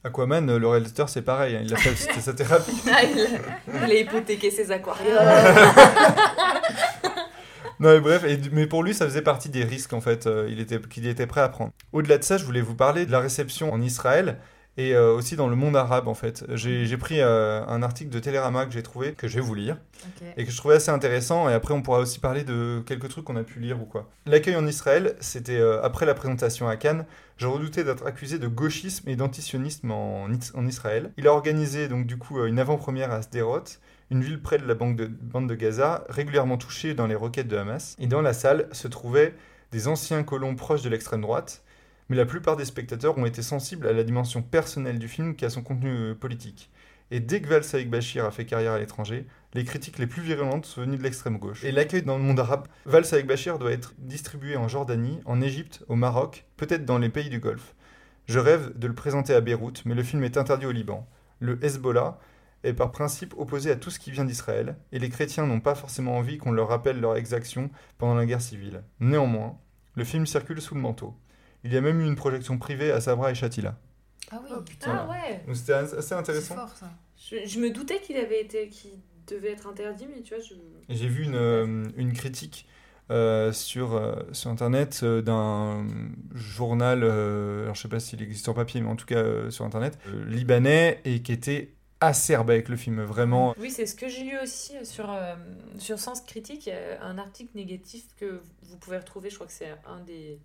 Aquaman, 0.05 0.49
euh, 0.51 0.59
le 0.59 0.69
réalisateur, 0.69 1.09
c'est 1.09 1.23
pareil. 1.23 1.57
hein, 1.57 1.61
il 1.65 1.73
a 1.73 1.77
fait, 1.77 1.95
c'était 1.97 2.21
sa 2.21 2.35
thérapie. 2.35 2.73
Ah, 2.93 3.03
il, 3.03 3.21
a, 3.21 3.87
il 3.87 3.91
a 3.93 3.95
hypothéqué 4.01 4.51
ses 4.51 4.71
aquariums. 4.71 5.17
Non, 7.81 7.91
mais 7.91 8.01
bref, 8.01 8.25
et, 8.25 8.39
mais 8.53 8.67
pour 8.67 8.83
lui, 8.85 8.95
ça 8.95 9.05
faisait 9.05 9.21
partie 9.21 9.49
des 9.49 9.65
risques 9.65 9.93
en 9.93 10.01
fait 10.01 10.27
euh, 10.27 10.47
il 10.49 10.61
était, 10.61 10.79
qu'il 10.81 11.07
était 11.09 11.27
prêt 11.27 11.41
à 11.41 11.49
prendre. 11.49 11.73
Au-delà 11.93 12.19
de 12.19 12.23
ça, 12.25 12.39
je 12.39 12.45
voulais 12.45 12.61
vous 12.61 12.77
parler 12.77 13.05
de 13.05 13.11
la 13.11 13.19
réception 13.19 13.73
en 13.73 13.81
Israël 13.83 14.39
et 14.77 14.95
euh, 14.95 15.13
aussi 15.15 15.37
dans 15.37 15.49
le 15.49 15.57
monde 15.57 15.77
arabe 15.77 16.09
en 16.09 16.15
fait. 16.15 16.45
J'ai 16.55 16.97
pris 16.97 17.21
euh, 17.21 17.65
un 17.67 17.83
article 17.83 18.11
de 18.11 18.19
Télérama 18.19 18.67
que 18.67 18.73
j'ai 18.73 18.83
trouvé, 18.83 19.13
que 19.13 19.29
je 19.29 19.37
vais 19.37 19.41
vous 19.41 19.55
lire, 19.55 19.77
et 20.37 20.45
que 20.45 20.51
je 20.51 20.57
trouvais 20.57 20.75
assez 20.77 20.91
intéressant. 20.91 21.49
Et 21.49 21.53
après, 21.53 21.75
on 21.75 21.83
pourra 21.83 22.01
aussi 22.01 22.19
parler 22.19 22.45
de 22.45 22.83
quelques 22.87 23.09
trucs 23.09 23.25
qu'on 23.25 23.37
a 23.37 23.45
pu 23.45 23.61
lire 23.61 23.81
ou 23.81 23.85
quoi. 23.85 24.11
L'accueil 24.27 24.57
en 24.57 24.67
Israël, 24.67 25.17
c'était 25.21 25.59
euh, 25.59 25.83
après 25.83 26.07
la 26.07 26.15
présentation 26.15 26.69
à 26.69 26.77
Cannes. 26.77 27.07
Je 27.37 27.47
redoutais 27.47 27.83
d'être 27.85 28.07
accusé 28.07 28.39
de 28.39 28.47
gauchisme 28.47 29.09
et 29.09 29.17
d'antisionisme 29.17 29.91
en, 29.91 30.29
Is- 30.31 30.53
en 30.55 30.67
Israël. 30.67 31.11
Il 31.17 31.27
a 31.27 31.33
organisé 31.33 31.89
donc 31.89 32.07
du 32.07 32.17
coup 32.17 32.45
une 32.45 32.59
avant-première 32.61 33.11
à 33.11 33.23
Sderot, 33.23 33.65
une 34.11 34.23
ville 34.23 34.41
près 34.41 34.59
de 34.59 34.67
la 34.67 34.75
banque 34.75 34.97
de- 34.97 35.07
bande 35.07 35.49
de 35.49 35.55
Gaza, 35.57 36.05
régulièrement 36.09 36.59
touchée 36.59 36.95
dans 36.95 37.07
les 37.09 37.17
requêtes 37.17 37.49
de 37.49 37.57
Hamas. 37.57 37.97
Et 37.99 38.07
dans 38.07 38.23
la 38.23 38.33
salle 38.35 38.69
se 38.71 38.87
trouvaient 38.87 39.35
des 39.73 39.89
anciens 39.89 40.23
colons 40.23 40.55
proches 40.55 40.83
de 40.83 40.89
l'extrême 40.89 41.23
droite, 41.23 41.64
mais 42.09 42.17
la 42.17 42.27
plupart 42.27 42.57
des 42.57 42.65
spectateurs 42.65 43.17
ont 43.19 43.27
été 43.27 43.43
sensibles 43.43 43.87
à 43.87 43.93
la 43.93 44.05
dimension 44.05 44.43
personnelle 44.43 44.99
du 44.99 45.09
film 45.09 45.37
qu'à 45.37 45.51
son 45.51 45.63
contenu 45.63 45.91
euh, 45.91 46.15
politique. 46.15 46.71
Et 47.11 47.21
dès 47.21 47.41
que 47.41 47.49
Val 47.49 47.65
Saïk 47.65 47.91
Bachir 47.91 48.25
a 48.25 48.31
fait 48.31 48.47
carrière 48.47 48.73
à 48.73 48.79
l'étranger, 48.79 49.27
les 49.53 49.65
critiques 49.65 49.99
les 49.99 50.07
plus 50.07 50.23
virulentes 50.23 50.67
sont 50.67 50.81
venues 50.81 50.97
de 50.97 51.03
l'extrême 51.03 51.39
gauche. 51.39 51.63
Et 51.63 51.71
l'accueil 51.71 52.03
dans 52.03 52.17
le 52.17 52.25
monde 52.25 52.41
arabe, 52.41 52.67
Val 52.87 53.05
Saïk 53.05 53.27
Bachir 53.27 53.59
doit 53.59 53.73
être 53.73 53.95
distribué 53.99 54.57
en 54.57 54.69
Jordanie, 54.69 55.21
en 55.25 55.41
Égypte, 55.41 55.85
au 55.89 55.97
Maroc, 55.97 56.47
peut-être 56.57 56.85
dans 56.85 56.99
les 56.99 57.11
pays 57.11 57.29
du 57.29 57.41
Golfe. 57.41 57.75
Je 58.27 58.39
rêve 58.39 58.77
de 58.79 58.87
le 58.87 58.95
présenter 58.95 59.35
à 59.35 59.41
Beyrouth, 59.41 59.83
mais 59.85 59.95
le 59.95 60.03
film 60.03 60.25
est 60.25 60.39
interdit 60.39 60.67
au 60.67 60.73
Liban. 60.73 61.07
Le 61.41 61.63
Hezbollah 61.63 62.19
est 62.63 62.73
par 62.73 62.91
principe 62.91 63.35
opposé 63.37 63.71
à 63.71 63.77
tout 63.77 63.91
ce 63.91 63.99
qui 63.99 64.11
vient 64.11 64.25
d'Israël, 64.25 64.77
et 64.93 64.99
les 64.99 65.11
chrétiens 65.11 65.47
n'ont 65.47 65.61
pas 65.61 65.75
forcément 65.75 66.17
envie 66.17 66.39
qu'on 66.39 66.53
leur 66.53 66.69
rappelle 66.69 67.01
leurs 67.01 67.17
exactions 67.17 67.71
pendant 67.99 68.15
la 68.15 68.25
guerre 68.25 68.41
civile. 68.41 68.83
Néanmoins, 69.01 69.59
le 69.95 70.05
film 70.05 70.27
circule 70.27 70.63
sous 70.63 70.75
le 70.75 70.81
manteau. 70.81 71.15
Il 71.65 71.73
y 71.73 71.77
a 71.77 71.81
même 71.81 72.01
eu 72.01 72.05
une 72.07 72.17
projection 72.17 72.59
privée 72.59 72.93
à 72.93 73.01
Sabra 73.01 73.31
et 73.31 73.35
Shatila. 73.35 73.77
Ah 74.31 74.41
oui. 74.43 74.51
Oh 74.57 74.61
putain. 74.61 75.07
Ah 75.07 75.11
ouais. 75.11 75.43
Donc 75.47 75.57
c'était 75.57 75.73
assez 75.73 76.03
c'est 76.03 76.15
intéressant. 76.15 76.55
fort 76.55 76.77
ça. 76.77 76.91
Je, 77.17 77.47
je 77.47 77.59
me 77.59 77.71
doutais 77.71 78.01
qu'il 78.01 78.17
avait 78.17 78.41
été, 78.43 78.69
qu'il 78.69 78.91
devait 79.27 79.53
être 79.53 79.67
interdit, 79.67 80.07
mais 80.15 80.23
tu 80.23 80.35
vois, 80.35 80.43
je. 80.43 80.55
J'ai 80.89 81.09
vu 81.09 81.25
une, 81.25 81.35
euh, 81.37 81.85
une 81.97 82.13
critique 82.13 82.69
euh, 83.11 83.53
sur, 83.53 83.95
euh, 83.95 84.15
sur 84.33 84.51
Internet 84.51 85.01
euh, 85.03 85.23
d'un 85.23 85.87
journal, 86.35 87.03
euh, 87.03 87.63
alors 87.65 87.75
je 87.75 87.83
sais 87.83 87.89
pas 87.89 88.01
s'il 88.01 88.23
existe 88.23 88.49
en 88.49 88.55
papier, 88.55 88.81
mais 88.83 88.89
en 88.89 88.97
tout 88.97 89.07
cas 89.07 89.17
euh, 89.17 89.51
sur 89.51 89.65
Internet, 89.65 89.99
euh, 90.09 90.25
libanais, 90.27 91.01
et 91.05 91.23
qui 91.23 91.33
était 91.33 91.75
acerbe 92.01 92.51
avec 92.51 92.69
le 92.69 92.77
film, 92.77 93.03
vraiment. 93.03 93.55
Oui, 93.59 93.71
c'est 93.71 93.87
ce 93.87 93.95
que 93.95 94.09
j'ai 94.09 94.25
lu 94.25 94.39
aussi 94.43 94.73
sur, 94.85 95.11
euh, 95.11 95.35
sur 95.79 95.99
Sens 95.99 96.21
Critique, 96.21 96.69
un 97.01 97.17
article 97.17 97.53
négatif 97.55 98.05
que 98.19 98.43
vous 98.63 98.77
pouvez 98.77 98.99
retrouver, 98.99 99.31
je 99.31 99.37
crois 99.37 99.47
que 99.47 99.53
c'est 99.55 99.75
un 99.87 100.01
des... 100.01 100.39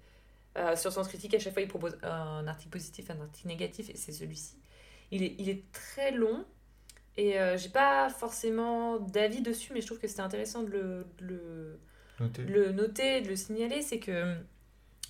euh, 0.60 0.76
sur 0.76 0.92
Sens 0.92 1.08
Critique, 1.08 1.34
à 1.34 1.40
chaque 1.40 1.54
fois, 1.54 1.62
il 1.62 1.68
propose 1.68 1.98
un 2.04 2.48
article 2.48 2.72
positif, 2.72 3.10
un 3.10 3.20
article 3.22 3.48
négatif, 3.48 3.90
et 3.90 3.96
c'est 3.98 4.12
celui-ci. 4.12 4.56
Il 5.12 5.24
est, 5.24 5.36
il 5.40 5.50
est 5.50 5.64
très 5.72 6.12
long, 6.12 6.46
et 7.18 7.40
euh, 7.40 7.58
j'ai 7.58 7.70
pas 7.70 8.10
forcément 8.10 9.00
d'avis 9.00 9.42
dessus, 9.42 9.74
mais 9.74 9.82
je 9.82 9.88
trouve 9.88 10.00
que 10.00 10.08
c'était 10.08 10.22
intéressant 10.22 10.64
de 10.64 10.70
le, 10.70 11.06
de 11.18 11.26
le, 11.26 11.80
Notez. 12.20 12.44
de 12.44 12.54
le 12.54 12.72
noter, 12.72 13.22
de 13.22 13.30
le 13.30 13.36
signaler, 13.36 13.82
c'est 13.82 14.00
que 14.00 14.36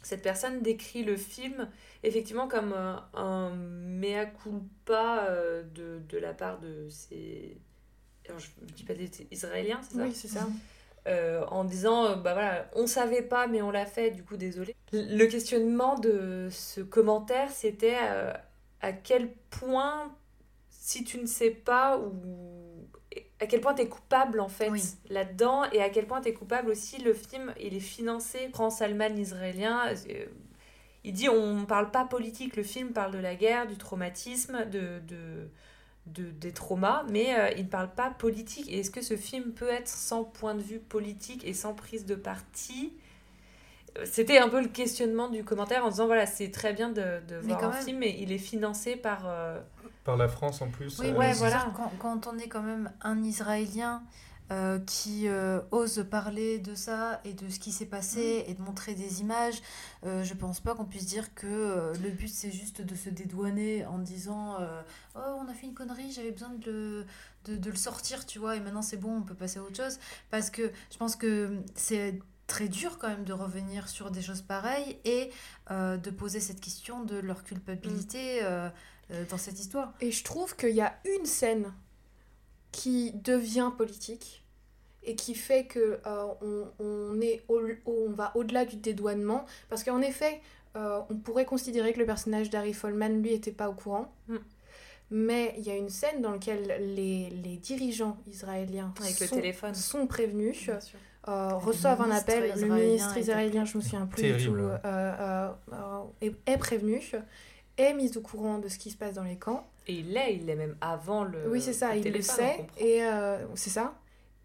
cette 0.04 0.22
personne 0.22 0.62
décrit 0.62 1.04
le 1.04 1.18
film 1.18 1.68
effectivement 2.04 2.47
comme 2.47 2.74
euh, 2.74 2.95
un 3.14 3.50
mea 3.54 4.26
culpa 4.28 5.26
euh, 5.30 5.64
de, 5.76 6.00
de 6.08 6.18
la 6.18 6.34
part 6.34 6.60
de 6.60 6.88
ses 6.89 7.58
alors, 8.28 8.39
je 8.39 8.47
je 8.68 8.74
dis 8.74 8.84
pas 8.84 8.93
des 8.93 9.10
Israéliens, 9.32 9.82
c'est 9.82 9.95
ça? 9.95 10.04
Oui, 10.04 10.14
c'est 10.14 10.28
ça. 10.28 10.47
Euh, 11.10 11.43
en 11.47 11.64
disant 11.64 12.05
euh, 12.05 12.16
bah 12.16 12.34
voilà 12.34 12.70
on 12.76 12.86
savait 12.86 13.24
pas 13.24 13.47
mais 13.47 13.64
on 13.64 13.72
l'a 13.72 13.88
fait 13.88 14.12
du 14.12 14.24
coup 14.24 14.38
désolé 14.38 14.76
le 14.91 15.26
questionnement 15.26 15.97
de 15.97 16.49
ce 16.51 16.82
commentaire 16.82 17.49
c'était 17.49 17.97
euh, 17.99 18.32
à 18.82 18.91
quel 18.93 19.32
point 19.49 20.14
si 20.70 21.03
tu 21.03 21.18
ne 21.20 21.26
sais 21.26 21.49
pas 21.49 21.97
ou 21.97 22.14
à 23.39 23.47
quel 23.47 23.60
point 23.60 23.74
tu 23.74 23.82
es 23.82 23.88
coupable 23.88 24.39
en 24.39 24.49
fait 24.49 24.70
Oui. 24.70 24.84
là-dedans 25.10 25.64
et 25.72 25.82
à 25.82 25.89
quel 25.89 26.05
point 26.05 26.22
tu 26.22 26.30
es 26.30 26.34
coupable 26.34 26.70
aussi 26.70 27.01
le 27.01 27.14
film 27.16 27.55
il 27.60 27.74
est 27.74 27.80
financé 27.80 28.49
France-Allemagne 28.53 29.18
israélien 29.18 29.88
euh, 29.88 30.26
il 31.03 31.14
dit 31.14 31.28
on 31.28 31.66
parle 31.66 31.89
pas 31.89 32.05
politique 32.05 32.55
le 32.55 32.64
film 32.64 32.91
parle 32.91 33.14
de 33.14 33.20
la 33.20 33.34
guerre 33.34 33.66
du 33.66 33.78
traumatisme 33.78 34.66
de, 34.70 34.99
de, 35.07 35.49
de- 36.08 36.32
des 36.32 36.52
traumas 36.52 37.04
mais 37.10 37.38
euh, 37.38 37.52
il 37.58 37.64
ne 37.66 37.70
parle 37.70 37.89
pas 37.93 38.10
politique 38.10 38.70
et 38.72 38.80
est-ce 38.80 38.91
que 38.91 39.02
ce 39.02 39.16
film 39.18 39.52
peut 39.52 39.70
être 39.70 39.88
sans 39.88 40.24
point 40.24 40.56
de 40.56 40.62
vue 40.62 40.80
politique 40.80 41.45
et 41.45 41.54
sans 41.54 41.74
prise 41.74 42.06
de 42.06 42.16
parti? 42.16 42.93
C'était 44.06 44.38
un 44.38 44.50
peu 44.50 44.62
le 44.62 44.68
questionnement 44.68 45.30
du 45.30 45.43
commentaire 45.43 45.84
en 45.86 45.89
disant 45.89 46.06
voilà 46.06 46.26
c'est 46.26 46.52
très 46.52 46.74
bien 46.74 46.89
de, 46.89 47.02
de 47.28 47.36
Mais 47.41 47.47
voir 47.50 47.60
quand 47.60 47.68
un 47.68 47.74
même- 47.74 47.84
film 47.84 47.97
mais 48.00 48.16
il 48.20 48.32
est 48.32 48.38
financé 48.38 48.95
par 48.95 49.24
euh, 49.28 49.60
Par 50.04 50.16
la 50.16 50.28
France 50.28 50.62
en 50.62 50.70
plus. 50.70 50.97
Oui, 51.00 51.08
euh, 51.08 51.18
ouais, 51.18 51.34
voilà. 51.34 51.72
quand 52.00 52.28
on 52.28 52.38
est 52.38 52.47
quand 52.47 52.62
même 52.62 52.91
un 53.02 53.22
Israélien 53.24 54.02
euh, 54.52 54.80
qui 54.80 55.28
euh, 55.28 55.62
ose 55.72 56.06
parler 56.10 56.60
de 56.60 56.76
ça 56.76 57.22
et 57.26 57.34
de 57.34 57.50
ce 57.50 57.60
qui 57.60 57.72
s'est 57.72 57.86
passé 57.86 58.45
et 58.47 58.54
de 58.54 58.62
montrer 58.62 58.95
des 58.95 59.22
images, 59.22 59.62
euh, 60.06 60.24
je 60.24 60.34
pense 60.34 60.60
pas 60.60 60.76
qu'on 60.76 60.86
puisse 60.86 61.06
dire 61.06 61.34
que 61.34 61.47
euh, 61.47 61.93
le 62.02 62.10
but 62.10 62.30
c'est 62.30 62.52
juste 62.52 62.82
de 62.82 62.95
se 62.95 63.10
dédouaner 63.10 63.86
en 63.86 64.00
disant 64.00 64.60
euh, 64.60 64.82
Oh, 65.16 65.39
on 65.39 65.47
a 65.50 65.54
fait 65.54 65.68
une 65.68 65.74
connerie, 65.74 66.12
j'avais 66.12 66.32
besoin 66.32 66.50
de 66.50 66.72
le, 66.72 67.06
de, 67.45 67.58
de 67.58 67.70
le 67.70 67.76
sortir, 67.76 68.26
tu 68.26 68.39
vois, 68.39 68.56
et 68.56 68.60
maintenant 68.60 68.82
c'est 68.82 68.97
bon, 68.97 69.18
on 69.18 69.22
peut 69.22 69.36
passer 69.36 69.60
à 69.60 69.64
autre 69.64 69.78
chose. 69.78 70.00
Parce 70.32 70.50
que 70.50 70.72
je 70.91 70.97
pense 70.97 71.16
que 71.16 71.62
c'est 71.76 72.20
très 72.50 72.68
dur 72.68 72.97
quand 72.97 73.08
même 73.08 73.24
de 73.24 73.32
revenir 73.32 73.88
sur 73.88 74.12
des 74.12 74.22
choses 74.22 74.41
pareilles 74.41 74.97
et 75.06 75.32
euh, 75.72 75.95
de 75.95 76.10
poser 76.10 76.41
cette 76.41 76.60
question 76.60 77.04
de 77.06 77.18
leur 77.18 77.43
culpabilité 77.43 78.43
euh, 78.43 78.70
euh, 79.12 79.24
dans 79.30 79.38
cette 79.38 79.60
histoire. 79.60 79.93
Et 80.02 80.12
je 80.12 80.24
trouve 80.24 80.58
qu'il 80.58 80.76
y 80.76 80.82
a 80.82 81.00
une 81.18 81.26
scène 81.26 81.72
qui 82.72 83.11
devient 83.13 83.72
politique 83.78 84.43
et 85.03 85.15
qui 85.15 85.34
fait 85.36 85.65
que 85.65 85.99
euh, 86.05 86.26
on, 86.41 86.67
on 86.80 87.22
est 87.22 87.41
au- 87.47 87.61
on 87.86 88.11
va 88.11 88.32
au-delà 88.36 88.65
du 88.65 88.76
dédouanement. 88.76 89.45
Parce 89.70 89.84
qu'en 89.84 90.01
effet 90.01 90.41
euh, 90.76 90.99
on 91.09 91.15
pourrait 91.15 91.45
considérer 91.45 91.93
que 91.93 91.99
le 91.99 92.05
personnage 92.05 92.49
d'Harry 92.51 92.74
Folman 92.74 93.22
lui 93.22 93.34
était 93.34 93.51
pas 93.51 93.70
au 93.70 93.74
courant. 93.74 94.11
Mm. 94.28 94.36
mais 95.11 95.55
il 95.57 95.63
y 95.63 95.72
a 95.72 95.76
une 95.76 95.89
scène 95.89 96.22
dans 96.22 96.32
laquelle 96.34 96.93
les, 96.95 97.30
les 97.32 97.57
dirigeants 97.57 98.17
israéliens 98.28 98.93
avec 99.01 99.20
le 99.20 99.26
sont, 99.28 99.36
téléphone. 99.36 99.74
sont 99.74 100.05
prévenus 100.05 100.70
euh, 101.28 101.55
reçoivent 101.55 102.01
un 102.01 102.11
appel, 102.11 102.53
le 102.55 102.67
ministre 102.67 103.17
israélien, 103.17 103.65
je 103.65 103.78
me 103.78 103.82
souviens 103.84 104.05
plus 104.05 104.22
du 104.22 104.30
Terrible, 104.30 104.57
tout, 104.59 104.63
euh, 104.63 104.78
euh, 104.86 105.49
euh, 105.74 106.03
est, 106.22 106.36
est 106.45 106.57
prévenu, 106.57 107.01
est 107.78 107.93
mis 107.95 108.15
au 108.17 108.22
courant 108.22 108.59
de 108.59 108.67
ce 108.67 108.78
qui 108.78 108.91
se 108.91 108.97
passe 108.97 109.15
dans 109.15 109.24
les 109.24 109.38
camps. 109.38 109.65
Et 109.90 109.94
il 110.02 110.14
l'est 110.14 110.34
il 110.36 110.46
l'est 110.46 110.56
même 110.56 110.76
avant 110.82 111.24
le 111.24 111.50
oui, 111.50 111.62
c'est 111.62 111.74
ça, 111.74 111.94
le 111.94 112.00
il 112.00 112.14
le 112.14 112.22
sait, 112.22 112.68
et 112.78 113.04
euh, 113.04 113.38
c'est 113.56 113.70
ça, 113.80 113.88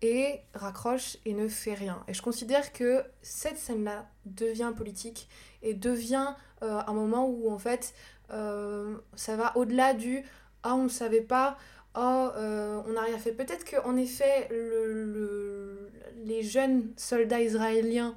et 0.03 0.41
raccroche 0.55 1.17
et 1.25 1.33
ne 1.35 1.49
fait 1.49 1.75
rien. 1.75 2.03
Et 2.09 2.15
je 2.15 2.23
considère 2.23 2.73
que 2.73 3.03
cette 3.23 3.59
scène-là 3.59 4.09
devient 4.27 4.73
politique 4.77 5.29
et 5.63 5.75
devient 5.75 6.35
euh, 6.63 6.81
un 6.87 6.93
moment 6.93 7.27
où 7.29 7.51
en 7.51 7.59
fait 7.59 7.95
euh, 8.31 8.97
ça 9.15 9.37
va 9.37 9.57
au-delà 9.57 9.95
du 9.95 10.23
ah 10.63 10.75
on 10.75 10.85
ne 10.85 10.89
savait 10.89 11.21
pas. 11.37 11.57
Oh 11.97 12.01
euh, 12.37 12.83
on 12.89 12.93
n'a 12.95 13.03
rien 13.03 13.19
fait 13.19 13.33
peut-être 13.33 13.65
que 13.65 13.77
en 13.85 13.97
effet 13.97 14.49
le, 14.51 15.05
le- 15.05 15.91
les 16.25 16.43
jeunes 16.43 16.91
soldats 16.97 17.41
israéliens 17.41 18.17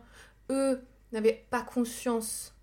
eux 0.50 0.82
n'avaient 1.12 1.46
pas 1.52 1.62
conscience 1.62 2.56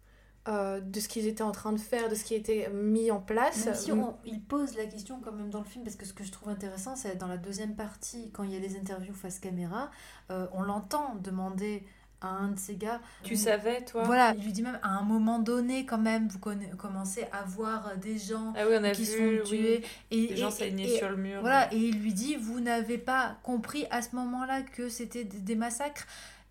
euh, 0.46 0.80
de 0.80 1.00
ce 1.00 1.08
qu'ils 1.08 1.26
étaient 1.26 1.42
en 1.42 1.52
train 1.52 1.72
de 1.72 1.80
faire 1.80 2.08
de 2.08 2.14
ce 2.14 2.22
qui 2.24 2.34
était 2.34 2.68
mis 2.70 3.10
en 3.10 3.20
place 3.20 3.64
Même 3.64 3.74
si 3.74 3.92
on, 3.92 4.14
il 4.26 4.42
pose 4.42 4.76
la 4.76 4.84
question 4.84 5.18
quand 5.24 5.32
même 5.32 5.48
dans 5.50 5.60
le 5.60 5.64
film, 5.64 5.84
parce 5.84 5.96
que 5.96 6.04
ce 6.04 6.12
que 6.12 6.22
je 6.24 6.30
trouve 6.32 6.50
intéressant, 6.50 6.96
c'est 6.96 7.16
dans 7.16 7.28
la 7.28 7.38
deuxième 7.38 7.74
partie, 7.74 8.30
quand 8.32 8.42
il 8.42 8.52
y 8.52 8.56
a 8.56 8.58
les 8.58 8.76
interviews 8.76 9.14
face 9.14 9.38
caméra, 9.38 9.90
euh, 10.30 10.46
on 10.52 10.62
l'entend 10.62 11.14
demander 11.22 11.82
à 12.20 12.28
un 12.28 12.48
de 12.48 12.58
ces 12.58 12.76
gars. 12.76 13.00
tu 13.22 13.36
savais 13.36 13.84
toi? 13.84 14.02
Voilà, 14.04 14.34
il 14.36 14.44
lui 14.44 14.52
dit 14.52 14.62
même 14.62 14.78
à 14.82 14.88
un 14.98 15.02
moment 15.02 15.38
donné, 15.38 15.84
quand 15.84 15.98
même, 15.98 16.28
vous 16.28 16.38
commencez 16.76 17.24
à 17.32 17.42
voir 17.44 17.96
des 17.98 18.18
gens 18.18 18.52
ah 18.56 18.64
oui 18.68 18.76
on 18.80 18.84
a 18.84 18.90
qui 18.92 19.02
oui, 19.18 19.42
tuer. 19.44 19.84
Et, 20.10 20.28
des 20.28 20.36
gens 20.36 20.50
et- 20.50 20.68
et- 20.68 20.96
sur 20.98 21.10
le 21.10 21.16
mur 21.16 21.40
Voilà, 21.40 21.72
et 21.72 21.78
il 21.78 22.00
lui 22.00 22.14
dit, 22.14 22.36
vous 22.36 22.60
n'avez 22.60 22.98
pas 22.98 23.36
compris 23.42 23.86
à 23.90 24.00
ce 24.02 24.14
moment-là 24.16 24.62
que 24.62 24.88
c'était 24.88 25.24
des, 25.24 25.38
des 25.38 25.54
massacres. 25.54 26.06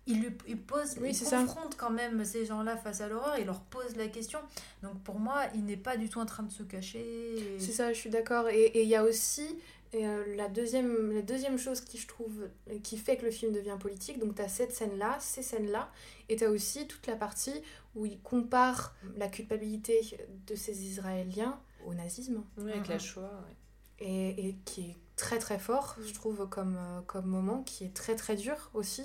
Il, 0.06 0.20
lui, 0.20 0.28
il 0.46 0.60
pose, 0.60 0.96
Oui, 1.00 1.10
il 1.10 1.14
ça. 1.14 1.38
confronte 1.40 1.76
quand 1.76 1.90
même 1.90 2.24
ces 2.24 2.44
gens-là 2.44 2.76
face 2.76 3.00
à 3.00 3.08
l'horreur, 3.08 3.38
il 3.38 3.46
leur 3.46 3.60
pose 3.60 3.96
la 3.96 4.08
question. 4.08 4.38
Donc 4.82 5.02
pour 5.02 5.18
moi, 5.18 5.44
il 5.54 5.64
n'est 5.64 5.78
pas 5.78 5.96
du 5.96 6.08
tout 6.10 6.18
en 6.20 6.26
train 6.26 6.42
de 6.42 6.52
se 6.52 6.62
cacher. 6.62 7.00
et- 7.00 7.58
C'est 7.58 7.72
ça, 7.72 7.92
je 7.92 7.98
suis 7.98 8.10
d'accord. 8.10 8.48
Et 8.50 8.64
et 8.64 8.82
il 8.82 8.88
y 8.88 8.96
a 8.96 9.02
aussi 9.04 9.46
euh, 9.94 10.34
la, 10.36 10.48
deuxième, 10.48 11.12
la 11.12 11.22
deuxième 11.22 11.56
chose 11.56 11.80
qui, 11.80 11.98
je 11.98 12.08
trouve, 12.08 12.48
qui 12.82 12.96
fait 12.98 13.16
que 13.16 13.24
le 13.24 13.30
film 13.30 13.52
devient 13.52 13.76
politique. 13.78 14.18
Donc, 14.18 14.34
tu 14.34 14.42
as 14.42 14.48
cette 14.48 14.72
scène-là, 14.74 15.16
ces 15.20 15.40
scènes-là, 15.42 15.88
et 16.28 16.34
tu 16.34 16.44
as 16.44 16.50
aussi 16.50 16.88
toute 16.88 17.06
la 17.06 17.14
partie 17.14 17.54
où 17.94 18.04
il 18.04 18.18
compare 18.20 18.96
la 19.16 19.28
culpabilité 19.28 20.00
de 20.48 20.56
ces 20.56 20.82
Israéliens 20.84 21.60
au 21.86 21.94
nazisme, 21.94 22.42
Oui, 22.58 22.72
avec 22.72 22.82
Mhm. 22.86 22.90
la 22.90 22.98
Shoah 22.98 23.44
ouais. 23.46 24.04
et, 24.04 24.48
et 24.48 24.56
qui 24.64 24.80
est 24.90 24.96
très 25.14 25.38
très 25.38 25.60
fort, 25.60 25.94
je 26.04 26.12
trouve, 26.12 26.48
comme, 26.48 26.76
euh, 26.76 27.00
comme 27.06 27.26
moment, 27.26 27.62
qui 27.62 27.84
est 27.84 27.94
très 27.94 28.16
très 28.16 28.34
dur 28.34 28.70
aussi, 28.74 29.04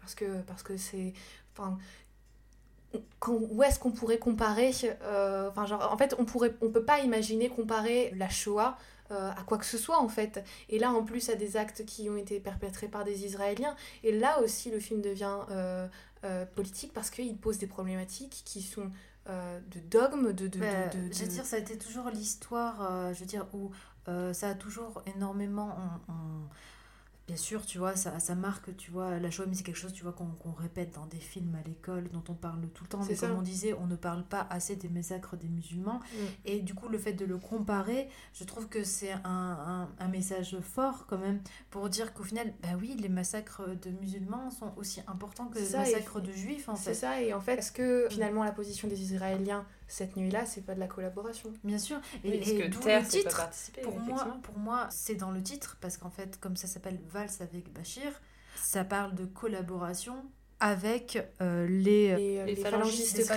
parce 0.00 0.14
que 0.14 0.40
parce 0.42 0.62
que 0.62 0.76
c'est... 0.76 1.12
Enfin, 1.52 1.78
où 3.28 3.62
est-ce 3.62 3.78
qu'on 3.78 3.90
pourrait 3.92 4.18
comparer 4.18 4.72
euh, 5.02 5.50
enfin 5.50 5.66
genre 5.66 5.92
en 5.92 5.96
fait 5.98 6.14
on 6.18 6.24
pourrait 6.24 6.54
on 6.62 6.70
peut 6.70 6.84
pas 6.84 7.00
imaginer 7.00 7.50
comparer 7.50 8.10
la 8.16 8.30
Shoah 8.30 8.78
euh, 9.10 9.30
à 9.30 9.42
quoi 9.44 9.58
que 9.58 9.66
ce 9.66 9.76
soit 9.76 9.98
en 9.98 10.08
fait 10.08 10.42
et 10.70 10.78
là 10.78 10.90
en 10.90 11.02
plus 11.04 11.28
à 11.28 11.34
des 11.34 11.58
actes 11.58 11.84
qui 11.84 12.08
ont 12.08 12.16
été 12.16 12.40
perpétrés 12.40 12.88
par 12.88 13.04
des 13.04 13.26
Israéliens 13.26 13.76
et 14.04 14.12
là 14.18 14.40
aussi 14.40 14.70
le 14.70 14.80
film 14.80 15.02
devient 15.02 15.38
euh, 15.50 15.86
politique 16.54 16.92
parce 16.94 17.10
qu'il 17.10 17.36
pose 17.36 17.58
des 17.58 17.66
problématiques 17.66 18.42
qui 18.44 18.62
sont 18.62 18.90
de 19.26 19.80
dogmes 19.90 20.32
de, 20.32 20.48
de, 20.48 20.58
Bah, 20.58 20.86
de- 20.88 21.08
de- 21.08 21.12
Je 21.12 21.20
veux 21.24 21.28
dire, 21.28 21.44
ça 21.44 21.56
a 21.56 21.58
été 21.58 21.76
toujours 21.76 22.08
l'histoire, 22.08 23.12
je 23.12 23.20
veux 23.20 23.26
dire, 23.26 23.46
où 23.52 23.70
ça 24.32 24.48
a 24.48 24.54
toujours 24.54 25.02
énormément. 25.14 25.76
on- 26.08 26.12
on- 26.12 26.48
Bien 27.28 27.36
sûr, 27.36 27.64
tu 27.66 27.76
vois, 27.76 27.94
ça, 27.94 28.18
ça 28.20 28.34
marque, 28.34 28.74
tu 28.78 28.90
vois, 28.90 29.18
la 29.18 29.30
Shoah, 29.30 29.44
mais 29.46 29.54
c'est 29.54 29.62
quelque 29.62 29.76
chose, 29.76 29.92
tu 29.92 30.02
vois, 30.02 30.14
qu'on 30.14 30.52
répète 30.52 30.94
dans 30.94 31.04
des 31.06 31.18
films 31.20 31.54
à 31.62 31.68
l'école, 31.68 32.08
dont 32.08 32.24
on 32.30 32.34
parle 32.34 32.66
tout 32.74 32.84
le 32.84 32.88
temps. 32.88 33.02
C'est 33.02 33.10
Mais 33.12 33.16
comme 33.28 33.36
on 33.38 33.42
disait, 33.42 33.74
on 33.74 33.86
ne 33.86 33.96
parle 33.96 34.24
pas 34.24 34.46
assez 34.48 34.76
des 34.76 34.88
massacres 34.88 35.36
des 35.36 35.48
musulmans. 35.48 36.00
Mm. 36.00 36.16
Et 36.46 36.60
du 36.60 36.74
coup, 36.74 36.88
le 36.88 36.96
fait 36.96 37.12
de 37.12 37.26
le 37.26 37.36
comparer, 37.36 38.08
je 38.32 38.44
trouve 38.44 38.66
que 38.68 38.82
c'est 38.82 39.12
un, 39.12 39.18
un, 39.24 39.88
un 39.98 40.08
message 40.08 40.56
fort 40.60 41.04
quand 41.06 41.18
même 41.18 41.42
pour 41.68 41.90
dire 41.90 42.14
qu'au 42.14 42.22
final, 42.24 42.54
bah 42.62 42.70
oui, 42.80 42.96
les 42.98 43.10
massacres 43.10 43.62
de 43.82 43.90
musulmans 43.90 44.50
sont 44.50 44.72
aussi 44.78 45.00
importants 45.06 45.48
que 45.48 45.58
C'est 45.58 45.64
les 45.64 45.68
ça, 45.70 45.86
et- 45.86 45.92
massacres 45.92 46.20
de 46.22 46.32
juifs, 46.32 46.68
en 46.70 46.76
c'est 46.76 46.90
fait. 46.90 46.94
ça 46.94 47.20
et 47.20 47.34
en 47.34 47.40
fait 47.40 47.56
est-ce 47.58 47.72
que 47.72 48.06
finalement 48.10 48.42
la 48.42 48.52
position 48.52 48.88
des 48.88 49.02
Israéliens 49.02 49.66
cette 49.88 50.16
nuit-là 50.16 50.46
c'est 50.46 50.64
pas 50.64 50.74
de 50.74 50.80
la 50.80 50.86
collaboration 50.86 51.52
Bien 51.64 51.78
sûr. 51.78 51.98
Et, 52.24 52.30
Oui, 52.30 52.36
et 52.44 52.58
que 52.58 52.68
d'où 52.68 52.80
le 52.80 53.06
titre. 53.06 53.48
Pour 53.82 53.98
moi, 53.98 54.36
pour 54.42 54.58
moi 54.58 54.86
c'est 54.90 55.14
dans 55.14 55.30
le 55.30 55.42
titre, 55.42 55.76
parce 55.80 55.96
qu'en 55.96 56.10
fait, 56.10 56.38
comme 56.38 56.56
ça 56.56 56.66
s'appelle 56.68 57.00
Valse 57.08 57.40
avec 57.40 57.72
Bachir, 57.72 58.12
ça 58.56 58.84
parle 58.84 59.14
de 59.14 59.24
collaboration 59.24 60.24
avec 60.60 61.18
euh, 61.40 61.66
les... 61.68 62.16
les, 62.16 62.44
Les 62.44 62.44
les 62.46 62.56
phalangistes. 62.56 63.32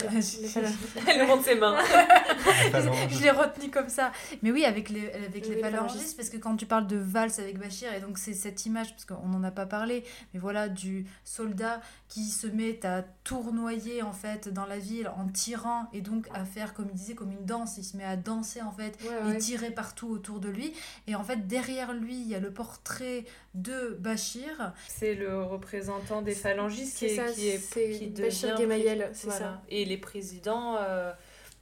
Elle 1.08 1.20
nous 1.22 1.28
montre 1.28 1.44
ses 1.46 1.56
mains 1.56 1.78
je 3.10 3.22
l'ai 3.22 3.32
retenu 3.32 3.70
comme 3.70 3.90
ça. 3.90 4.12
Mais 4.42 4.52
oui, 4.52 4.66
avec 4.66 4.90
les, 4.90 5.12
avec 5.12 5.48
les 5.48 5.56
les 5.56 5.62
phalangistes, 5.62 5.90
phalangistes. 5.90 6.18
parce 6.18 6.30
que 6.30 6.38
quand 6.38 6.56
tu 6.56 6.66
parles 6.66 6.88
de 6.88 6.98
valse 6.98 7.40
avec 7.40 7.60
Bachir, 7.60 7.94
et 7.94 8.00
donc 8.00 8.18
c'est 8.18 8.34
cette 8.34 8.66
image, 8.66 8.92
parce 8.92 9.06
qu'on 9.06 9.28
n'en 9.28 9.44
a 9.44 9.52
pas 9.52 9.66
parlé, 9.66 10.04
mais 10.34 10.40
voilà, 10.40 10.70
du 10.70 11.06
soldat 11.24 11.82
qui 12.08 12.26
se 12.26 12.48
met 12.48 12.86
à 12.86 13.04
tournoyer 13.24 14.02
en 14.02 14.12
fait 14.14 14.50
dans 14.50 14.66
la 14.66 14.78
ville 14.80 15.10
en 15.18 15.28
tirant, 15.28 15.88
et 15.94 16.02
donc 16.02 16.28
à 16.34 16.46
faire, 16.46 16.74
comme 16.74 16.88
il 16.90 16.96
disait, 16.96 17.16
comme 17.16 17.32
une 17.32 17.46
danse, 17.46 17.78
il 17.78 17.84
se 17.84 17.96
met 17.98 18.04
à 18.06 18.16
danser 18.16 18.62
en 18.62 18.72
fait, 18.72 18.98
Ouais, 19.02 19.10
et 19.30 19.32
ouais. 19.34 19.38
tirer 19.38 19.72
partout 19.72 20.08
autour 20.10 20.40
de 20.40 20.50
lui. 20.50 20.74
Et 21.08 21.16
en 21.16 21.24
fait, 21.24 21.48
derrière 21.48 21.94
lui, 21.94 22.16
il 22.20 22.28
y 22.28 22.36
a 22.36 22.40
le 22.40 22.52
portrait 22.52 23.26
de 23.54 23.98
Bachir. 24.00 24.74
C'est 24.88 25.14
le 25.16 25.44
représentant 25.44 26.22
des 26.22 26.36
phalangistes 26.36 26.98
qui 26.98 27.06
est, 27.06 27.16
ça, 27.16 27.26
qui 27.32 27.50
est 27.50 27.58
c'est 27.58 27.90
qui 27.92 28.08
Bachir 28.08 28.58
Gemayel, 28.58 29.10
c'est 29.14 29.28
Voilà. 29.28 29.40
ça. 29.40 29.62
Et 29.70 29.86
les 29.86 29.98
présidents 29.98 30.78
euh, 30.80 31.12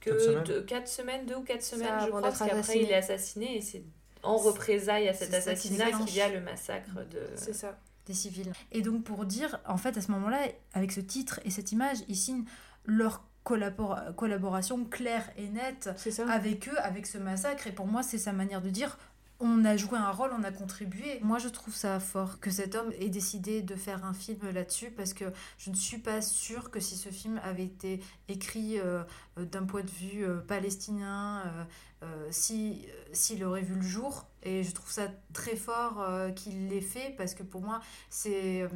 que 0.00 0.18
semaines. 0.18 0.44
de, 0.44 0.60
quatre 0.60 0.88
semaines, 0.88 1.26
deux 1.26 1.36
ou 1.36 1.42
quatre 1.42 1.62
semaines, 1.64 1.88
Ça, 1.88 2.00
je 2.04 2.08
crois, 2.08 2.22
parce 2.22 2.38
qu'après 2.38 2.78
il 2.78 2.90
est 2.90 2.94
assassiné 2.94 3.56
et 3.56 3.60
c'est 3.60 3.82
en 4.22 4.36
représailles 4.36 5.08
à 5.08 5.14
cet 5.14 5.32
assassinat 5.34 5.90
qu'il 5.92 6.14
y 6.16 6.20
a 6.20 6.28
le 6.28 6.40
massacre 6.40 7.04
de. 7.10 7.20
c'est 7.34 7.54
ça 7.54 7.78
des 8.06 8.14
civils. 8.14 8.52
Et 8.72 8.80
donc 8.82 9.04
pour 9.04 9.24
dire, 9.26 9.60
en 9.66 9.76
fait, 9.76 9.96
à 9.96 10.00
ce 10.00 10.10
moment-là, 10.12 10.38
avec 10.72 10.90
ce 10.90 11.00
titre 11.00 11.38
et 11.44 11.50
cette 11.50 11.70
image, 11.70 11.98
ils 12.08 12.16
signent 12.16 12.44
leur 12.86 13.22
collabor- 13.44 14.14
collaboration 14.14 14.84
claire 14.84 15.30
et 15.36 15.48
nette 15.48 15.90
avec 16.28 16.68
eux, 16.68 16.78
avec 16.78 17.06
ce 17.06 17.18
massacre. 17.18 17.66
Et 17.66 17.72
pour 17.72 17.86
moi, 17.86 18.02
c'est 18.02 18.18
sa 18.18 18.32
manière 18.32 18.62
de 18.62 18.70
dire, 18.70 18.98
on 19.40 19.64
a 19.64 19.76
joué 19.76 19.98
un 19.98 20.10
rôle, 20.10 20.30
on 20.38 20.44
a 20.44 20.52
contribué. 20.52 21.18
Moi, 21.22 21.38
je 21.38 21.48
trouve 21.48 21.74
ça 21.74 21.98
fort 21.98 22.40
que 22.40 22.50
cet 22.50 22.74
homme 22.74 22.92
ait 22.98 23.08
décidé 23.08 23.62
de 23.62 23.74
faire 23.74 24.04
un 24.04 24.12
film 24.12 24.50
là-dessus 24.50 24.90
parce 24.90 25.14
que 25.14 25.24
je 25.58 25.70
ne 25.70 25.74
suis 25.74 25.98
pas 25.98 26.20
sûre 26.20 26.70
que 26.70 26.78
si 26.78 26.96
ce 26.96 27.08
film 27.08 27.40
avait 27.42 27.64
été 27.64 28.00
écrit 28.28 28.78
euh, 28.78 29.02
euh, 29.38 29.44
d'un 29.46 29.64
point 29.64 29.82
de 29.82 29.90
vue 29.90 30.24
euh, 30.24 30.40
palestinien, 30.40 31.42
si 32.30 32.86
s'il 33.12 33.44
aurait 33.44 33.60
vu 33.60 33.74
le 33.74 33.82
jour. 33.82 34.26
Et 34.42 34.62
je 34.62 34.72
trouve 34.72 34.90
ça 34.90 35.08
très 35.34 35.54
fort 35.54 36.02
qu'il 36.34 36.68
l'ait 36.68 36.80
fait 36.80 37.14
parce 37.18 37.34
que 37.34 37.42
pour 37.42 37.60
moi, 37.60 37.80
c'est 38.08 38.66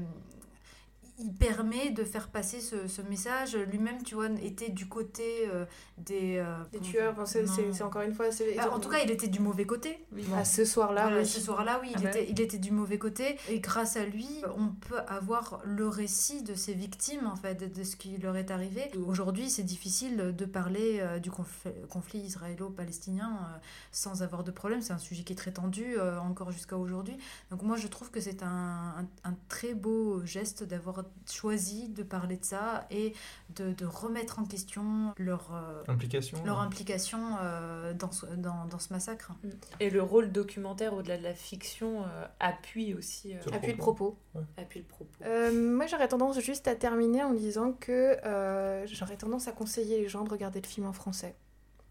il 1.19 1.33
permet 1.33 1.91
de 1.91 2.03
faire 2.05 2.29
passer 2.29 2.61
ce, 2.61 2.89
ce 2.89 3.01
message. 3.03 3.57
Lui-même, 3.57 4.03
tu 4.03 4.15
vois, 4.17 4.29
était 4.43 4.71
du 4.71 4.89
côté 4.89 5.49
euh, 5.49 5.65
des, 5.99 6.37
euh, 6.39 6.57
Des 6.73 6.81
tueurs, 6.81 7.13
enfin, 7.13 7.25
c'est 7.27 7.43
Non. 7.45 7.53
c'est- 7.55 7.73
c'est 7.73 7.83
encore 7.85 8.03
une 8.03 8.13
fois. 8.15 8.31
c'est- 8.33 8.55
Bah, 8.57 8.71
en 8.73 8.81
tout 8.81 8.89
cas, 8.89 8.99
il 9.05 9.11
était 9.11 9.29
du 9.29 9.39
mauvais 9.41 9.65
côté. 9.65 10.05
Bon. 10.11 10.35
à 10.37 10.45
ce 10.45 10.65
soir-là, 10.65 11.03
Voilà, 11.05 11.19
oui. 11.21 11.27
ce 11.27 11.41
soir-là, 11.41 11.79
oui, 11.83 11.89
il, 11.91 11.97
Ah 11.99 12.01
bah 12.03 12.09
était, 12.11 12.27
il 12.31 12.41
était 12.41 12.59
du 12.59 12.71
mauvais 12.73 12.99
côté. 12.99 13.37
Et 13.49 13.61
grâce 13.61 13.97
à 13.97 14.05
lui, 14.05 14.29
on 14.57 14.69
peut 14.69 14.99
avoir 15.07 15.61
le 15.65 15.87
récit 15.87 16.43
de 16.43 16.55
ses 16.55 16.75
victimes, 16.75 17.27
en 17.27 17.37
fait, 17.37 17.55
de, 17.55 17.67
de 17.67 17.85
ce 17.85 17.95
qui 17.97 18.17
leur 18.19 18.37
est 18.37 18.51
arrivé. 18.51 18.91
Aujourd'hui, 19.07 19.51
c'est 19.51 19.63
difficile 19.63 20.35
de 20.37 20.45
parler 20.45 20.99
euh, 21.01 21.19
du 21.21 21.31
conflit, 21.31 21.71
conflit 21.89 22.21
israélo-palestinien 22.21 23.39
euh, 23.43 23.59
sans 23.93 24.23
avoir 24.23 24.45
de 24.45 24.51
problème. 24.51 24.81
C'est 24.83 24.93
un 24.93 24.99
sujet 24.99 25.23
qui 25.23 25.33
est 25.33 25.37
très 25.37 25.53
tendu, 25.53 25.97
euh, 25.99 26.19
encore 26.19 26.51
jusqu'à 26.51 26.77
aujourd'hui. 26.77 27.17
Donc 27.51 27.63
moi, 27.63 27.77
je 27.77 27.87
trouve 27.89 28.11
que 28.11 28.21
c'est 28.21 28.43
un, 28.43 28.95
un- 28.99 29.07
un 29.31 29.35
très 29.49 29.75
beau 29.75 30.25
geste 30.25 30.65
d'avoir 30.65 31.04
choisi 31.31 31.89
de 31.89 32.03
parler 32.03 32.37
de 32.37 32.45
ça 32.45 32.87
et 32.91 33.15
de, 33.57 33.73
de 33.73 33.87
remettre 33.87 34.39
en 34.39 34.45
question 34.45 35.15
leur... 35.19 35.51
euh, 35.55 35.83
Implication. 35.89 36.39
leur 36.45 36.61
implication 36.61 37.19
euh, 37.43 37.95
dans, 37.95 38.11
ce, 38.13 38.27
dans, 38.27 38.67
dans 38.67 38.79
ce 38.79 38.93
massacre. 38.93 39.33
Et 39.81 39.91
le 39.91 40.03
rôle 40.03 40.33
documentaire 40.33 40.95
au-delà 40.95 41.17
de 41.19 41.23
la 41.23 41.35
fiction 41.35 42.03
euh, 42.03 42.25
appuie 42.41 42.95
aussi. 42.95 43.35
euh, 43.35 43.39
Appuie 43.53 43.73
le 43.73 43.77
propos. 43.79 44.19
appuie 44.57 44.81
le 44.81 44.87
propos. 44.87 45.11
Euh, 45.25 45.53
moi, 45.77 45.87
j'aurais 45.87 46.09
tendance 46.09 46.39
juste 46.41 46.69
à 46.69 46.75
terminer 46.75 47.23
en 47.23 47.33
disant 47.35 47.73
que 47.73 48.17
euh, 48.27 48.87
j'aurais 48.87 49.17
tendance 49.17 49.49
à 49.49 49.53
conseiller 49.53 49.99
les 50.01 50.09
gens 50.09 50.25
de 50.25 50.31
regarder 50.31 50.61
le 50.61 50.67
film 50.67 50.87
en 50.87 50.93
français. 50.93 51.35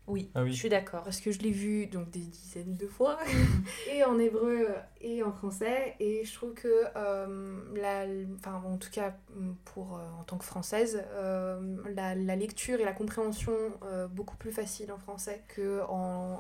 Oui, 0.06 0.30
Ah 0.36 0.44
oui. 0.44 0.52
je 0.52 0.58
suis 0.58 0.68
d'accord. 0.70 1.04
Parce 1.04 1.22
que 1.22 1.32
je 1.32 1.40
l'ai 1.40 1.52
vu 1.52 1.88
donc 1.88 2.10
des 2.10 2.20
dizaines 2.20 2.76
de 2.76 2.88
fois, 2.88 3.18
et 3.92 4.04
en 4.04 4.20
hébreu 4.20 4.68
et 5.00 5.24
en 5.24 5.32
français, 5.32 5.96
et 6.02 6.26
je 6.26 6.34
trouve 6.34 6.54
que, 6.54 6.68
euh, 6.98 7.58
la, 7.76 8.06
enfin, 8.38 8.62
en 8.66 8.76
tout 8.78 8.90
cas 8.92 9.14
pour, 9.64 9.96
euh, 9.98 10.02
en 10.20 10.24
tant 10.24 10.38
que 10.38 10.44
française, 10.44 11.02
euh, 11.14 11.78
la, 11.96 12.16
la 12.16 12.36
lecture 12.36 12.82
et 12.82 12.86
la 12.86 12.92
compréhension 12.92 13.54
euh, 13.86 14.08
beaucoup 14.08 14.36
plus 14.36 14.52
facile 14.52 14.92
en 14.92 14.98
français 14.98 15.42
qu'en 15.56 15.88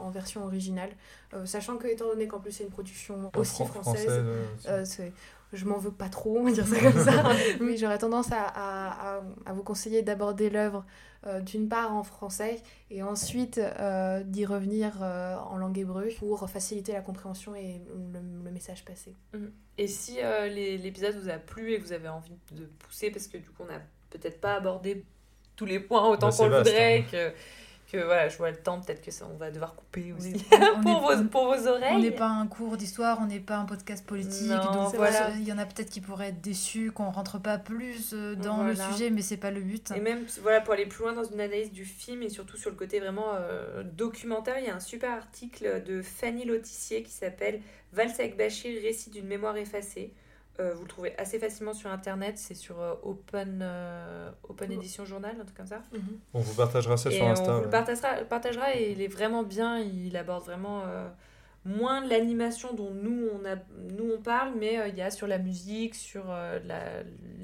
en 0.01 0.09
version 0.11 0.43
originale, 0.43 0.91
Euh, 1.33 1.45
sachant 1.45 1.77
que, 1.77 1.87
étant 1.87 2.05
donné 2.05 2.27
qu'en 2.27 2.39
plus 2.39 2.51
c'est 2.51 2.63
une 2.65 2.69
production 2.69 3.31
En 3.33 3.39
aussi 3.39 3.63
fran- 3.65 3.81
française, 3.81 4.23
c'est- 4.85 5.13
je 5.53 5.65
m'en 5.65 5.77
veux 5.77 5.91
pas 5.91 6.09
trop, 6.09 6.37
on 6.39 6.43
va 6.43 6.51
dire 6.51 6.67
ça 6.67 6.79
comme 6.79 7.03
ça. 7.03 7.23
Mais 7.61 7.77
j'aurais 7.77 7.97
tendance 7.99 8.31
à, 8.31 8.41
à- 8.41 9.17
à- 9.17 9.23
à 9.45 9.53
vous 9.53 9.63
conseiller 9.63 10.01
d'aborder 10.01 10.49
l'œuvre 10.49 10.83
euh, 11.25 11.39
d'une 11.41 11.69
part 11.69 11.93
en 11.93 12.03
français 12.03 12.61
et 12.91 13.01
ensuite 13.03 13.57
euh, 13.57 14.23
d'y 14.23 14.45
revenir 14.45 15.01
euh, 15.01 15.35
en 15.37 15.57
langue 15.57 15.77
hébreu 15.77 16.09
pour 16.19 16.49
faciliter 16.49 16.91
la 16.93 17.01
compréhension 17.01 17.55
et 17.55 17.81
le, 18.13 18.19
le 18.45 18.51
message 18.51 18.83
passé. 18.85 19.13
Et 19.77 19.87
si 19.87 20.17
euh, 20.21 20.47
les- 20.47 20.77
l'épisode 20.77 21.15
vous 21.15 21.29
a 21.29 21.37
plu 21.37 21.73
et 21.73 21.79
que 21.79 21.83
vous 21.85 21.93
avez 21.93 22.09
envie 22.09 22.37
de 22.51 22.65
pousser, 22.79 23.09
parce 23.11 23.27
que 23.27 23.37
du 23.37 23.49
coup 23.49 23.63
on 23.63 23.67
n'a 23.71 23.81
peut-être 24.09 24.39
pas 24.41 24.55
abordé 24.55 25.03
tous 25.55 25.65
les 25.65 25.79
points 25.79 26.07
autant 26.09 26.29
Bah, 26.29 26.35
qu'on 26.37 26.49
vaste, 26.49 26.67
voudrait, 26.69 26.99
hein. 26.99 27.05
que, 27.11 27.33
que 27.93 28.03
voilà, 28.03 28.27
je 28.27 28.37
vois 28.37 28.51
le 28.51 28.57
temps, 28.57 28.81
peut-être 28.81 29.01
que 29.01 29.11
ça, 29.11 29.25
on 29.33 29.37
va 29.37 29.51
devoir 29.51 29.75
couper 29.75 30.13
aussi. 30.17 30.33
Oui, 30.33 30.45
on- 30.51 30.79
on 30.79 30.81
pour, 30.81 31.01
vos, 31.01 31.23
pour 31.25 31.45
vos 31.45 31.67
On 31.67 31.71
oreilles. 31.71 32.01
n'est 32.01 32.11
pas 32.11 32.27
un 32.27 32.47
cours 32.47 32.75
d'histoire, 32.75 33.19
on 33.21 33.27
n'est 33.27 33.39
pas 33.39 33.57
un 33.57 33.65
podcast 33.65 34.05
politique. 34.05 34.49
Non, 34.49 34.71
donc 34.89 34.95
voilà. 34.95 35.29
il 35.35 35.43
y 35.47 35.53
en 35.53 35.57
a 35.57 35.65
peut-être 35.65 35.89
qui 35.89 36.01
pourraient 36.01 36.29
être 36.29 36.41
déçus 36.41 36.91
qu'on 36.91 37.09
rentre 37.11 37.39
pas 37.39 37.57
plus 37.57 38.11
euh, 38.13 38.35
dans 38.35 38.63
le 38.63 38.75
sujet, 38.75 39.09
mais 39.09 39.21
c'est 39.21 39.37
pas 39.37 39.51
le 39.51 39.61
but. 39.61 39.91
Et 39.95 39.99
même 39.99 40.25
voilà, 40.41 40.59
pour 40.61 40.73
aller 40.73 40.85
plus 40.87 41.03
loin 41.03 41.13
dans 41.13 41.23
une 41.23 41.39
analyse 41.39 41.71
du 41.71 41.85
film 41.85 42.23
et 42.23 42.29
surtout 42.29 42.57
sur 42.57 42.69
le 42.71 42.75
côté 42.75 42.99
vraiment 42.99 43.33
euh, 43.35 43.83
documentaire, 43.83 44.59
il 44.59 44.65
y 44.65 44.69
a 44.69 44.75
un 44.75 44.79
super 44.79 45.11
article 45.11 45.83
de 45.83 46.01
Fanny 46.01 46.45
Lotissier 46.45 47.03
qui 47.03 47.11
s'appelle 47.11 47.61
Valse 47.93 48.19
avec 48.19 48.35
Bachir, 48.37 48.81
récit 48.81 49.09
d'une 49.11 49.27
mémoire 49.27 49.55
effacée. 49.57 50.11
Euh, 50.59 50.73
vous 50.75 50.83
le 50.83 50.87
trouvez 50.87 51.17
assez 51.17 51.39
facilement 51.39 51.73
sur 51.73 51.89
internet, 51.89 52.37
c'est 52.37 52.53
sur 52.53 52.79
euh, 52.79 52.93
Open, 53.01 53.59
euh, 53.63 54.29
Open 54.47 54.71
Edition 54.71 55.03
Journal, 55.03 55.35
un 55.39 55.43
truc 55.43 55.57
comme 55.57 55.65
ça. 55.67 55.81
On 56.33 56.39
vous 56.41 56.53
partagera 56.53 56.95
ça 56.95 57.09
Et 57.09 57.15
sur 57.15 57.25
on 57.25 57.31
Insta. 57.31 57.51
vous 57.53 57.57
ouais. 57.57 57.63
le 57.63 57.69
partagera, 57.71 58.15
partagera 58.29 58.75
et 58.75 58.91
il 58.91 59.01
est 59.01 59.07
vraiment 59.07 59.41
bien, 59.43 59.79
il 59.79 60.15
aborde 60.15 60.43
vraiment 60.45 60.83
moins 61.65 62.05
l'animation 62.05 62.73
dont 62.73 62.91
nous 62.93 63.27
on, 63.33 63.45
a, 63.45 63.55
nous 63.97 64.11
on 64.17 64.21
parle, 64.21 64.51
mais 64.59 64.79
euh, 64.79 64.87
il 64.89 64.95
y 64.95 65.01
a 65.01 65.09
sur 65.11 65.27
la 65.27 65.37
musique, 65.37 65.95
sur 65.95 66.23
euh, 66.29 66.59
la- 66.65 67.03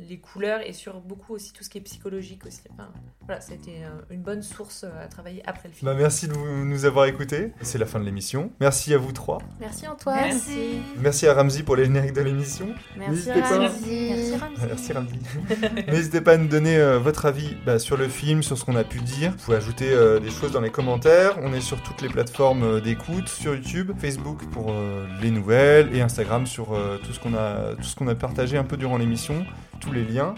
les 0.10 0.18
couleurs 0.18 0.62
et 0.66 0.74
sur 0.74 1.00
beaucoup 1.02 1.34
aussi 1.36 1.54
tout 1.54 1.64
ce 1.64 1.70
qui 1.70 1.78
est 1.78 1.82
psychologique 1.82 2.46
aussi. 2.46 2.62
Enfin, 2.74 2.90
voilà, 3.26 3.40
ça 3.42 3.52
a 3.52 3.56
été 3.56 3.84
euh, 3.84 3.90
une 4.10 4.22
bonne 4.22 4.42
source 4.42 4.84
à 4.84 5.08
travailler 5.08 5.42
après 5.46 5.70
le 5.70 5.74
film. 5.76 5.90
Bah, 5.92 5.96
merci 5.98 6.28
de 6.28 6.34
vous- 6.34 6.66
nous 6.66 6.86
avoir 6.86 7.06
écoutés. 7.06 7.52
C'est 7.62 7.78
la 7.78 7.86
fin 7.86 8.00
de 8.00 8.06
l'émission. 8.06 8.52
Merci 8.60 8.94
à 8.94 8.98
vous 8.98 9.12
trois. 9.12 9.38
Merci 9.60 9.88
Antoine. 9.88 10.16
Merci. 10.26 10.80
Merci 10.98 11.28
à 11.28 11.34
Ramzi 11.36 11.64
pour 11.64 11.76
les 11.76 11.86
génériques 11.86 12.14
de 12.14 12.22
l'émission. 12.22 12.70
Merci 12.98 13.12
N'hésitez 13.30 13.42
pas. 13.42 13.58
Ramzi. 13.60 14.10
Merci 14.10 14.36
Ramzi. 14.36 14.62
Merci 14.68 14.94
Ramzi. 14.94 15.16
N'hésitez 15.88 16.22
pas 16.22 16.34
à 16.34 16.38
nous 16.38 16.48
donner 16.48 16.78
euh, 16.78 16.98
votre 16.98 17.26
avis 17.26 17.56
bah, 17.66 17.78
sur 17.80 17.96
le 17.98 18.08
film, 18.08 18.42
sur 18.44 18.58
ce 18.58 18.66
qu'on 18.66 18.76
a 18.76 18.84
pu 18.84 19.00
dire. 19.00 19.32
Vous 19.32 19.38
pouvez 19.46 19.58
ajouter 19.58 19.92
euh, 19.92 20.20
des 20.20 20.32
choses 20.32 20.52
dans 20.52 20.62
les 20.62 20.72
commentaires. 20.72 21.38
On 21.44 21.54
est 21.54 21.62
sur 21.62 21.82
toutes 21.84 22.02
les 22.02 22.10
plateformes 22.10 22.82
d'écoute, 22.82 23.28
sur 23.30 23.54
YouTube, 23.54 23.92
Facebook 24.10 24.44
pour 24.52 24.72
euh, 24.72 25.06
les 25.22 25.30
nouvelles 25.30 25.96
et 25.96 26.02
Instagram 26.02 26.48
sur 26.48 26.74
euh, 26.74 26.98
tout 26.98 27.14
ce 27.14 27.20
qu'on 27.20 27.36
a, 27.36 27.76
tout 27.76 27.84
ce 27.84 27.96
qu'on 27.96 28.08
a 28.08 28.16
partagé 28.16 28.58
un 28.58 28.64
peu 28.64 28.76
durant 28.76 28.98
l'émission, 28.98 29.46
tous 29.80 29.92
les 29.92 30.04
liens. 30.04 30.34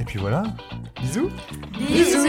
Et 0.00 0.04
puis 0.04 0.18
voilà. 0.18 0.42
Bisous. 1.00 1.30
Bisous 1.78 2.26